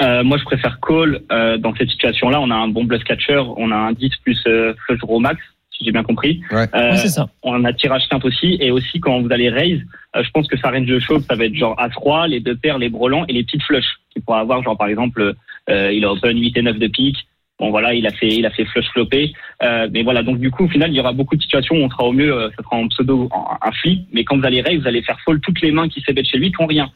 [0.02, 1.22] Euh, moi, je préfère call.
[1.32, 4.42] Euh, dans cette situation-là, on a un bon bluff catcher, on a un 10 plus
[4.48, 5.40] euh, flush draw max,
[5.72, 6.42] si j'ai bien compris.
[6.52, 6.66] Ouais.
[6.74, 7.28] Euh, Ouais, c'est ça.
[7.44, 9.80] on a tirage quinte aussi, et aussi quand vous allez raise,
[10.16, 12.56] euh, je pense que sa range de show, ça va être genre As-Roi, les deux
[12.56, 13.98] paires, les brelans et les petites flushs.
[14.16, 15.34] Il pourra avoir, genre par exemple,
[15.70, 17.18] euh, il a open 8 et 9 de pique.
[17.60, 19.34] Bon voilà, il a fait, il a fait flush flopé.
[19.62, 21.80] Euh, mais voilà, donc du coup, au final, il y aura beaucoup de situations où
[21.84, 24.08] on sera au mieux, euh, ça sera en pseudo, en- un flip.
[24.14, 26.40] Mais quand vous allez raise, vous allez faire fold toutes les mains qui s'ébêtent chez
[26.40, 26.90] lui, qui ont rien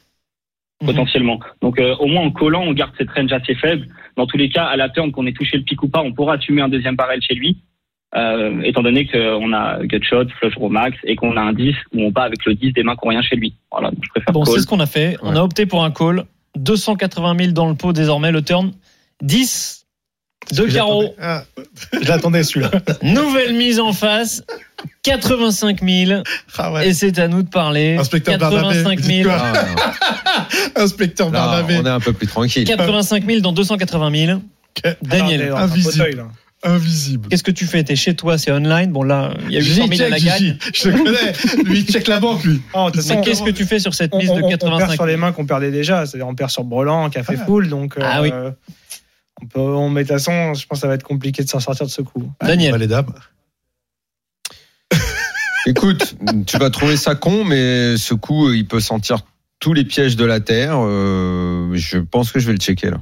[0.81, 0.87] Mhm.
[0.87, 1.39] potentiellement.
[1.61, 3.87] Donc euh, au moins en collant, on garde cette range assez faible.
[4.17, 6.13] Dans tous les cas, à la turn, qu'on ait touché le pic ou pas, on
[6.13, 7.57] pourra assumer un deuxième barrel chez lui.
[8.15, 12.01] Euh, étant donné qu'on a gutshot, flush draw max et qu'on a un 10 où
[12.01, 13.55] on bat avec le 10 des mains qui ont rien chez lui.
[13.71, 15.17] Voilà, donc je préfère Bon, c'est ce qu'on a fait.
[15.21, 16.25] On a opté pour un call.
[16.55, 18.31] 280 000 dans le pot désormais.
[18.31, 18.71] Le turn
[19.21, 19.84] 10
[20.51, 21.15] de carreau.
[21.21, 21.43] Ah,
[22.01, 22.71] je l'attendais celui-là.
[23.01, 24.43] Nouvelle mise en face.
[25.03, 26.21] 85 000.
[26.57, 26.87] Ah ouais.
[26.89, 27.95] Et c'est à nous de parler.
[27.97, 29.29] Inspecteur Barnabé, 85 vous dites 000.
[29.29, 29.43] quoi
[30.25, 30.47] Ah.
[30.75, 31.77] Inspecteur Là, Barnabé.
[31.81, 32.65] on est un peu plus tranquille.
[32.65, 34.39] 85 000 dans 280 000.
[35.01, 36.25] Daniel, Attends, invisible.
[36.63, 37.29] Invisible.
[37.29, 37.83] qu'est-ce que tu fais?
[37.83, 38.91] T'es chez toi, c'est online?
[38.91, 40.57] Bon, là, il y a 800 000 à la gagne.
[40.73, 41.63] Je le connais.
[41.63, 42.59] Lui, il check la banque, lui.
[42.73, 44.85] Oh, Mais qu'est-ce que tu fais sur cette on, mise on- de on perd 85
[44.93, 46.05] sur 000 les mains qu'on perdait déjà.
[46.05, 47.69] C'est-à-dire, on perd sur Brelan, qui a fait full.
[47.69, 48.31] Donc, Ah euh, oui.
[49.45, 51.49] On peut, on, mais de toute façon, je pense que ça va être compliqué de
[51.49, 52.31] s'en sortir de ce coup.
[52.41, 52.71] Daniel.
[52.71, 53.13] Bah, les dames.
[55.67, 56.15] Écoute,
[56.45, 59.21] tu vas trouver ça con, mais ce coup, il peut sentir
[59.59, 60.75] tous les pièges de la terre.
[60.77, 62.97] Euh, je pense que je vais le checker là.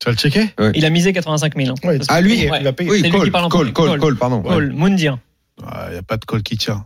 [0.00, 0.48] Tu vas le checker?
[0.74, 1.70] Il a misé 85 000.
[1.70, 1.74] hein.
[1.88, 2.58] Ouais, Ah, lui Ouais.
[2.60, 2.90] il a payé.
[2.90, 4.42] Oui, C'est lui call, qui parle call, call, call, pardon.
[4.42, 5.18] Call, Moundir.
[5.60, 6.84] Il n'y a pas de call qui tient.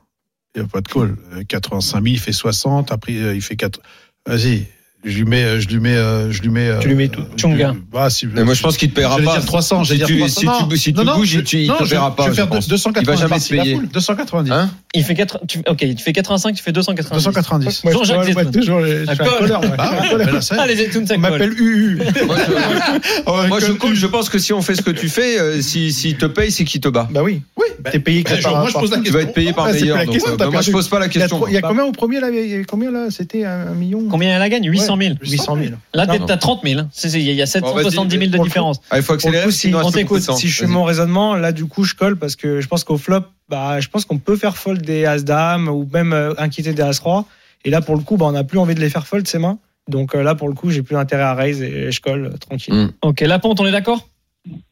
[0.55, 1.17] Il n'y a pas de call.
[1.33, 2.93] Euh, 85 000, il fait 60.
[2.93, 3.81] Après, euh, il fait 4.
[4.27, 4.67] Vas-y.
[5.05, 6.69] Je lui mets, euh, je lui mets, euh, je lui mets.
[6.69, 7.23] euh, Tu lui mets tout.
[7.37, 7.71] je Chunga.
[7.71, 9.23] lui- Bah, si, Mais moi, je pense qu'il te paiera pas.
[9.37, 10.67] dire 300, Si tu, dire si 300.
[10.69, 12.25] tu, si tu Non, non, bouges, je- tu, il non, te je- paiera pas.
[12.25, 12.67] Je vais je faire pense.
[12.67, 13.03] 280.
[13.03, 13.75] Il va jamais a payer.
[13.77, 14.51] full, 290.
[14.51, 17.15] Hein Il fait 4, tu, ok, tu fais 85, tu fais 290.
[17.25, 17.85] 290.
[17.85, 19.29] Moi, je- Jean-Jacques toujours, je un Call.
[19.39, 19.77] colleur, moi.
[19.77, 20.59] Bah, ouais.
[20.59, 21.99] Allez, Zetoun, ça On m'appelle UU.
[23.49, 25.93] Moi, je, je, je pense que si on fait ce que tu fais, euh, si,
[25.93, 27.09] si te paye, c'est qu'il te bat.
[27.11, 27.43] Bah oui.
[27.57, 27.67] Oui.
[27.93, 29.99] T'es payé par- moi, je pose la Tu vas être payé par Ah, meilleur.
[29.99, 31.47] euh, bah, moi, je pose pas la question.
[31.47, 32.29] il y a Bah, combien au premier là
[32.67, 35.15] combien là C'était un, million Combien elle a gagne 800 000.
[35.21, 35.75] 800 000.
[35.95, 36.81] Là, t'as 30 000.
[36.81, 36.89] hein.
[37.05, 38.81] Il y a 770 000 de différence.
[38.91, 39.73] ah, il faut accélérer, coup, si.
[40.37, 42.99] Si je fais mon raisonnement, là, du coup, je colle parce que je pense qu'au
[42.99, 46.83] flop, bah, je pense qu'on peut faire fold des As-Dame ou même euh, inquiéter des
[46.83, 47.25] As-Roi.
[47.65, 49.39] Et là, pour le coup, bah, on n'a plus envie de les faire fold ses
[49.39, 49.59] mains.
[49.89, 52.37] Donc euh, là, pour le coup, j'ai plus intérêt à raise et je colle euh,
[52.37, 52.75] tranquille.
[52.75, 52.93] Mm.
[53.03, 54.07] Ok, la ponte, on est d'accord?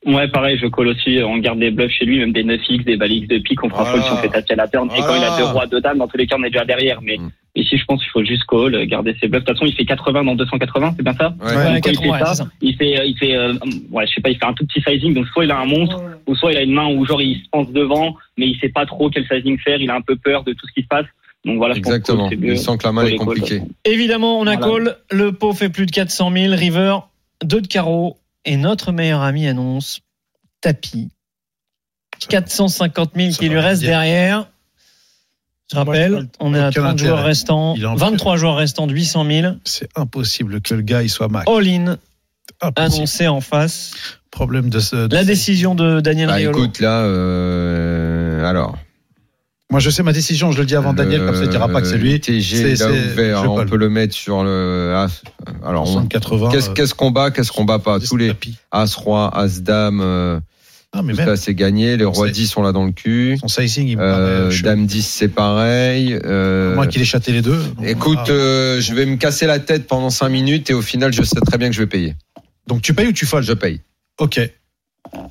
[0.07, 1.19] Ouais, pareil, je colle aussi.
[1.25, 3.63] On garde des bluffs chez lui, même des 9x, des balles de pique.
[3.65, 3.93] On fera Voilà.
[3.93, 4.89] fold si on fait taper à la turn.
[4.97, 5.37] Et quand il a Voilà.
[5.37, 7.01] deux rois, deux dames, dans tous les cas, on est déjà derrière.
[7.03, 7.31] Mais Mm.
[7.57, 9.43] ici, je pense qu'il faut juste call, garder ses bluffs.
[9.45, 11.29] De toute façon, il fait 80 dans 280, c'est bien ça?
[11.41, 11.53] Ouais.
[11.53, 13.55] Il fait ouais, ça, il fait, euh, il fait, euh,
[13.91, 15.15] ouais, je sais pas, il fait un tout petit sizing.
[15.15, 17.37] Donc soit il a un monstre, ou soit il a une main où genre il
[17.37, 19.81] se pense devant, mais il sait pas trop quel sizing faire.
[19.81, 21.07] Il a un peu peur de tout ce qui se passe.
[21.45, 22.29] Donc voilà, je Exactement.
[22.29, 22.45] pense que.
[22.45, 23.63] Il sent que la main est compliquée.
[23.85, 24.67] Évidemment, on a Voilà.
[24.67, 24.97] call.
[25.11, 26.55] Le pot fait plus de 400 000.
[26.57, 26.97] River,
[27.45, 28.17] 2 de carreau.
[28.47, 30.01] Et notre meilleur ami annonce
[30.63, 31.11] tapis.
[32.29, 34.49] 450 000 Ça qui lui reste derrière.
[35.71, 38.95] Je rappelle, on est à Aucun 30 joueurs restants, Il en- 23 joueurs restants de
[38.95, 39.55] 800 000.
[39.65, 41.47] C'est impossible que le gars il soit Mac.
[41.49, 41.99] All-in
[42.77, 43.93] annoncé en face.
[44.31, 45.09] Problème de ce.
[45.09, 46.57] de La décision de Daniel Bah, Riolo.
[46.59, 48.79] écoute, là, euh, alors.
[49.71, 51.81] Moi je sais ma décision, je le dis avant Daniel, comme ça il dira pas
[51.81, 52.13] que c'est lui.
[52.13, 53.51] Le TG, C'est- il a c'est- ouvert.
[53.51, 54.95] On peut le mettre sur le.
[55.65, 56.51] Alors, on- 180.
[56.75, 57.99] qu'est-ce qu'on bat, qu'est-ce qu'on bat pas?
[57.99, 58.33] Tous les
[58.71, 60.39] As, Roi, As, Dame, euh,
[60.93, 61.97] Ah, mais tout même ça, c'est gagné.
[61.97, 63.37] Les Rois C'est- 10 sont là dans le cul.
[63.41, 64.53] son sizing, il me Euh.
[64.63, 66.17] Dame 10, c'est pareil.
[66.25, 67.61] Euh, Moi qu'il ait châté les deux.
[67.85, 71.23] Écoute, euh, je vais me casser la tête pendant 5 minutes et au final, je
[71.25, 72.15] sais très bien que je vais payer.
[72.69, 73.81] Donc tu payes ou tu folds Je paye.
[74.19, 74.41] Ok.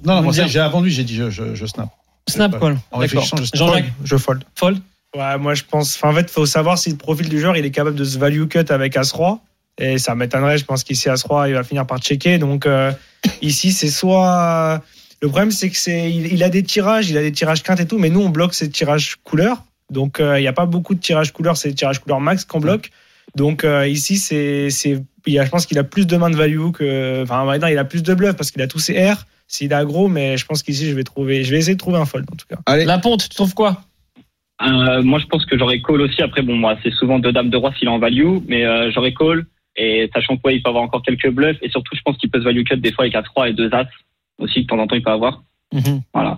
[0.05, 1.89] Non, j'ai avant lui, j'ai dit je, je, je snap.
[2.27, 2.77] Snap call.
[3.53, 4.43] Jean-Jacques, Je fold.
[4.55, 4.79] fold.
[5.15, 5.95] Ouais, moi je pense.
[5.95, 8.17] Enfin, en fait, faut savoir si le profil du joueur il est capable de se
[8.17, 9.39] value cut avec As-Roi.
[9.77, 12.37] Et ça m'étonnerait, je pense qu'ici As-Roi il va finir par checker.
[12.37, 12.91] Donc euh,
[13.41, 14.81] ici c'est soit.
[15.21, 17.87] Le problème c'est que c'est il, a des tirages, il a des tirages quintes et
[17.87, 19.63] tout, mais nous on bloque ces tirages couleurs.
[19.89, 22.43] Donc euh, il n'y a pas beaucoup de tirages couleurs, c'est des tirages couleurs max
[22.43, 22.91] qu'on bloque.
[23.35, 27.23] Donc euh, ici c'est c'est je pense qu'il a plus de mains de value que
[27.23, 29.25] enfin dire, il a plus de bluff parce qu'il a tous ses R.
[29.47, 31.97] S'il a gros, mais je pense qu'ici je vais trouver, je vais essayer de trouver
[31.97, 32.57] un fold en tout cas.
[32.65, 32.85] Allez.
[32.85, 33.81] La ponte, tu trouves quoi?
[34.61, 36.21] Euh, moi, je pense que j'aurais call aussi.
[36.21, 38.89] Après, bon, moi, c'est souvent deux dames de roi s'il est en value, mais euh,
[38.91, 39.45] j'aurais call.
[39.75, 41.57] Et sachant quoi, il peut avoir encore quelques bluffs.
[41.61, 43.69] Et surtout, je pense qu'il peut se value cut des fois avec A3 et deux
[43.73, 43.85] As
[44.39, 45.43] aussi, de temps en temps, il peut avoir.
[45.73, 46.01] Mhm.
[46.13, 46.37] Voilà.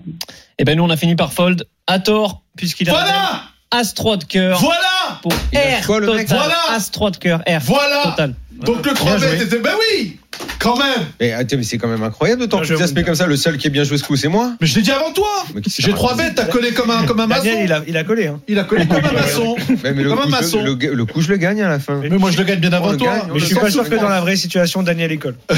[0.58, 4.18] Eh ben nous on a fini par fold à tort puisqu'il a Voilà As 3
[4.18, 6.22] de cœur Voilà pour R quoi, le total.
[6.22, 8.34] mec Voilà As 3 de cœur R Voilà total.
[8.64, 9.28] Donc le Bien 3 joué.
[9.30, 9.60] bêtes était.
[9.60, 10.18] Ben oui
[10.60, 10.88] Quand même
[11.20, 13.28] Mais, attends, mais c'est quand même incroyable de Ah, t'enthousiasmer comme ça.
[13.28, 14.54] Le seul qui est bien joué ce coup, c'est moi.
[14.60, 15.28] Mais je l'ai dit avant toi
[15.66, 17.44] J'ai ça 3 raconte bêtes, t'as collé comme un, comme un maçon.
[17.46, 18.28] Daniel il a, il a collé.
[18.28, 18.40] Hein.
[18.48, 19.56] Il a collé comme un maçon.
[19.84, 20.64] Mais le, Comme un coup, je, maçon.
[20.64, 22.00] le, le coup, je le gagne à la fin.
[22.02, 23.08] Mais moi je le gagne bien avant le toi.
[23.08, 25.36] gagne, Mais je suis le pas sûr que dans la vraie situation, Daniel école.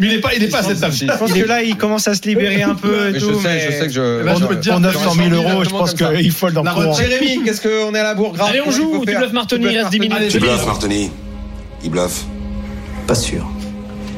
[0.00, 0.94] Mais il est pas, il est pas à cette table.
[0.94, 3.40] Je pense que là, il commence à se libérer un peu et Mais je tout.
[3.40, 4.70] sais, je sais que je.
[4.70, 6.90] Pour 900 000 euros, je pense qu'il La courant.
[6.90, 7.10] retraite.
[7.10, 9.90] Jérémy, qu'est-ce qu'on est à la bourre Allez on joue, tu bluffes Martoni, il reste
[9.90, 10.28] 10 minutes.
[10.30, 11.10] Tu bluffes, Martoni
[11.84, 12.24] Il bluffe.
[13.06, 13.46] Pas sûr.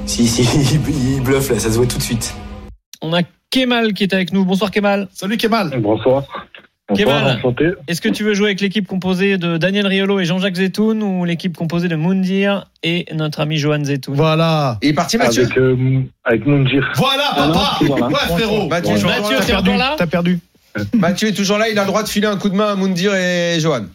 [0.06, 0.42] Si, si,
[1.16, 2.32] il bluffe là, ça se voit tout de suite.
[3.02, 4.44] On a Kemal qui est avec nous.
[4.44, 5.08] Bonsoir Kemal.
[5.12, 5.78] Salut Kemal.
[5.80, 6.24] Bonsoir.
[6.94, 7.38] Kemal.
[7.38, 7.70] enchanté.
[7.88, 11.24] Est-ce que tu veux jouer avec l'équipe composée de Daniel Riolo et Jean-Jacques Zetoun ou
[11.24, 14.14] l'équipe composée de Moundir et notre ami Johan Zetoun?
[14.14, 14.78] Voilà.
[14.82, 16.88] Il est parti, Mathieu Avec, euh, avec Moundir.
[16.94, 18.06] Voilà, Ah non, papa.
[18.06, 19.44] Ouais, frérot Mathieu, Mathieu, là.
[19.44, 19.94] t'es encore là?
[19.98, 20.38] T'as perdu.
[20.94, 21.68] Mathieu est toujours là.
[21.68, 23.86] Il a le droit de filer un coup de main à Moundir et Johan.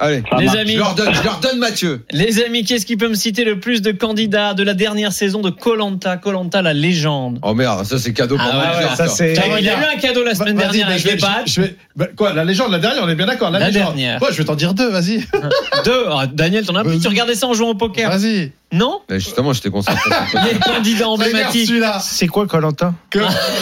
[0.00, 0.22] Allez.
[0.30, 0.58] Ça Les marche.
[0.58, 2.04] amis, Je leur donne, je leur donne Mathieu.
[2.12, 5.40] les amis, qu'est-ce qui peut me citer le plus de candidats de la dernière saison
[5.40, 9.08] de Colanta, Colanta la légende Oh merde, ça c'est cadeau pour Ah ouais, ouais, ça,
[9.08, 11.08] c'est- Tiens, Il y a eu un cadeau la semaine Vas-y, dernière mais avec je
[11.08, 11.52] vais- les badges.
[11.52, 13.50] je vais- bah, Quoi, la légende, la dernière, on est bien d'accord.
[13.50, 13.82] La, La légende.
[13.96, 14.22] dernière.
[14.22, 15.18] Ouais, je vais t'en dire deux, vas-y.
[15.84, 16.04] Deux.
[16.10, 16.82] Ah, Daniel, t'en as.
[16.84, 17.00] Vas-y.
[17.00, 18.52] Tu regardais ça en jouant au poker Vas-y.
[18.70, 20.10] Non Mais justement, j'étais concentré.
[20.34, 20.74] Les poker.
[20.74, 21.70] candidats emblématiques.
[22.02, 23.18] C'est quoi, Colanta Que-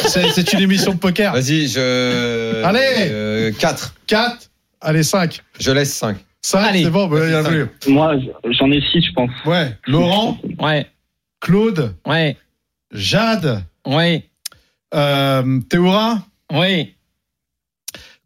[0.09, 1.33] C'est c'est une émission de poker.
[1.33, 2.63] Vas-y, je.
[2.65, 3.95] Allez 4.
[4.07, 4.37] 4.
[4.87, 5.43] Allez, 5.
[5.59, 6.17] Je laisse 5.
[6.43, 6.85] 5, Allez.
[6.85, 7.51] c'est bon, bah, il y en a Cinq.
[7.81, 7.93] plus.
[7.93, 8.15] Moi,
[8.53, 9.31] j'en ai six, je pense.
[9.45, 9.77] Ouais.
[9.89, 10.87] Laurent, Ouais,
[11.41, 12.37] Claude, ouais,
[12.93, 14.31] Jade, ouais,
[14.95, 16.19] euh, Théora,
[16.53, 16.95] ouais,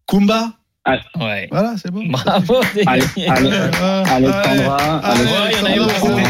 [0.06, 0.52] Kumba.
[1.20, 1.48] Ouais.
[1.50, 2.02] Voilà, c'est bon.
[2.08, 2.60] Bravo.
[2.60, 5.02] Euh, Alexandra.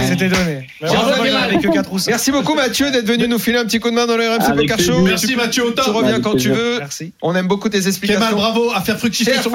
[0.08, 0.66] C'était- donné.
[0.80, 1.50] Mais Bravo, heureusement, il y en Kemal.
[1.50, 2.10] avait que 4 ou 5.
[2.10, 4.54] Merci beaucoup Mathieu d'être venu nous filer un petit coup de main dans le RMC
[4.56, 4.78] Poker.
[4.78, 5.00] Show.
[5.02, 5.92] Merci Mathieu Tu Autant.
[5.92, 6.78] reviens Avec quand tu veux.
[6.78, 7.12] Merci.
[7.22, 8.36] On aime beaucoup tes Kemal, explications.
[8.36, 9.50] bravo, à faire fructifier sur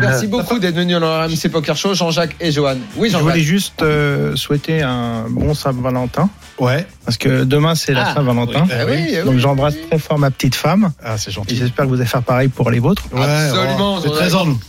[0.00, 2.76] merci beaucoup d'être venu dans le RMC Poker Show, Jean-Jacques et Johan.
[2.96, 3.46] Oui, Je voulais Jean-Jacques.
[3.46, 6.28] juste euh, souhaiter un bon Saint-Valentin.
[6.64, 6.86] Ouais.
[7.04, 8.66] Parce que demain, c'est la Ah, Saint-Valentin.
[8.70, 9.24] Ah oui, ah oui.
[9.24, 10.92] Donc j'embrasse très fort ma petite femme.
[11.04, 11.56] Ah, c'est gentil.
[11.56, 13.02] j'espère que vous allez faire pareil pour les vôtres.
[13.12, 14.60] Ouais, Absolument, C'est très en nous.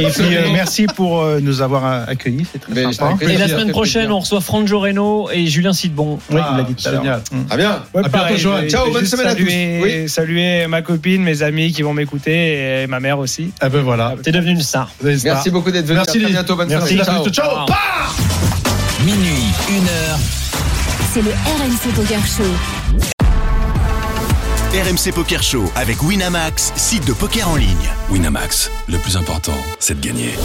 [0.00, 3.24] Et puis euh, merci pour euh, nous avoir euh, accueillis, c'est très Mais sympa.
[3.24, 6.18] Et la semaine prochaine, on reçoit Franjo Reno et Julien Sidbon.
[6.32, 7.02] Oui, Ah, il l'a dit tout à l'heure.
[7.02, 7.14] bien.
[7.32, 8.38] Ouais, À bientôt, pareil,
[8.68, 9.44] Ciao, bonne semaine à tous.
[9.44, 10.08] saluer- Oui.
[10.08, 13.52] Saluer ma copine, mes amis qui vont m'écouter et ma mère aussi.
[13.64, 14.14] Eh ben voilà.
[14.20, 14.90] T'es devenu une star.
[15.02, 15.98] Merci beaucoup d'être venu.
[16.04, 16.56] Merci, à bientôt.
[16.56, 16.96] Bonne Merci.
[16.96, 17.04] soirée.
[17.04, 17.30] Ciao.
[17.30, 17.66] Ciao.
[17.68, 17.76] Ciao.
[19.04, 20.18] Minuit, une heure.
[21.12, 22.44] C'est le RMC Poker Show.
[24.72, 27.90] RMC Poker Show avec Winamax, site de poker en ligne.
[28.10, 30.36] Winamax, le plus important, c'est de gagner.